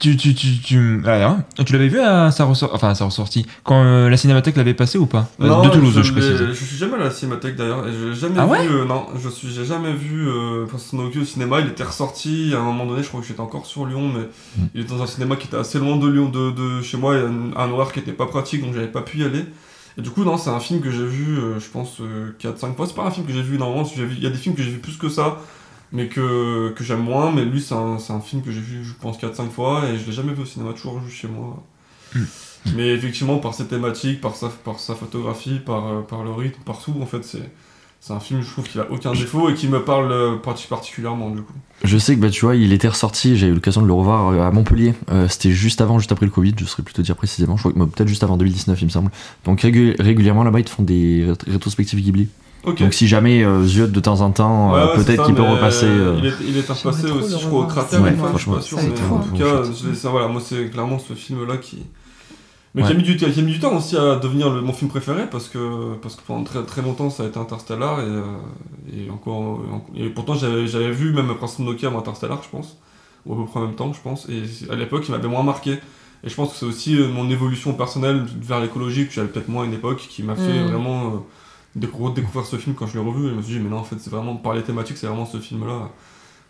[0.00, 1.36] Tu, tu, tu, tu, alors,
[1.66, 2.70] tu l'avais vu à sa ressort...
[2.72, 5.28] enfin, à sa ressortie quand euh, la cinémathèque l'avait passé ou pas?
[5.42, 6.38] Euh, Non, De Toulouse, je, précise.
[6.48, 7.86] Je suis jamais allé à la cinémathèque d'ailleurs.
[7.86, 8.50] et J'ai jamais Ah vu.
[8.50, 11.60] ouais euh, non, je suis, j'ai jamais vu euh, Princess au cinéma.
[11.60, 13.02] Il était ressorti à un moment donné.
[13.02, 14.20] Je crois que j'étais encore sur Lyon, mais
[14.56, 14.66] Mm.
[14.74, 17.16] il était dans un cinéma qui était assez loin de Lyon, de, de chez moi,
[17.16, 19.44] et un, un horaire qui était pas pratique, donc j'avais pas pu y aller.
[19.98, 21.98] Et du coup, non, c'est un film que j'ai vu, euh, je pense,
[22.42, 22.86] 4-5 fois.
[22.86, 24.70] C'est pas un film que j'ai vu vu- Il y a des films que j'ai
[24.70, 25.36] vu plus que ça,
[25.92, 27.32] mais que, que j'aime moins.
[27.32, 29.98] Mais lui, c'est un, c'est un film que j'ai vu, je pense, 4-5 fois, et
[29.98, 31.62] je l'ai jamais vu au cinéma, toujours vu chez moi.
[32.14, 32.20] Mm.
[32.76, 36.60] Mais effectivement, par ses thématiques, par sa, par sa photographie, par, euh, par le rythme,
[36.64, 37.50] par tout, en fait, c'est.
[38.02, 40.66] C'est un film, je trouve qu'il a aucun défaut et qui me parle euh, parti-
[40.66, 41.52] particulièrement du coup.
[41.84, 44.28] Je sais que bah, tu vois, il était ressorti, j'ai eu l'occasion de le revoir
[44.28, 44.94] euh, à Montpellier.
[45.10, 47.58] Euh, C'était juste avant, juste après le Covid, je saurais plutôt dire précisément.
[47.58, 49.10] Je crois que bah, peut-être juste avant 2019, il me semble.
[49.44, 52.28] Donc régu- régulièrement là-bas, ils te font des rét- rétrospectives Ghibli.
[52.64, 55.42] Donc si jamais euh, Ziot de temps en temps, Ouais, euh, ouais, peut-être qu'il peut
[55.42, 55.86] repasser.
[55.86, 57.66] euh, Il est, il est repassé aussi, je crois, au.
[57.66, 59.24] Cratère, Ouais, une fois, je suis pas franchement, sûr, mais en hein.
[59.30, 59.62] tout cas,
[60.02, 61.78] je voilà, moi c'est clairement ce film-là qui.
[62.74, 64.72] Mais qui, a mis du, qui a mis du temps aussi à devenir le- mon
[64.72, 68.04] film préféré parce que, parce que pendant très, très longtemps ça a été Interstellar et,
[68.04, 68.22] euh,
[68.94, 69.60] et encore.
[69.96, 72.76] Et pourtant j'avais vu même Prince Mononoke avant Interstellar, je pense,
[73.26, 74.42] ou à peu près en même temps, je pense, et
[74.72, 75.78] à l'époque il m'avait moins marqué.
[76.22, 79.64] Et je pense que c'est aussi mon évolution personnelle vers l'écologie que j'avais peut-être moins
[79.64, 80.66] à une époque qui m'a fait Mm.
[80.70, 81.10] vraiment euh,
[81.76, 83.26] découvrir, découvrir ce film quand je l'ai revu.
[83.26, 85.06] Et je me suis dit, mais non, en fait, c'est vraiment par les thématiques, c'est
[85.06, 85.90] vraiment ce film-là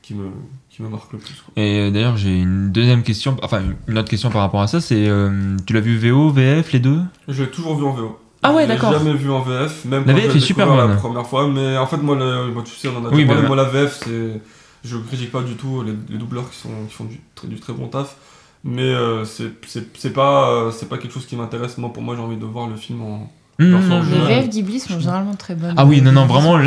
[0.02, 0.30] qui me,
[0.70, 1.34] qui me marque le plus.
[1.44, 1.52] quoi.
[1.62, 4.80] Et euh, d'ailleurs, j'ai une deuxième question, enfin une autre question par rapport à ça,
[4.80, 7.01] c'est euh, tu l'as vu VO, VF, les deux?
[7.28, 8.18] Je l'ai toujours vu en VO.
[8.42, 8.92] Ah ouais, Je l'ai d'accord.
[8.94, 10.78] jamais vu en VF, même La quand VF est super bonne.
[10.88, 11.47] la première fois.
[11.47, 13.56] Mais en fait, moi, le, moi, tu sais, on en a Oui, déjà parlé, moi
[13.56, 14.40] la VF, c'est.
[14.82, 17.60] Je critique pas du tout les, les doubleurs qui, sont, qui font du très, du
[17.60, 18.16] très bon taf.
[18.64, 21.76] Mais euh, c'est c'est- c'est pas, euh, c'est pas quelque chose qui m'intéresse.
[21.76, 23.30] Moi, pour moi, j'ai envie de voir le film en.
[23.60, 24.34] Mmh, Les.
[24.34, 25.74] VF Ghibli sont généralement très bonnes.
[25.76, 26.58] Ah oui, non, non, vraiment,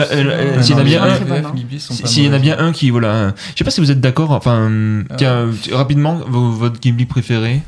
[0.61, 1.15] s'il y en a bien un-
[1.79, 3.07] S'il y en a bien un qui, voilà.
[3.07, 7.05] euh, Je sais pas si vous êtes d'accord, enfin, euh, tiens, rapidement, vo- votre Ghibli
[7.05, 7.61] préféré?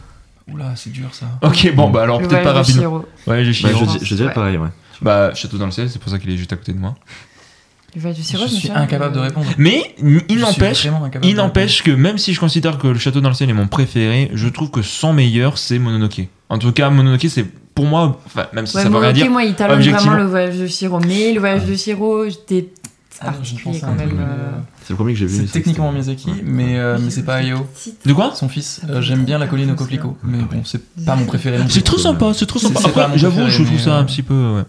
[0.53, 1.25] Oula, c'est dur ça.
[1.41, 3.03] Ok, bon, bah alors peut-être pas rapidement.
[3.25, 3.69] Ouais, j'ai Bah,
[4.01, 4.33] je, dirais Ouais.
[4.33, 4.69] pareil, ouais.
[5.01, 6.93] Bah, Château dans le ciel, c'est pour ça qu'il est juste à côté de moi.
[7.97, 8.13] Chihiro,
[8.47, 9.47] Je me suis incapable de répondre.
[9.57, 9.95] Mais
[10.29, 10.87] il n'empêche,
[11.23, 13.67] il n'empêche que même si je considère que le Château dans le ciel est mon
[13.67, 16.27] préféré, je trouve que son meilleur c'est Mononoke.
[16.49, 17.45] En tout cas, Mononoke c'est
[17.75, 19.29] pour moi, enfin, même si Ouais, ça veut rien ok, dire.
[19.29, 20.11] moi, il talonne objectivement.
[20.13, 20.99] vraiment le voyage de Chihiro.
[21.01, 22.69] Mais le voyage de Chihiro, j'étais
[23.21, 24.17] Ah particulier quand un même.
[24.19, 24.51] euh,
[24.83, 25.45] C'est le premier que j'ai vu.
[25.45, 26.35] C'est techniquement Miyazaki, Ouais.
[26.43, 27.65] mais, euh, mais c'est pas Hayao,
[28.05, 28.81] De quoi son fils.
[28.89, 31.59] Euh, J'aime bien la colline au coquelicot, mais bon, c'est pas mon préféré.
[31.69, 32.79] C'est trop sympa, c'est trop sympa.
[32.85, 34.55] Après, j'avoue, je trouve ça un petit peu.
[34.57, 34.63] Ouais.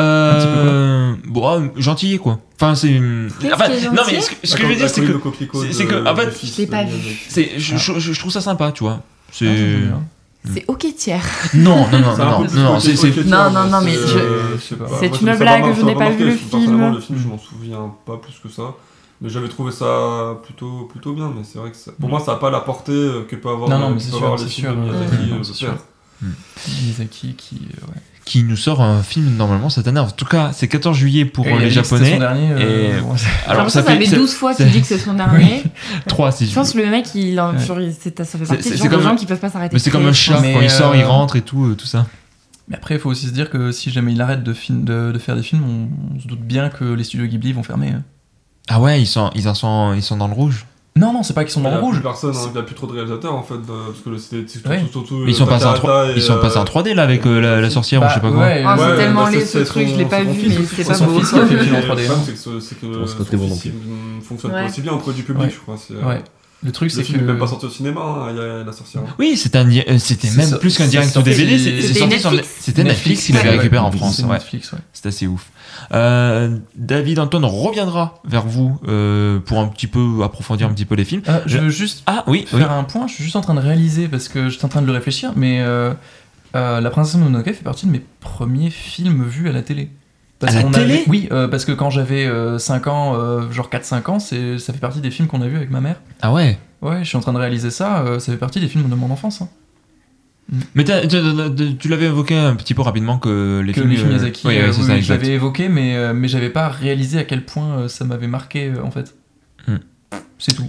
[0.00, 2.38] Euh, bon, ah, gentillet quoi.
[2.60, 2.98] Enfin, c'est.
[3.52, 5.12] Enfin, non mais gentil ce que, ce que je veux dire, c'est que
[5.54, 6.96] c'est- c'est que, en fait, Je l'ai pas vu.
[7.58, 9.00] je, je- je trouve ça sympa, tu vois.
[9.00, 9.46] Ah, C'est.
[10.52, 11.22] C'est ok tiers.
[11.54, 13.92] Non, non, non, non, non, non, non, c'est, c'est- Non, non, non, mais
[14.58, 14.86] sais pas.
[14.98, 16.94] C'est Moi, une blague, je n'ai pas vu le personnellement, film.
[16.94, 18.74] le film, je m'en souviens pas plus que ça.
[19.20, 21.32] Mais j'avais trouvé ça plutôt, plutôt bien.
[21.36, 23.50] Mais c'est vrai que ça- pour moi, ça n'a pas la portée euh, que peut
[23.50, 25.30] avoir, Non, non, que mais c'est sûr, les films sûr, de euh, Miyazaki,
[25.64, 25.76] euh, faire.
[26.82, 27.68] Miyazaki qui.
[27.80, 28.02] euh, ouais.
[28.24, 29.98] Qui nous sort un film normalement cette année.
[30.00, 32.12] En tout cas, c'est 14 juillet pour Et euh, les japonais.
[32.12, 32.48] son dernier.
[32.52, 33.50] euh, et-.
[33.50, 35.64] Alors ça ça, fait, fait ça- 12 fois qu'il dit que c'est son dernier.
[36.06, 37.58] 3 si Je je pense que le mec, il en- Ouais.
[37.58, 39.50] ça fait C'est- partie c'est- du c'est genre de comme gens un- qui peuvent pas
[39.50, 39.74] s'arrêter.
[39.74, 41.86] Mais c'est comme un chat, quand il sort, euh, il rentre et tout, euh, tout
[41.86, 42.06] ça.
[42.68, 45.10] Mais après, il faut aussi se dire que si jamais il arrête de, film- de,
[45.12, 47.88] de faire des films, on, on se doute bien que les studios Ghibli vont fermer.
[47.88, 48.02] hein.
[48.68, 50.64] Ah ouais, ils sont, ils en sont, ils sont dans le rouge.
[50.94, 52.02] Non, non, c'est pas qu'ils sont Il dans n'y le a plus rouge.
[52.02, 54.18] personne, hein, il n'y a plus trop de réalisateurs en fait, de- parce que le-
[54.18, 54.84] c'était surtout, Ouais.
[54.92, 56.64] surtout Mais ils sont euh, passés en Takahata 3 et, ils sont passés en euh,
[56.64, 58.40] 3D là avec euh, la, la sorcière ou je sais pas quoi.
[58.40, 60.54] Ouais, Ah, c'est ouais, tellement laid c'est- ce c'est truc, je l'ai pas vu, mais
[60.66, 61.18] c'est pas beau.
[61.20, 62.02] qui a fait le film en Et 3D.
[62.02, 62.78] le problème, c'est
[64.22, 65.76] fonctionne pas aussi bien auprès du public, je crois.
[66.62, 66.66] Euh.
[66.66, 67.24] Le truc, Le c'est film que.
[67.24, 69.02] n'est même pas sorti au cinéma, hein, il y a la sorcière.
[69.18, 72.48] Oui, c'était un, euh, c'était même ça- plus qu'un direct sorti- DVD, c'était Netflix.
[72.60, 73.56] C'était Netflix qui l'avait Ouais.
[73.56, 74.16] récupéré en France.
[74.16, 74.34] c'est Ouais.
[74.34, 74.78] Netflix, ouais.
[74.92, 75.50] C'est assez ouf.
[75.92, 80.94] Euh, David Antoine reviendra vers vous euh, pour un petit peu approfondir un petit peu
[80.94, 81.22] les films.
[81.28, 82.60] Euh, je veux juste Ah oui, oui.
[82.60, 84.82] faire un point, je suis juste en train de réaliser parce que j'étais en train
[84.82, 85.92] de le réfléchir, mais euh,
[86.54, 89.90] euh, La Princesse Mononoke fait partie de mes premiers films vus à la télé.
[90.42, 93.50] Parce À la télé avait- Oui, euh, parce que quand j'avais euh, 5 ans, euh,
[93.52, 95.96] genre 4-5 ans, c'est- ça fait partie des films qu'on a vus avec ma mère.
[96.20, 96.58] Ah ouais.
[96.82, 98.94] Ouais, je suis en train de réaliser ça, euh, ça fait partie des films de
[98.96, 99.40] mon enfance.
[99.40, 99.48] hein.
[100.74, 103.90] Mais t'as- t'as- t'as- tu l'avais évoqué un petit peu rapidement que les que films.
[103.92, 105.02] les films Miyazaki, oui, euh, oui, ça, oui, exact.
[105.04, 109.14] j'avais évoqué, mais, mais j'avais pas réalisé à quel point ça m'avait marqué en fait.
[109.68, 109.76] Hmm.
[110.38, 110.68] C'est tout.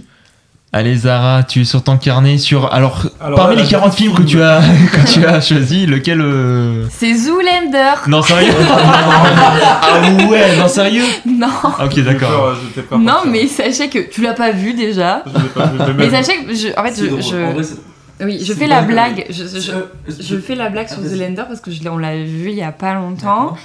[0.76, 3.94] Allez Zara, tu es sur ton carnet sur alors, Alors, parmi là, les la 40
[3.94, 4.60] films que tu as
[4.92, 7.94] que tu as choisi, lequel euh, C'est Zoolander.
[8.08, 11.46] Non sérieux Ah ouais, non sérieux Non.
[11.80, 12.58] Ok d'accord.
[12.98, 15.22] Non, mais sachez que tu l'as pas vu déjà.
[15.26, 17.22] Je l'ai pas vu, mais sachez que je, en fait, je, drôle.
[17.22, 19.26] je- En vrai, c'est- oui, je fais la blague.
[19.30, 21.08] Je, je- je fais la blague sur Ah.
[21.08, 23.56] Zoolander parce que je l'ai- on l'a vu il y a pas longtemps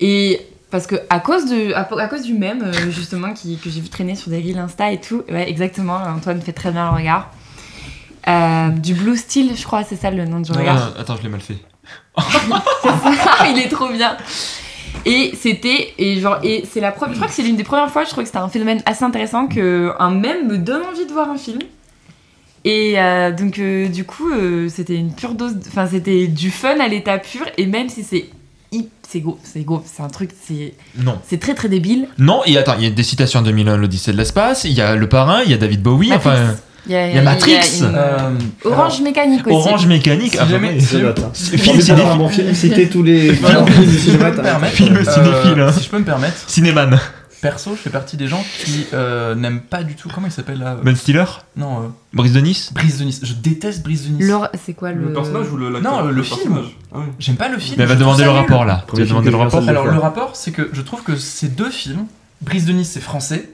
[0.00, 0.40] et
[0.70, 3.80] parce que à cause de à, à cause du même euh, justement qui, que j'ai
[3.80, 5.22] vu traîner sur des reels Insta et tout.
[5.30, 5.96] Ouais, exactement.
[5.96, 7.30] Antoine fait très bien le regard.
[8.26, 10.92] Euh, du Blue Steel, je crois, c'est ça le nom du Non, regard.
[10.98, 11.56] attends, je l'ai mal fait.
[13.50, 14.16] il est trop bien.
[15.04, 17.90] Et c'était et genre et c'est la première je crois que c'est l'une des premières
[17.90, 21.06] fois je trouve que c'était un phénomène assez intéressant que un mème me donne envie
[21.06, 21.60] de voir un film.
[22.64, 26.80] Et euh, donc euh, du coup euh, c'était une pure dose enfin c'était du fun
[26.80, 28.28] à l'état pur et même si c'est
[29.10, 31.18] c'est go c'est go c'est un truc c'est Non.
[31.26, 32.08] c'est très très débile.
[32.18, 34.80] Non, et attends, il y a des citations en 2001, l'Odyssée de l'espace, il y
[34.82, 36.28] a Le Parrain, il y a David Bowie, Matrix.
[36.30, 36.54] enfin
[36.86, 37.80] Il y a, il y a Matrix.
[37.80, 38.30] une- Euh,
[38.64, 39.56] Orange mécanique aussi.
[39.56, 40.32] Orange Mécanique.
[40.32, 40.78] Si ah, jamais-.
[40.80, 45.72] C'est- un bon film, c'était tous les films euh, cinéphile, hein.
[45.72, 46.98] si je peux me permettre, Cinéman.
[47.40, 50.08] Perso, je fais partie des gens qui euh, n'aiment pas du tout.
[50.14, 51.24] Comment il s'appelle là Ben Stiller
[51.56, 53.20] Non, euh, Brise de Nice Brise de Nice.
[53.22, 54.26] Je déteste Brise de Nice.
[54.28, 56.60] Le- c'est quoi le, Le personnage ou le Non, le Le film.
[56.92, 57.04] Ah oui.
[57.18, 57.76] J'aime pas le film.
[57.78, 58.84] Mais elle va demander le rapport là.
[58.94, 59.68] Tu vas demander le rapport.
[59.68, 62.06] Alors le rapport, c'est que je trouve que ces deux films,
[62.40, 63.50] Brise de Nice c'est français.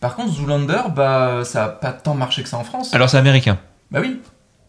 [0.00, 2.94] Par contre, Zoolander, bah ça a pas tant marché que ça en France.
[2.94, 3.58] Alors c'est américain.
[3.90, 4.18] Bah oui,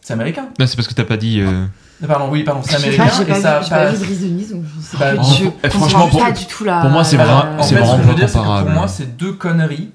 [0.01, 0.49] c'est américain.
[0.59, 1.39] Non, c'est parce que t'as pas dit.
[1.39, 1.69] euh, Ah,
[2.07, 4.63] Pardon, oui, pardon, c'est américain pas, et pas, ça pas pas- Brise de Nice, donc
[4.75, 6.81] je sais Bah, oh, je eh, franchement, pour- pas du tout là.
[6.81, 8.43] pour moi, c'est Alors, vrai- en fait, ce vraiment que je veux dire, c'est que
[8.43, 9.91] pour moi, c'est deux conneries.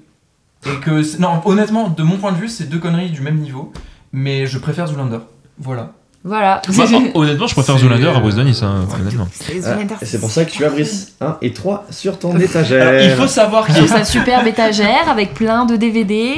[0.65, 1.03] Et que.
[1.03, 3.71] c'est- Non, honnêtement, de mon point de vue, c'est deux conneries du même niveau.
[4.13, 5.19] Mais je préfère Zoolander.
[5.59, 5.91] Voilà.
[6.27, 6.61] Voilà.
[6.73, 8.85] Moi, hon- honnêtement, je préfère Zoolander à Brise de Nice, hein.
[9.31, 12.41] C'est Ah, c'est pour ça que tu as Brice 1 et 3 sur ton Alors,
[12.41, 13.01] étagère.
[13.03, 16.33] il faut savoir qu'il y, a- sa superbe étagère avec plein de DVD.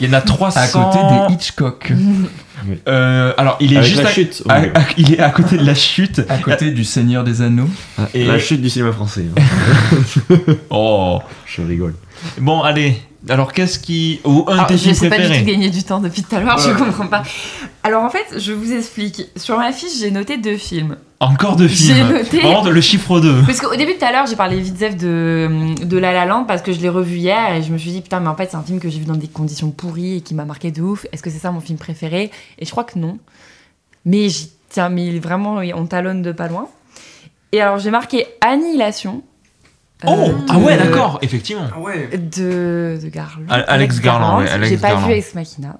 [0.00, 0.60] il y en a 300.
[0.60, 0.98] À côté
[1.28, 1.92] des Hitchcock.
[2.88, 4.42] Euh, alors, il est Avec juste la à- chute.
[4.46, 4.66] à- à-
[4.98, 6.20] il est à côté de la chute.
[6.28, 7.70] À côté du Seigneur des Anneaux.
[7.98, 9.24] Ah, et- La chute du cinéma français.
[9.34, 10.36] hein.
[10.68, 11.20] Oh.
[11.46, 11.94] Je rigole.
[12.38, 13.00] Bon, allez.
[13.28, 14.20] Alors, qu'est-ce qui.
[14.24, 16.00] Ou un de Alors, tes Ah, je films sais pas du tout gagner du temps
[16.00, 17.22] depuis tout à l'heure, je comprends pas.
[17.82, 19.24] Alors en fait, je vous explique.
[19.36, 20.96] Sur ma fiche, j'ai noté deux films.
[21.20, 22.08] Encore deux J'ai films.
[22.08, 23.42] noté- Vraiment, le chiffre 2.
[23.46, 26.44] Parce qu'au début tout à l'heure, j'ai parlé vite fait de, de La La Land
[26.44, 28.48] parce que je l'ai revu hier et je me suis dit putain, mais en fait,
[28.50, 30.80] c'est un film que j'ai vu dans des conditions pourries et qui m'a marqué de
[30.80, 31.04] ouf.
[31.12, 32.30] Est-ce que c'est ça mon film préféré?
[32.58, 33.18] Et je crois que non.
[34.06, 36.68] Mais j'y tiens, mais vraiment, on talonne de pas loin.
[37.52, 39.22] Et alors, j'ai marqué Annihilation.
[40.06, 41.66] Oh euh, Ah ouais, d'accord, effectivement.
[41.74, 42.08] Ah ouais.
[42.16, 43.44] De, de Garland.
[43.48, 45.06] Al- Alex Garland, ouais, Alex J'ai pas Garland.
[45.08, 45.76] vu Ex Machina.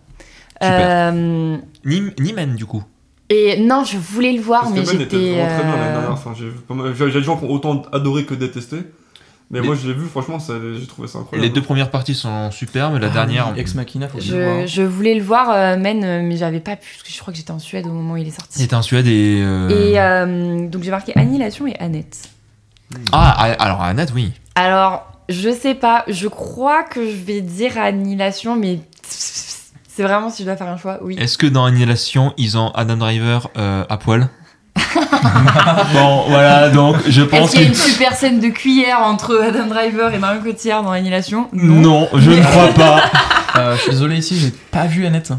[0.62, 2.82] Euh, Ni, ni Men, du coup.
[3.30, 5.16] et non, je voulais le voir, Parce mais était j'étais.
[5.16, 6.10] vraiment très bien l'année euh, dernière.
[6.12, 8.76] Enfin, j'ai des gens qui ont autant adoré que détesté.
[9.52, 11.44] Mais Les- moi, je l'ai vu, franchement, ça- j'ai trouvé ça incroyable.
[11.48, 13.51] Les deux premières parties sont superbes, la Ah dernière.
[13.55, 16.76] oui, Ex Machina, faut que je le voulais le voir, euh, Men, mais j'avais pas
[16.76, 18.32] pu, parce que je crois que j'étais en Suède au moment où il est Il
[18.32, 18.62] sorti.
[18.62, 19.40] était en Suède et.
[19.42, 22.28] euh, Et euh, donc j'ai marqué Annihilation et Annette.
[23.12, 24.32] Ah, ah, alors Annette, oui.
[24.54, 30.42] Alors, je sais pas, je crois que je vais dire Annihilation, mais c'est vraiment si
[30.42, 31.16] je dois faire un choix, oui.
[31.18, 34.28] Est-ce que dans Annihilation, ils ont Adam Driver euh, à poil
[35.92, 37.72] Bon, voilà, donc je Est-ce pense qu'il y a que.
[37.72, 41.48] une super scène de cuillère entre Adam Driver et Marion Cotillard dans Annihilation?
[41.52, 43.02] Non, je ne crois pas.
[43.56, 45.32] Euh, je suis désolé ici, j'ai pas vu Annette.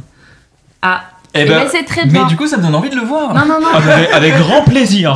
[0.81, 1.03] Ah,
[1.33, 2.25] Eh ben, ben, c'est très Mais bien.
[2.27, 3.33] du coup, ça me donne envie de le voir.
[3.33, 5.15] Non, non, non, avec, avec grand plaisir.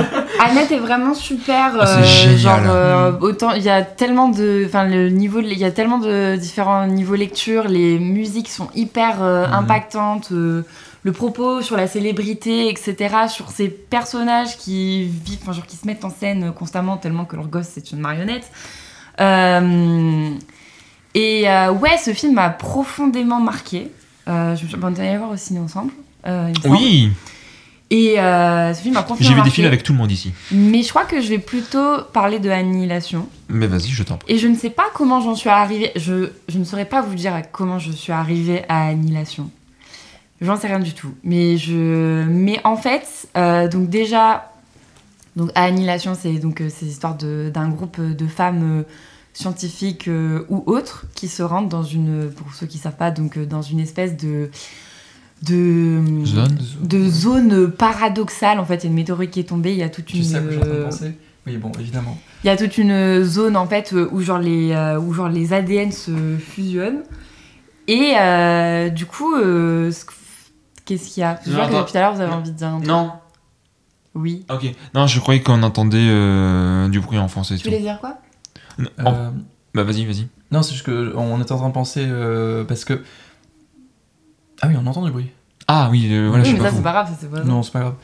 [0.40, 1.72] Annette est vraiment super.
[1.78, 2.38] Ah, c'est euh, génial.
[2.38, 5.70] Genre, euh, autant il y a tellement de, enfin le niveau, de- il y a
[5.70, 7.68] tellement de différents niveaux lecture.
[7.68, 9.52] Les musiques sont hyper euh, Mhm.
[9.54, 10.28] impactantes.
[10.32, 10.62] euh,
[11.02, 13.14] le propos sur la célébrité, etc.
[13.28, 17.36] Sur ces personnages qui vivent, enfin genre qui se mettent en scène constamment tellement que
[17.36, 18.44] leur gosse c'est une marionnette.
[19.18, 20.30] Euh,
[21.14, 23.90] et euh, ouais, ce film m'a profondément marqué.
[24.30, 25.92] Euh, je me suis allé voir au ciné ensemble.
[26.26, 26.76] euh, il me semble.
[26.76, 27.10] Oui,
[27.90, 30.32] Et euh, ce film m'a profondément j'ai vu des films avec tout le monde ici.
[30.52, 33.28] Mais je crois que je vais plutôt parler de Annihilation.
[33.48, 34.32] Mais vas-y, je t'en prie.
[34.32, 35.90] Et je ne sais pas comment j'en suis arrivée.
[35.96, 39.50] Je, je ne saurais pas vous dire comment je suis arrivée à Annihilation.
[40.40, 41.12] J'en sais rien du tout.
[41.24, 42.24] Mais, je...
[42.28, 44.52] Mais en fait, euh, donc déjà,
[45.36, 48.82] donc Annihilation, c'est donc euh, c'est l'histoire de- d'un groupe de femmes euh,
[49.32, 53.36] scientifiques euh, ou autres qui se rendent dans une, pour ceux qui savent pas, donc
[53.38, 54.50] euh, dans une espèce de
[55.42, 58.58] de Zone de zone paradoxale.
[58.60, 59.72] En fait, il y a une météorite qui est tombée.
[59.72, 60.84] Il y a toute une Tu sais à quoi je suis en train de euh,
[60.84, 61.14] penser?
[61.46, 62.18] Oui, bon, évidemment.
[62.44, 65.92] il y a toute une zone en fait où genre les, où genre les ADN
[65.92, 67.02] se fusionnent.
[67.88, 70.04] Et euh, du coup, euh, ce-
[70.84, 71.40] qu'est-ce qu'il y a?
[71.44, 72.86] Je Non, vois que depuis tout à l'heure vous avez envie de dire un truc.
[72.88, 73.10] Non.
[74.14, 74.44] Oui.
[74.50, 74.66] Ok.
[74.94, 77.56] Non, je croyais qu'on entendait euh, du bruit en français.
[77.56, 78.10] Tu voulais dire quoi?
[78.10, 78.16] Non,
[79.04, 79.30] en- Euh,
[79.74, 80.26] Bah vas-y, vas-y.
[80.50, 83.02] non, c'est juste que on était en train de penser euh, parce que.
[84.62, 85.30] Ah oui, on entend du bruit.
[85.68, 87.44] Ah oui, euh, voilà, je Oui, sais mais pas ça c'est pas grave, c'est pas
[87.44, 87.94] Non, c'est pas grave.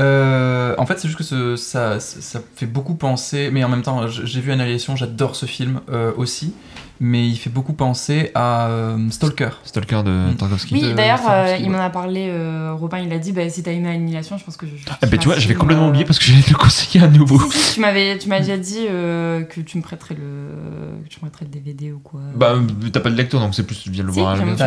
[0.00, 3.82] Euh, en fait, c'est juste que ce- ça, ça, fait beaucoup penser, mais en même
[3.82, 6.54] temps, j'ai vu Annihilation, j'adore ce film euh, aussi,
[7.00, 9.50] mais il fait beaucoup penser à euh, Stalker.
[9.64, 10.36] Stalker de Mm.
[10.36, 10.74] Tarkovsky.
[10.74, 13.72] Oui, d'ailleurs, euh, il m'en a parlé, euh, Robin, il a dit bah, si t'as
[13.72, 14.76] aimé Annihilation, je pense que je.
[14.76, 17.08] je Ah bah tu vois, j'avais complètement oublié parce que j'allais te le conseiller à
[17.08, 17.38] nouveau.
[17.50, 21.08] Si, si, tu m'avais, tu m'as déjà dit euh, que tu me prêterais le, que
[21.08, 22.20] tu me prêterais le DVD ou quoi.
[22.34, 22.54] Bah
[22.92, 24.46] t'as pas de lecteur donc c'est plus tu viens le Si, voir à la j'aime
[24.50, 24.58] maison.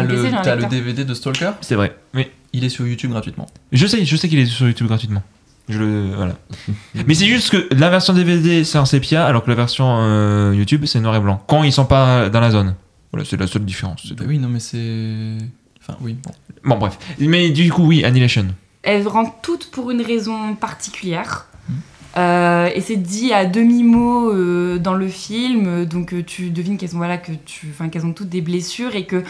[0.43, 0.69] T'as le le, le.
[0.69, 1.95] DVD de Stalker, C'est vrai.
[2.13, 2.27] Oui.
[2.53, 3.47] il est sur YouTube gratuitement.
[3.71, 5.23] Je sais, je sais qu'il est sur YouTube gratuitement.
[5.69, 6.35] Je le voilà.
[7.07, 10.53] Mais c'est juste que la version DVD c'est en sépia alors que la version euh,
[10.55, 11.41] YouTube c'est noir et blanc.
[11.47, 12.75] Quand ils sont pas dans la zone.
[13.11, 14.13] Voilà, c'est la seule différence.
[14.13, 15.37] Bah oui, non, mais c'est.
[15.81, 16.31] Enfin, oui, bon.
[16.63, 16.97] Bon bref.
[17.19, 18.47] Mais du coup oui, Annihilation.
[18.83, 21.47] Elles rentrent toutes pour une raison particulière.
[21.67, 21.75] Mhm.
[22.17, 26.95] Euh, et c'est dit à demi-mot euh, dans le film, donc euh, tu devines qu'elles
[26.95, 29.23] ont, voilà, que tu, enfin, qu'elles ont toutes des blessures et que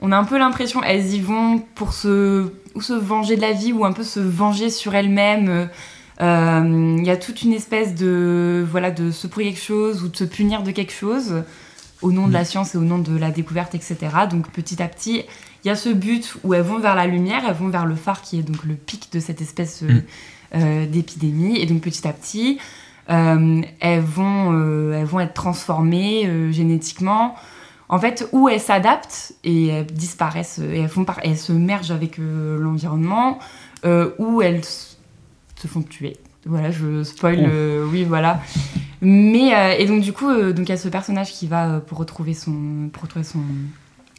[0.00, 3.52] on a un peu l'impression elles y vont pour se, ou se venger de la
[3.52, 5.68] vie ou un peu se venger sur elles-mêmes.
[6.20, 10.08] Euh, Il y a toute une espèce de, voilà, de se pour quelque chose ou
[10.08, 11.42] de se punir de quelque chose
[12.02, 13.96] au nom de la science et au nom de la découverte, etc.
[14.30, 15.24] Donc petit à petit,
[15.64, 17.94] il y a ce but où elles vont vers la lumière, elles vont vers le
[17.94, 20.02] phare qui est donc le pic de cette espèce euh, Mm.
[20.56, 21.58] euh, d'épidémie.
[21.58, 22.58] Et donc petit à petit,
[23.08, 27.34] elles, vont, elles vont être transformées génétiquement.
[27.92, 31.90] En fait, où elles s'adaptent et elles disparaissent et elles, font par- elles se mergent
[31.90, 33.38] avec euh, l'environnement,
[33.84, 36.16] euh, ou elles se font tuer.
[36.46, 38.40] Voilà, je spoil, euh, oui, voilà.
[39.02, 41.98] Mais, euh, et donc du coup, donc il y a ce personnage qui va pour
[41.98, 43.42] retrouver son, pour retrouver son,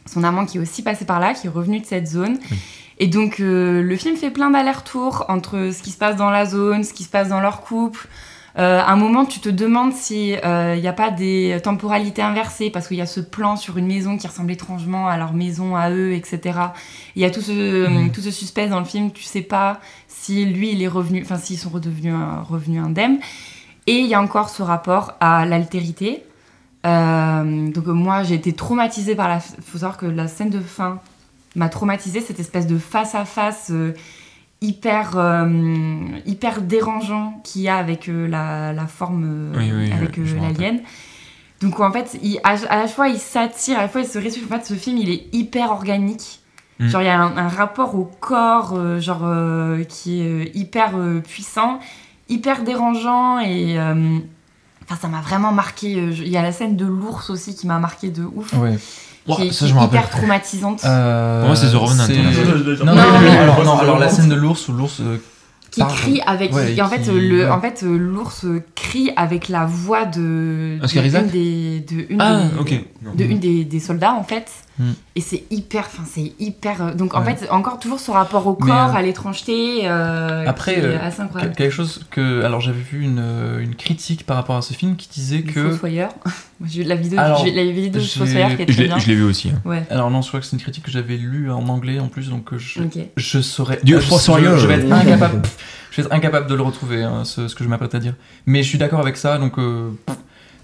[0.05, 2.37] son amant qui est aussi passé par là, qui est revenu de cette zone.
[2.51, 2.57] Oui.
[2.99, 6.83] Et donc le film fait plein d'allers-retours entre ce qui se passe dans la zone,
[6.83, 8.07] ce qui se passe dans leur couple.
[8.59, 12.69] Euh, à un moment, tu te demandes si il n'y a pas des temporalités inversées,
[12.69, 15.75] parce qu'il y a ce plan sur une maison qui ressemble étrangement à leur maison,
[15.75, 16.59] à eux, etc.
[17.15, 18.11] Il y a tout ce, Mm.
[18.11, 21.37] tout ce suspense dans le film, tu sais pas si lui, il est revenu, enfin,
[21.37, 22.15] s'ils sont redevenus
[22.47, 23.19] revenus indemnes.
[23.87, 26.23] Et il y a encore ce rapport à l'altérité.
[26.85, 29.39] Euh, donc euh, moi, j'ai été traumatisée par la...
[29.39, 30.99] faut savoir que la scène de fin
[31.55, 33.93] m'a traumatisée, cette espèce de face-à-face euh,
[34.63, 35.47] hyper, euh,
[36.25, 39.23] hyper dérangeant qu'il y a avec euh, la, la forme,
[39.53, 40.79] euh, Oui, oui, avec l'alien.
[41.61, 44.17] Donc en fait, il- à, à la fois il s'attire, à la fois il se
[44.17, 44.45] résume.
[44.45, 46.39] En fait, ce film, il est hyper organique.
[46.79, 46.87] Mm.
[46.87, 49.27] Genre, il y a un, un rapport au corps, genre,
[49.87, 50.91] qui est hyper
[51.23, 51.77] puissant,
[52.29, 53.77] hyper dérangeant et...
[54.85, 55.91] Enfin, ça m'a vraiment marqué.
[55.91, 58.51] Il y a la scène de l'ours aussi qui m'a marqué de ouf.
[58.53, 58.77] Ouais.
[59.27, 59.99] Ouah, qui est, ça, qui je me est rappelle.
[59.99, 60.81] hyper traumatisante.
[60.85, 62.07] Euh, Pour moi, c'est The Revenant.
[62.07, 64.99] Non, Non, non, non, non, non, alors, non, alors la scène de l'ours où l'ours
[64.99, 65.17] euh,
[65.71, 65.95] qui Pardon.
[65.95, 67.49] crie avec Ouais, et en fait qui- le ouais.
[67.49, 68.45] en fait euh, l'ours
[68.75, 72.83] crie avec la voix de Oscar de Isaac une des de une Ah, des, ok.
[73.15, 74.45] de une des, des soldats en fait
[74.79, 74.91] Mm.
[75.15, 77.35] et c'est hyper enfin c'est hyper euh, donc en Ouais.
[77.35, 80.83] fait encore toujours ce rapport au Mais, corps euh, à l'étrangeté euh, Après, qui est
[80.85, 84.55] euh, assez incroyable quelque chose que alors j'avais vu une, euh, une critique par rapport
[84.55, 86.09] à ce film qui disait Le que Fossoyeur
[86.65, 88.97] j'ai vu la vidéo Alors, vu la vidéo Fossoyeur qui est Je très l'ai bien
[88.97, 89.49] je l'ai vu aussi.
[89.51, 89.61] hein.
[89.63, 92.07] ouais alors non je crois que c'est une critique que j'avais lue en anglais en
[92.07, 94.57] plus donc euh, je, ok je saurais Du euh, je- Fossoyeur.
[94.57, 95.41] je, je vais être incapable
[95.91, 98.15] je vais être incapable de le retrouver hein, ce, ce que je m'apprête à dire
[98.47, 99.91] mais je suis d'accord avec ça donc euh,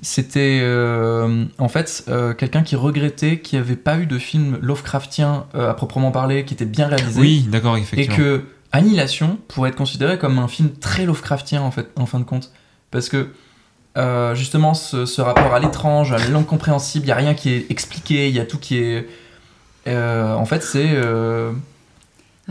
[0.02, 4.58] c'était euh, en fait euh, quelqu'un qui regrettait qu'il n'y avait pas eu de film
[4.62, 8.16] Lovecraftien euh, à proprement parler qui était bien réalisé Oui, d'accord, et effectivement.
[8.18, 12.24] que Annihilation pourrait être considéré comme un film très Lovecraftien en fait en fin de
[12.26, 12.52] compte
[12.92, 13.30] parce que
[13.98, 17.70] euh, justement ce, ce rapport à l'étrange à l'incompréhensible il y a rien qui est
[17.72, 19.08] expliqué il y a tout qui est
[19.88, 21.52] euh, en fait c'est euh,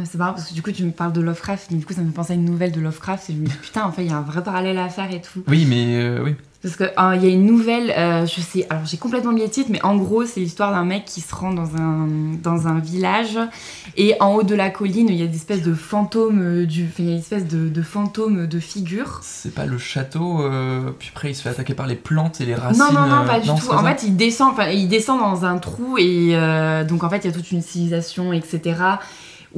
[0.04, 2.06] C'est marrant parce que du coup tu me parles de Lovecraft, du coup ça me
[2.08, 4.10] fait penser à une nouvelle de Lovecraft et je me dis putain en fait il
[4.10, 5.42] y a un vrai parallèle à faire et tout.
[5.46, 8.84] oui mais euh, oui Parce qu'il il y a une nouvelle, euh, je sais, alors
[8.84, 11.52] j'ai complètement oublié le titre, mais en gros c'est l'histoire d'un mec qui se rend
[11.52, 12.08] dans un,
[12.42, 13.38] dans un village
[13.96, 16.84] et en haut de la colline il y a des espèces de fantômes, euh, du,
[16.84, 19.20] enfin, il y a une espèce de, de fantômes de figures.
[19.22, 22.44] c'est pas le château euh, puis après il se fait attaquer par les plantes et
[22.44, 23.70] les racines non, non, non, euh, pas du tout.
[23.70, 27.18] En fait, il descend, enfin, il descend dans un trou et euh, donc en fait,
[27.18, 28.76] il y a toute une civilisation, etc.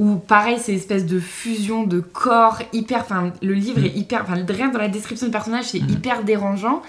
[0.01, 3.01] Où pareil, c'est espèce de fusion de corps hyper.
[3.01, 3.85] Enfin, le livre Mm.
[3.85, 4.21] est hyper.
[4.23, 5.89] Enfin, rien dans la description du personnage, c'est Mm.
[5.91, 6.81] hyper dérangeant.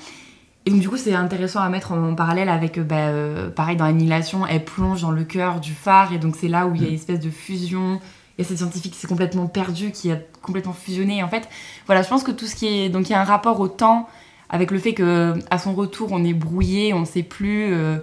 [0.64, 3.76] Et donc, du coup, c'est intéressant à mettre en parallèle avec, euh, bah, euh, pareil,
[3.76, 6.82] dans Annihilation, elle plonge dans le cœur du phare, et donc c'est là où il
[6.82, 8.00] y a une espèce de fusion.
[8.38, 11.18] Et cette scientifique qui s'est complètement perdue, qui a complètement fusionné.
[11.18, 11.48] Et en fait,
[11.86, 12.88] voilà, je pense que tout ce qui est.
[12.88, 14.08] Donc, il y a un rapport au temps
[14.48, 17.72] avec le fait que à son retour on est brouillé, on ne sait plus.
[17.74, 17.98] euh,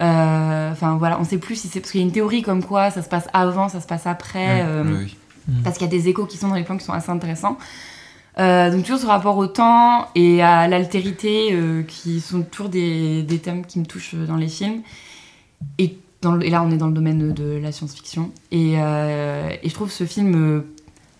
[0.00, 2.90] Enfin voilà, on sait plus si c'est parce qu'il y a une théorie comme quoi
[2.90, 5.16] ça se passe avant, ça se passe après, Ouais, euh, oui,
[5.48, 5.54] oui.
[5.64, 7.58] parce qu'il y a des échos qui sont dans les plans qui sont assez intéressants.
[8.38, 13.24] Euh, donc toujours ce rapport au temps et à l'altérité euh, qui sont toujours des,
[13.24, 14.82] des thèmes qui me touchent dans les films.
[15.78, 18.30] Et, dans le- et là on est dans le domaine de la science-fiction.
[18.52, 20.60] Et, euh, et je trouve ce film euh,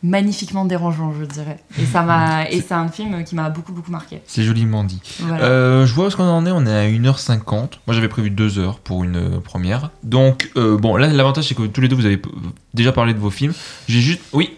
[0.03, 1.59] magnifiquement dérangeant, je dirais.
[1.81, 4.21] Et ça m'a et c'est un film qui m'a beaucoup beaucoup marqué.
[4.27, 5.01] C'est joliment dit.
[5.21, 5.45] Voilà.
[5.45, 7.79] Euh, je vois où est-ce qu'on en est, on est à 1h50.
[7.87, 9.91] Moi j'avais prévu 2 heures pour une euh, première.
[10.05, 12.21] Donc, euh, bon, là l'avantage c'est que tous les deux vous avez
[12.75, 13.53] déjà parlé de vos films.
[13.89, 14.21] J'ai juste.
[14.33, 14.57] Oui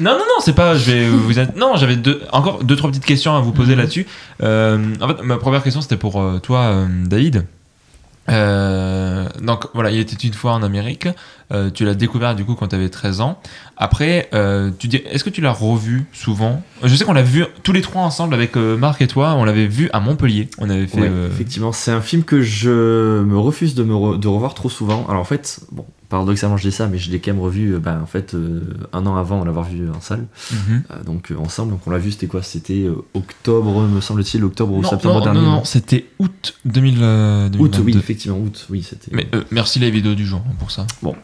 [0.00, 0.74] Non, non, non, c'est pas.
[0.74, 1.32] Je vais vous.
[1.56, 3.78] Non, j'avais deux, encore deux, trois petites questions à vous poser Mhm.
[3.80, 4.06] là-dessus.
[4.42, 7.46] Euh, en fait, ma première question c'était pour toi, David.
[8.30, 11.08] Euh, donc voilà, il était une fois en Amérique.
[11.50, 13.40] Euh, tu l'as découvert du coup quand tu avais 13 ans.
[13.76, 16.62] Après, euh, tu dis, est-ce que tu l'as revu souvent?
[16.82, 19.34] Je sais qu'on l'a vu tous les trois ensemble avec euh, Marc et toi.
[19.34, 20.48] On l'avait vu à Montpellier.
[20.58, 21.00] On avait fait.
[21.00, 24.54] Ouais, euh, effectivement, c'est un film que je me refuse de me re- de revoir
[24.54, 25.06] trop souvent.
[25.08, 27.78] Alors en fait, bon, paradoxalement je dis ça, mais je l'ai quand même revu euh,
[27.78, 28.60] bah, en fait euh,
[28.92, 30.26] un an avant l'avoir vu en salle.
[30.50, 30.82] mhm.
[30.90, 32.42] Euh, donc euh, ensemble, donc on l'a vu, c'était quoi?
[32.42, 35.40] C'était octobre, me semble-t-il, octobre ou septembre non, dernier.
[35.40, 37.82] non, non, non c'était août 2000, euh, Août, 2022.
[37.84, 39.10] oui, effectivement, août, oui, c'était.
[39.14, 40.86] Mais euh, merci les vidéos du jour hein, pour ça.
[41.02, 41.14] Bon.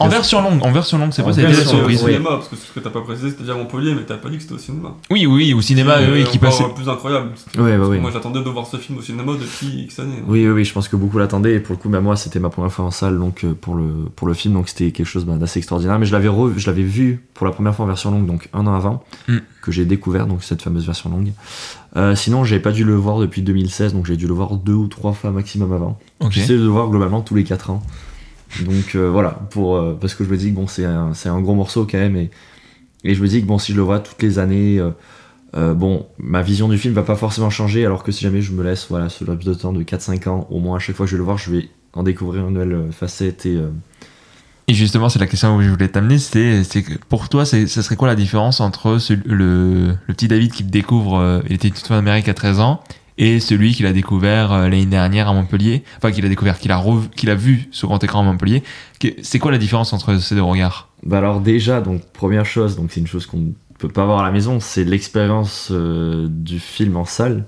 [0.00, 2.02] En version longue, en version longue, c'est En pas ça a été la surprise.
[2.02, 2.12] au oui.
[2.12, 4.36] cinéma, parce que ce que t'as pas précisé, c'était déjà Montpellier, mais t'as pas dit
[4.36, 4.94] que c'était au cinéma.
[5.10, 6.74] Oui, oui, au cinéma, C'est, oui, euh, qui encore passait.
[6.74, 7.30] plus incroyable.
[7.58, 7.98] Ouais, que ouais.
[7.98, 10.22] Moi, j'attendais de voir ce film au cinéma depuis X années.
[10.26, 11.54] Oui, oui, oui, je pense que beaucoup l'attendaient.
[11.54, 13.74] Et pour le coup, bah, moi, c'était ma première fois en salle donc, euh, pour,
[13.74, 15.98] le, pour le film, donc c'était quelque chose bah, d'assez extraordinaire.
[15.98, 18.66] Mais je l'avais, je l'avais vu pour la première fois en version longue, donc un
[18.66, 19.38] an avant, Mm.
[19.62, 21.32] que j'ai découvert donc cette fameuse version longue.
[21.96, 24.72] Euh, sinon, j'avais pas dû le voir depuis 2016, donc j'ai dû le voir deux
[24.74, 25.98] ou trois fois maximum avant.
[26.30, 27.82] J'essaie de le voir globalement tous les 4 ans.
[28.64, 31.98] Donc euh, voilà, euh, parce que je me dis que c'est un, gros morceau quand
[31.98, 32.16] même.
[32.16, 32.30] Et,
[33.04, 34.80] je me dis que bon, si je le vois toutes les années,
[35.54, 37.84] euh, bon, ma vision du film va pas forcément changer.
[37.84, 40.46] Alors que si jamais je me laisse voilà, ce laps de temps de 4-5 ans,
[40.50, 42.54] au moins à chaque fois que je vais le voir, je vais en découvrir une
[42.54, 43.46] nouvelle facette
[44.70, 46.62] et, justement, c'est la question où je voulais t'amener, c'est,
[47.08, 51.68] pour toi, ça serait quoi la différence entre le, petit David qui découvre, il était
[51.68, 52.82] une en Amérique à 13 ans,
[53.18, 56.72] et celui qu'il a découvert euh, l'année dernière à Montpellier, enfin qu'il a découvert, qu'il
[56.72, 58.62] a, revu- qu'il a vu sur grand écran à Montpellier.
[59.22, 60.88] C'est quoi la différence entre ces deux regards?
[61.04, 64.20] Bah alors déjà, donc première chose, donc c'est une chose qu'on ne peut pas voir
[64.20, 67.44] à la maison, c'est l'expérience euh, du film en salle.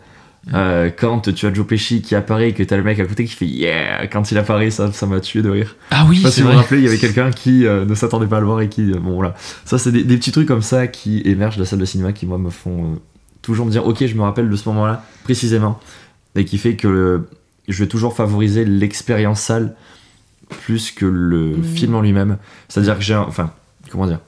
[0.54, 3.26] Euh, quand tu as Joe Pesci qui apparaît et que t'as le mec à côté
[3.26, 6.30] qui fait yeah quand il apparaît ça ça m'a tué de rire Ah oui, c'est
[6.30, 6.62] si vous vous vrai.
[6.62, 8.90] rappelez il y avait quelqu'un qui euh, ne s'attendait pas à le voir et qui
[8.90, 9.34] bon voilà
[9.66, 12.14] ça c'est des, des petits trucs comme ça qui émergent de la salle de cinéma
[12.14, 12.98] qui moi me font
[13.50, 15.78] toujours me dire ok je me rappelle de ce moment là précisément
[16.36, 17.22] et qui fait que
[17.68, 19.74] je vais toujours favoriser l'expérience salle
[20.62, 22.36] plus que le film en lui-même
[22.68, 23.50] c'est à dire que j'ai un- enfin
[23.90, 24.20] comment dire?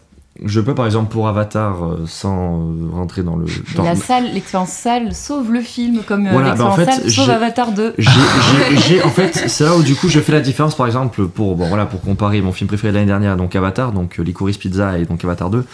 [0.44, 3.44] Je peux par exemple pour Avatar euh, sans euh, rentrer dans le
[3.77, 7.03] dans La salle, l'expérience salle sauve le film comme euh, Voilà, bah, en l'expérience fait,
[7.03, 7.94] salle sauve Avatar 2.
[7.99, 11.55] j'ai, en fait, c'est là où du coup je fais la différence, par exemple, pour
[11.55, 14.57] bon voilà, pour comparer mon film préféré de l'année dernière, donc Avatar, donc euh, Licorice
[14.57, 15.65] Pizza et donc Avatar 2.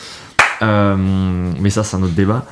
[0.63, 0.97] Euh,
[1.61, 2.45] mais ça, c'est un autre débat.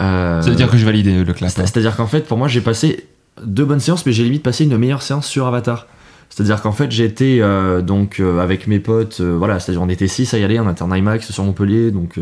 [0.00, 1.50] Euh, Ça veut dire que je valide euh, le clap.
[1.50, 3.06] c'est- C'est-à-dire qu'en fait, pour moi, j'ai passé
[3.44, 5.86] deux bonnes séances, mais j'ai limite passé une meilleure séance sur Avatar.
[6.28, 10.06] C'est-à-dire qu'en fait, été euh, donc euh, avec mes potes, euh, voilà, c'est-à-dire on était
[10.08, 12.18] six à y aller, on était en IMAX sur Montpellier, donc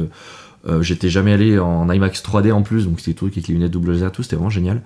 [0.81, 3.93] j'étais jamais allé en IMAX 3D en plus, donc c'était tout avec les lunettes double
[3.93, 4.83] laser, tout, c'était vraiment génial.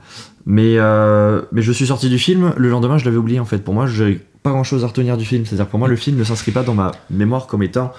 [0.46, 0.76] Mais,
[1.52, 3.58] mais je suis sorti du film, le lendemain je l'avais oublié en fait.
[3.58, 5.44] Pour moi, j'ai pas grand chose à retenir du film.
[5.44, 7.92] C'est-à-dire pour moi, le film ne s'inscrit pas dans ma mémoire comme étant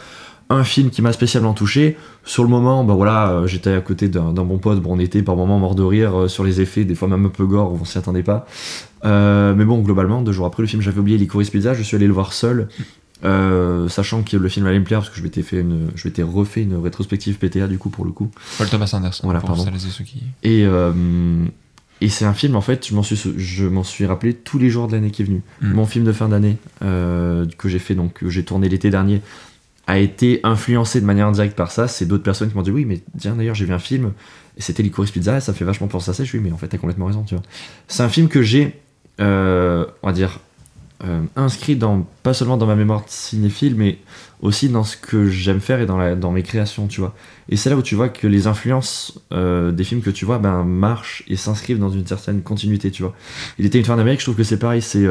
[0.53, 1.97] un film qui m'a spécialement touché.
[2.25, 5.21] Sur le moment, bah voilà, euh, j'étais à côté d'un bon pote, bon, on était
[5.21, 7.73] par moments mort de rire euh, sur les effets, des fois même un peu gore,
[7.73, 8.45] on s'y attendait pas.
[9.05, 11.95] Euh, mais bon, globalement, deux jours après le film, j'avais oublié Licorice Pizza, je suis
[11.95, 12.67] allé le voir seul.
[13.25, 16.07] euh, sachant que le film allait me plaire parce que je m'étais fait une, je
[16.07, 18.29] m'étais refait une rétrospective PTA du coup pour le coup.
[18.57, 19.21] Paul Thomas Anderson.
[19.23, 19.65] Voilà, pour pardon.
[20.43, 20.59] et.
[20.59, 20.91] Et, euh,
[22.01, 24.69] et c'est un film, en fait, je m'en suis, je m'en suis rappelé tous les
[24.69, 25.41] jours de l'année qui est venue.
[25.61, 25.73] Mm.
[25.73, 29.21] Mon film de fin d'année que j'ai fait, donc que j'ai tourné l'été dernier,
[29.87, 31.87] a été influencé de manière indirecte par ça.
[31.87, 34.13] C'est d'autres personnes qui m'ont dit oui, mais tiens, d'ailleurs, j'ai vu un film
[34.57, 36.23] et c'était Licorice Pizza et ça fait vachement penser à ça.
[36.23, 37.43] Je suis mais en fait, t'as complètement raison, tu vois.
[37.87, 38.79] C'est un film que j'ai,
[39.19, 40.39] euh, on va dire,
[41.03, 43.97] euh, inscrit dans, pas seulement dans ma mémoire cinéphile, mais
[44.41, 47.13] aussi dans ce que j'aime faire et dans, mes créations, tu vois.
[47.49, 50.37] Et c'est là où tu vois que les influences euh, des films que tu vois
[50.37, 53.13] ben, marchent et s'inscrivent dans une certaine continuité, tu vois.
[53.59, 55.05] Il était une fin d'Amérique, je trouve que c'est pareil, c'est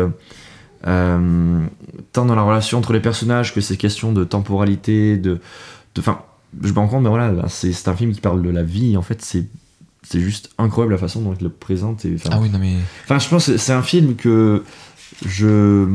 [0.83, 5.41] tant dans la relation entre les personnages que ces questions de temporalité, de.
[5.99, 6.21] Enfin,
[6.63, 8.97] je me rends compte, mais voilà, ben, c'est un film qui parle de la vie,
[8.97, 9.47] en fait, c'est.
[10.05, 12.05] C'est juste incroyable la façon dont il le présente.
[12.05, 12.75] Et, Ah oui, non mais.
[13.05, 14.65] Enfin, je pense que c'est un film que
[15.25, 15.87] je,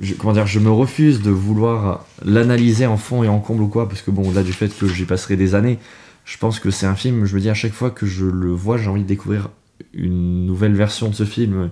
[0.00, 3.68] je- comment dire, je me refuse de vouloir l'analyser en fond et en comble ou
[3.68, 5.80] quoi, parce que bon, au-delà du fait que j'y passerai des années,
[6.24, 7.24] je pense que c'est un film.
[7.24, 9.48] Je me dis à chaque fois que je le vois, j'ai envie de découvrir
[9.92, 11.70] une nouvelle version de ce film,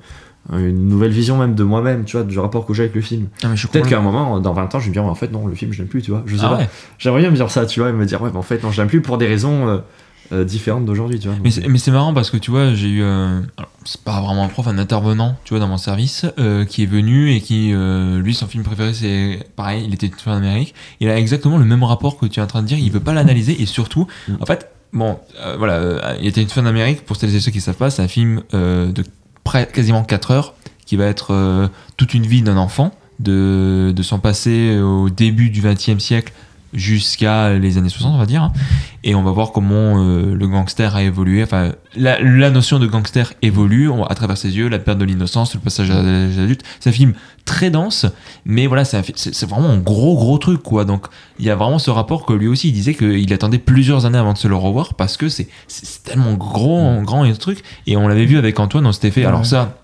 [0.59, 3.28] une nouvelle vision même de moi-même, tu vois, du rapport que j'ai avec le film.
[3.44, 5.47] Ah, Peut-être qu'à un moment, dans 20 ans, je vais me dire, en fait, non,
[5.47, 6.22] le film, je l'aime plus, tu vois.
[6.27, 6.56] Je sais Ah pas.
[6.59, 6.68] ouais.
[6.98, 8.70] J'aimerais bien me dire ça, tu vois, et me dire, ouais, mais en fait, non,
[8.72, 9.78] je l'aime plus pour des raisons euh,
[10.32, 11.36] euh, différentes d'aujourd'hui, tu vois.
[11.43, 13.40] Mais Donc, c'est, mais c'est marrant parce que tu vois, j'ai eu, euh,
[13.85, 16.27] c'est pas vraiment un prof, un intervenant, tu vois, dans mon service,
[16.68, 20.74] qui est venu et qui, lui, son film préféré, c'est pareil, il était en Amérique.
[21.01, 22.78] Il a exactement le même rapport que tu es en train de dire.
[22.78, 24.32] Il veut pas l'analyser et surtout, Mm.
[24.40, 25.18] en fait, bon,
[25.59, 27.05] voilà, il était une fin d'Amérique.
[27.05, 29.05] Pour celles et ceux qui savent pas, c'est un film de
[29.45, 30.55] près, quasiment 4 heures
[30.87, 35.51] qui va être euh, toute une vie d'un enfant, de, de son passé au début
[35.51, 36.33] du XXe siècle
[36.73, 38.43] jusqu'à les années 60, on va dire.
[38.45, 38.53] hein.
[39.03, 41.43] Et on va voir comment euh, le gangster a évolué.
[41.43, 45.05] Enfin, la, la notion de gangster évolue on- à travers ses yeux, la perte de
[45.07, 46.63] l'innocence, le passage à l'âge adulte.
[46.81, 47.15] C'est un film
[47.47, 48.07] très dense,
[48.45, 50.85] mais voilà, c'est vraiment un gros, gros truc, quoi.
[50.85, 51.07] Donc,
[51.39, 54.19] il y a vraiment ce rapport que lui aussi, il disait qu'il attendait plusieurs années
[54.19, 55.49] avant de se le revoir parce que c'est
[56.05, 57.63] tellement gros, grand et ce truc.
[57.87, 59.25] Et on l'avait vu avec Antoine, on s'était fait.
[59.25, 59.79] Alors, ça.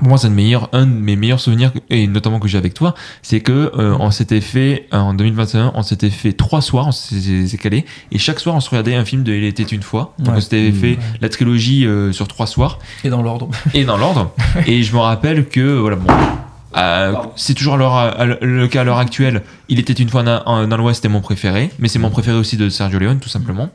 [0.00, 2.48] Pour moi, c'est un, de mes meilleurs- un de mes meilleurs souvenirs, et notamment que
[2.48, 6.32] j'ai avec toi, c'est que euh, on s'était fait, euh, en 2021, on s'était fait
[6.32, 9.44] trois soirs, on s'est calé, et chaque soir, on se regardait un film de Il
[9.44, 10.14] était une fois.
[10.18, 10.34] Donc, Ouais.
[10.38, 13.48] on s'était fait la trilogie euh, sur trois soirs, Et dans l'ordre.
[13.74, 14.32] et dans l'ordre.
[14.66, 16.12] et je me rappelle que, voilà, bon,
[16.76, 19.42] euh, c'est toujours le cas à l'heure actuelle.
[19.68, 22.56] Il était une fois dans, dans l'Ouest, c'était mon préféré, mais c'est mon préféré aussi
[22.56, 23.68] de Sergio Leone, tout simplement.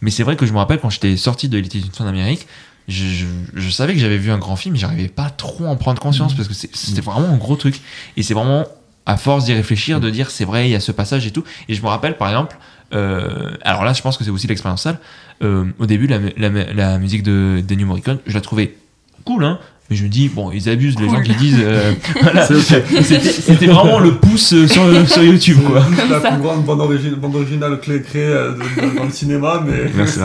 [0.00, 2.06] Mais c'est vrai que je me rappelle quand j'étais sorti de Il était une fois
[2.06, 2.46] en Amérique,
[2.88, 5.68] je, je- je savais que j'avais vu un grand film, mais j'arrivais pas trop à
[5.68, 7.80] en prendre conscience parce que c'était vraiment un gros truc.
[8.16, 8.64] Et c'est vraiment
[9.06, 11.44] à force d'y réfléchir, de dire c'est vrai, il y a ce passage et tout.
[11.68, 12.56] Et je me rappelle par exemple,
[12.94, 14.98] euh, alors là, je pense que c'est aussi l'expérience salle.
[15.42, 18.76] euh, au début, la, la- la musique de Dennio Morricone, je la trouvais
[19.24, 19.58] cool, hein.
[19.92, 21.24] Mais je me dis, bon, ils abusent, les gens Cool.
[21.24, 21.60] qui disent.
[21.62, 21.92] euh,
[22.22, 23.20] voilà, C'est ok.
[23.22, 25.84] c'était vraiment le pouce euh, sur, sur YouTube, quoi.
[25.94, 26.30] C'est la ça.
[26.32, 28.52] plus grande bande, origi- bande originale clé créée euh,
[28.96, 29.90] dans le cinéma, mais.
[29.94, 30.18] Merci.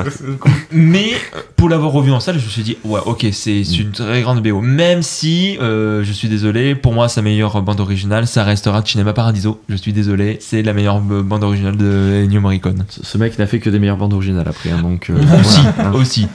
[0.71, 3.91] Mais euh, pour l'avoir revu en salle, je me suis dit, ouais, ok, c'est une
[3.91, 4.61] très grande BO.
[4.61, 9.11] Même si, euh, je suis désolé, pour moi, sa meilleure bande originale, ça restera Cinema
[9.11, 9.59] Paradiso.
[9.67, 12.85] Je suis désolé, c'est la meilleure bande originale de Ennio Morricone.
[12.89, 15.09] Ce ce mec n'a fait que des meilleures bandes originales après, hein, donc.
[15.09, 16.27] euh, Aussi, voilà, hein, aussi.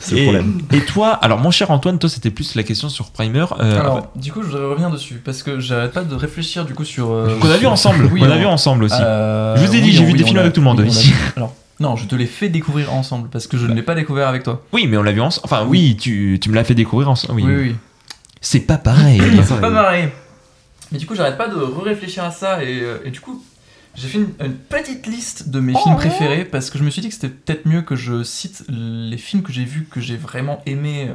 [0.00, 0.58] c'est le Et, problème.
[0.72, 3.44] et toi, alors mon cher Antoine, toi, c'était plus la question sur Primer.
[3.60, 6.74] euh, Alors, du coup, je voudrais revenir dessus parce que j'arrête pas de réfléchir du
[6.74, 7.10] coup sur.
[7.10, 8.08] euh, qu'on a vu sur- ensemble.
[8.12, 8.96] Oui, on a vu ensemble aussi.
[9.00, 10.84] Euh, Je vous ai dit, oui, j'ai vu des films a- avec tout le monde
[10.86, 11.12] ici.
[11.36, 14.28] Alors, non, je te l'ai fait découvrir ensemble parce que je ne l'ai pas découvert
[14.28, 14.62] avec toi.
[14.72, 15.44] Oui, mais on l'a vu ensemble.
[15.44, 17.34] Enfin, oui, tu, tu me l'as fait découvrir ensemble.
[17.40, 17.76] Oui, Oui, oui.
[18.40, 19.20] C'est pas pareil.
[19.44, 20.08] C'est pas pareil.
[20.92, 23.44] Mais du coup, j'arrête pas de réfléchir à ça et, et du coup,
[23.94, 27.02] j'ai fait une, une petite liste de mes films préférés parce que je me suis
[27.02, 30.16] dit que c'était peut-être mieux que je cite les films que j'ai vus, que j'ai
[30.16, 31.10] vraiment aimés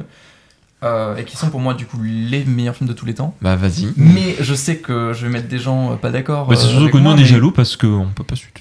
[0.84, 3.34] euh, et qui sont pour moi du coup les meilleurs films de tous les temps.
[3.42, 3.88] bah, vas-y.
[3.96, 6.46] Mais je sais que je vais mettre des gens euh, pas d'accord.
[6.46, 8.52] Bah, c'est euh, surtout que nous, on est jaloux parce qu'on peut pas suivre.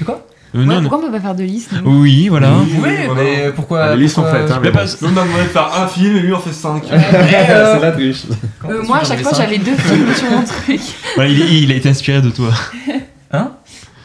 [0.00, 0.14] De quoi?
[0.14, 0.82] Euh, Ouais, non, non.
[0.82, 2.52] pourquoi on peut pas faire de liste Oui, voilà.
[2.58, 2.68] Oui.
[2.80, 3.22] Oui, voilà.
[3.24, 4.78] mais pourquoi Ah, les listes sont pourquoi- faites, hein, Mais bon.
[5.02, 6.84] Nous, on a demandé de faire un film et lui, on fait 5.
[6.92, 8.22] Euh, la triche.
[8.68, 10.80] Euh, Moi, à chaque fois, j'avais deux films sur mon truc.
[11.16, 12.50] Voilà, il, il a été inspiré de toi.
[13.32, 13.50] Hein?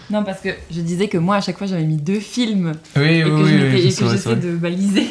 [0.10, 3.04] Non, parce que je disais que moi, à chaque fois, j'avais mis deux films Oui,
[3.04, 4.36] oui, et que oui, oui, oui, c'est que c'est vrai.
[4.38, 5.08] de baliser.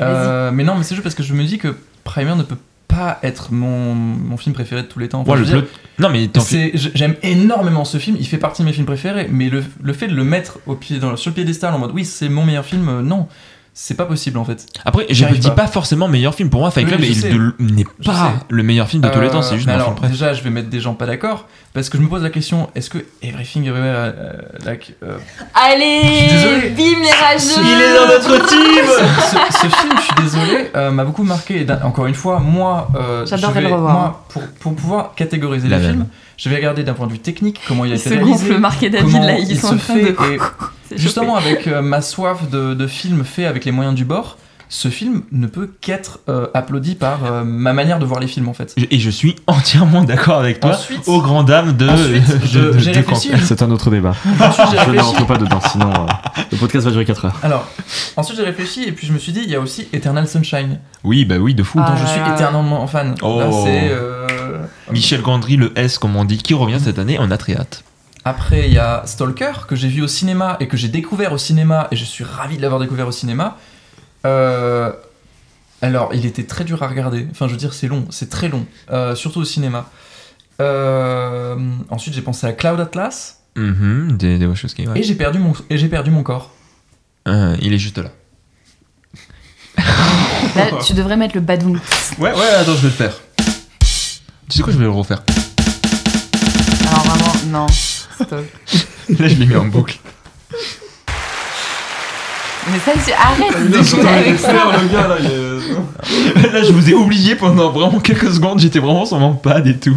[0.00, 2.58] Euh, mais non, mais c'est juste parce que je me dis que Primer ne peut
[2.86, 5.20] pas être mon, mon film préféré de tous les temps.
[5.20, 6.28] Enfin, Ouais, je veux dire, Non, mais
[6.94, 10.08] J'aime énormément ce film, il fait partie de mes films préférés, mais le, le fait
[10.08, 12.64] de le mettre au pied, dans, sur le piédestal en mode oui, c'est mon meilleur
[12.64, 13.28] film, euh, non,
[13.80, 14.66] c'est pas possible en fait.
[14.84, 15.54] Après, je ne dis pas.
[15.54, 16.50] pas forcément meilleur film.
[16.50, 19.38] Pour moi, Fight Club n'est pas le meilleur film de tous les temps.
[19.38, 20.12] Euh, C'est juste alors, film préféré.
[20.18, 22.70] Déjà, je vais mettre des gens pas d'accord, parce que je me pose la question
[22.74, 24.32] est-ce que Everything Everywhere, euh,
[24.64, 25.16] like, euh,
[25.54, 26.70] Allez désolé.
[26.70, 28.84] Bim les rageux Il est dans notre team
[29.30, 31.60] ce, ce film, je suis désolé, euh, m'a beaucoup marqué.
[31.62, 33.92] Et encore une fois, moi, euh, J'adorerais je vais- le revoir.
[33.94, 36.06] Moi, pour, pour pouvoir catégoriser les films,
[36.36, 38.58] je vais regarder d'un point de vue technique comment il a été réalisé.
[38.58, 40.08] Marc et David, là, ils il sont se en train fait, de...
[40.34, 44.04] et C'est justement avec euh, ma soif de, de films faits avec les moyens du
[44.04, 44.38] bord,
[44.70, 48.48] ce film ne peut qu'être euh, applaudi par euh, ma manière de voir les films
[48.48, 48.74] en fait.
[48.90, 50.72] Et je suis entièrement d'accord avec toi.
[50.72, 51.88] Ensuite, Aux grandes dames de.
[53.42, 54.14] C'est un autre débat.
[54.40, 56.06] ensuite j'ai Je ne rentre pas dedans, sinon euh,
[56.52, 57.36] le podcast va durer 4 heures.
[57.42, 57.66] Alors,
[58.16, 60.80] ensuite j'ai réfléchi et puis je me suis dit, il y a aussi Eternal Sunshine,
[61.02, 61.80] Oui, bah oui, de fou.
[61.82, 61.90] Ah.
[61.92, 63.14] dont je suis éternellement fan.
[63.22, 63.38] Oh.
[63.40, 63.88] Là, c'est.
[63.90, 64.26] euh,
[64.92, 67.16] Michel Gondry, le S, comme on dit, qui revient cette année.
[67.20, 67.84] On a très hâte.
[68.28, 71.38] Après, il y a Stalker, que j'ai vu au cinéma et que j'ai découvert au
[71.38, 73.56] cinéma, et je suis ravi de l'avoir découvert au cinéma.
[74.26, 74.92] Euh,
[75.80, 77.26] alors, il était très dur à regarder.
[77.30, 79.88] Enfin, je veux dire, c'est long, c'est très long, euh, surtout au cinéma.
[80.60, 81.56] Euh,
[81.88, 85.00] ensuite, j'ai pensé à Cloud Atlas, Mhm, des, des Wachowski, ouais.
[85.00, 86.50] et j'ai perdu, mon, et j'ai perdu mon corps.
[87.28, 88.10] Euh, il est juste là.
[90.54, 91.80] Là, tu devrais mettre le badoum.
[92.18, 93.14] Ouais, ouais, attends, je vais le faire.
[94.50, 95.22] Tu sais quoi, je vais le refaire.
[96.90, 97.66] Alors vraiment, non.
[98.24, 98.44] Stop.
[99.18, 99.98] Là, je l'ai mis en boucle.
[102.70, 104.52] Mais ça, tu arrête de jouer avec ça.
[104.52, 106.52] le gars là, il est.
[106.52, 108.58] Là, je vous ai oublié pendant vraiment quelques secondes.
[108.60, 109.96] J'étais vraiment sur mon pad et tout.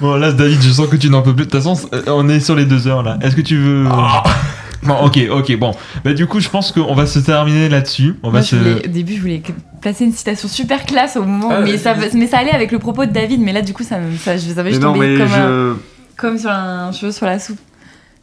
[0.00, 1.46] Bon, là, David, je sens que tu n'en peux plus.
[1.46, 3.18] De toute façon, euh, on est sur les deux heures là.
[3.22, 3.86] Est-ce que tu veux.
[4.82, 5.70] Bon, ok, ok, bon.
[6.04, 8.16] Bah, du coup, je pense qu'on va se terminer là-dessus.
[8.24, 8.56] On va Moi, se.
[8.56, 9.42] je voulais- au début, je voulais
[9.80, 12.80] placer une citation super classe au moment, Ah, mais, ça, mais ça allait avec le
[12.80, 15.32] propos de David, mais là, du coup, ça, me- ça, je je non, mais comme,
[15.32, 15.74] un- je.
[16.22, 17.58] Comme sur un cheveu sur la soupe.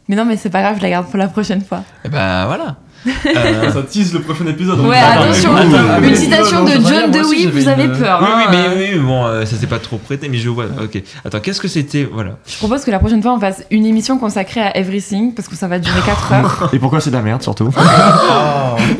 [0.08, 1.84] Mais non, mais c'est pas grave, je la garde pour la prochaine fois.
[2.04, 2.76] Eh bah, voilà.
[3.06, 4.80] Euh, Ça tease le prochain épisode.
[4.80, 8.20] Ouais, attention, une oui, citation de John Dewey, vous avez une- peur.
[8.22, 8.94] Oui, oui, hein, mais euh.
[8.94, 10.66] oui, bon, euh, ça s'est pas trop prêté, mais je vois.
[10.82, 11.02] Ok.
[11.24, 12.32] Attends, qu'est-ce que c'était Voilà.
[12.46, 15.56] Je propose que la prochaine fois, on fasse une émission consacrée à Everything, parce que
[15.56, 16.70] ça va durer 4 heures.
[16.72, 17.70] Et pourquoi c'est de la merde surtout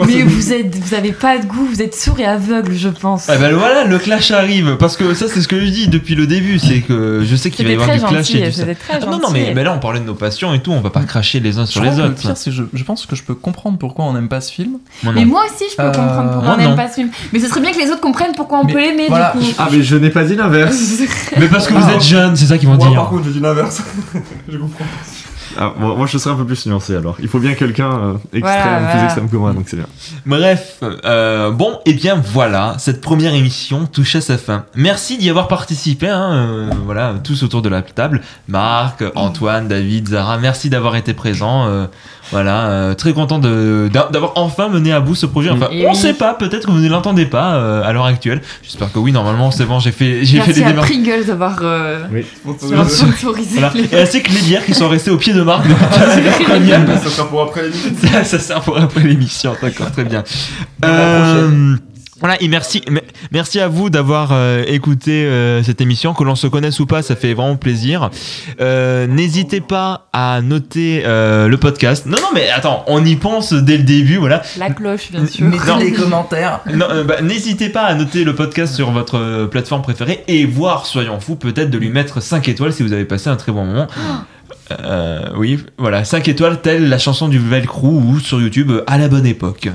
[0.06, 3.28] mais vous êtes, vous avez pas de goût, vous êtes sourd et aveugle, je pense.
[3.28, 4.76] Ah bah voilà, le clash arrive.
[4.78, 6.58] Parce que ça, c'est ce que je dis depuis le début.
[6.58, 8.60] C'est que je sais qu'il va y avoir du clash et du
[8.90, 10.72] Ah non, non, mais, mais là, on parlait de nos passions et tout.
[10.72, 12.08] On va pas cracher les uns sur Je les autres.
[12.08, 14.40] Le pire, c'est que je, je pense que je peux comprendre pourquoi on n'aime pas
[14.40, 14.78] ce film.
[15.02, 17.10] Moi, Mais moi aussi, je peux Euh, comprendre pourquoi moi, on n'aime pas ce film.
[17.32, 19.40] Mais ce serait bien que les autres comprennent pourquoi on Mais peut l'aimer, voilà, du
[19.48, 19.54] coup.
[19.58, 20.78] Ah, mais je n'ai pas dit l'inverse.
[21.38, 21.94] Mais parce que vous Ah.
[21.94, 22.94] êtes jeunes, c'est ça qu'ils vont Moi, dire.
[23.00, 23.82] par contre, je dis l'inverse.
[24.48, 24.84] je comprends.
[25.58, 27.16] Ah, moi, moi, je serais un peu plus nuancé alors.
[27.20, 29.04] Il faut bien quelqu'un euh, extrême, Voilà, plus voilà.
[29.06, 29.86] extrême que moi, donc c'est bien.
[30.24, 34.64] Bref, euh, bon, et bien voilà, cette première émission touche à sa fin.
[34.76, 38.20] Merci d'y avoir participé, hein, euh, voilà, tous autour de la table.
[38.46, 41.66] Marc, Antoine, David, Zara, merci d'avoir été présents.
[42.32, 45.50] Voilà, euh, très content d'avoir enfin mené à bout ce projet.
[45.50, 45.96] Enfin, Et on oui.
[45.96, 48.40] sait pas, peut-être que vous ne l'entendez pas euh, à l'heure actuelle.
[48.62, 50.88] J'espère que oui, normalement c'est bon, j'ai fait, j'ai fait Merci des à démarches.
[50.90, 51.98] Pringles d'avoir euh,
[52.42, 52.94] Sponsorisé.
[52.96, 53.58] sponsorisé.
[53.60, 53.72] Voilà.
[53.74, 55.64] les- Et ainsi que les bières qui sont restées au pied de Marc.
[56.40, 56.92] Incroyable.
[57.02, 58.08] Ça sera pour après l'émission.
[58.12, 60.22] ça, ça sert pour après l'émission, d'accord, très bien.
[60.82, 61.76] la Euh,
[62.20, 63.00] Voilà, et merci, me-
[63.32, 66.12] merci à vous d'avoir euh, écouté euh, cette émission.
[66.12, 68.10] Que l'on se connaisse ou pas, ça fait vraiment plaisir.
[68.60, 72.04] Euh, N'hésitez pas à noter euh, le podcast.
[72.06, 74.42] Non, non, mais attends, on y pense dès le début, voilà.
[74.58, 75.46] La cloche, bien sûr.
[75.46, 76.60] Mettez des commentaires.
[76.72, 80.44] Non, euh, bah, N'hésitez pas à noter le podcast sur votre euh, plateforme préférée et
[80.44, 83.52] voir, soyons fous, peut-être de lui mettre 5 étoiles si vous avez passé un très
[83.52, 83.86] bon moment.
[84.84, 88.98] Euh, oui, voilà, 5 étoiles, telle la chanson du Velcro ou sur YouTube euh, à
[88.98, 89.68] la bonne époque.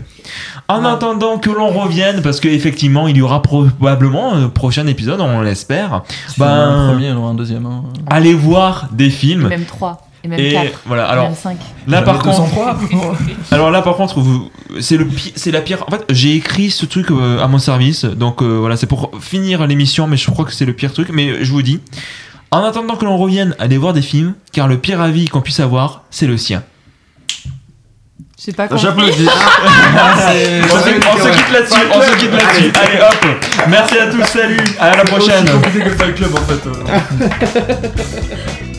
[0.68, 0.90] En Ouais.
[0.90, 6.04] attendant que l'on revienne, parce qu'effectivement, il y aura probablement un prochain épisode, on l'espère,
[6.38, 7.66] Ben- un premier, deuxième.
[7.66, 7.84] hein.
[8.08, 9.48] allez voir des Et films.
[9.48, 10.02] même 3.
[10.24, 10.82] Et même Et 4.
[10.88, 11.58] voilà, et alors même 5.
[11.88, 12.78] là par contre, 203.
[13.52, 14.16] Alors là, par contre,
[14.80, 15.84] c'est le, pi- c'est la pire.
[15.88, 19.12] En fait, j'ai écrit ce truc euh, à mon service, donc euh, voilà, c'est pour
[19.22, 21.10] finir l'émission, mais je crois que c'est le pire truc.
[21.14, 21.80] Mais je vous dis,
[22.52, 25.60] en attendant que l'on revienne, allez voir des films, car le pire avis qu'on puisse
[25.60, 26.64] avoir, c'est le sien.
[28.38, 28.68] Je sais pas.
[28.76, 29.28] J'applaudis.
[29.28, 32.72] On se, on se quitte là-dessus, on se quitte là-dessus.
[32.76, 33.26] Allez, hop.
[33.70, 35.46] Merci à tous, salut, à la prochaine.
[35.48, 36.68] C'est compliqué que Fight Club en fait.
[36.68, 37.90] euh.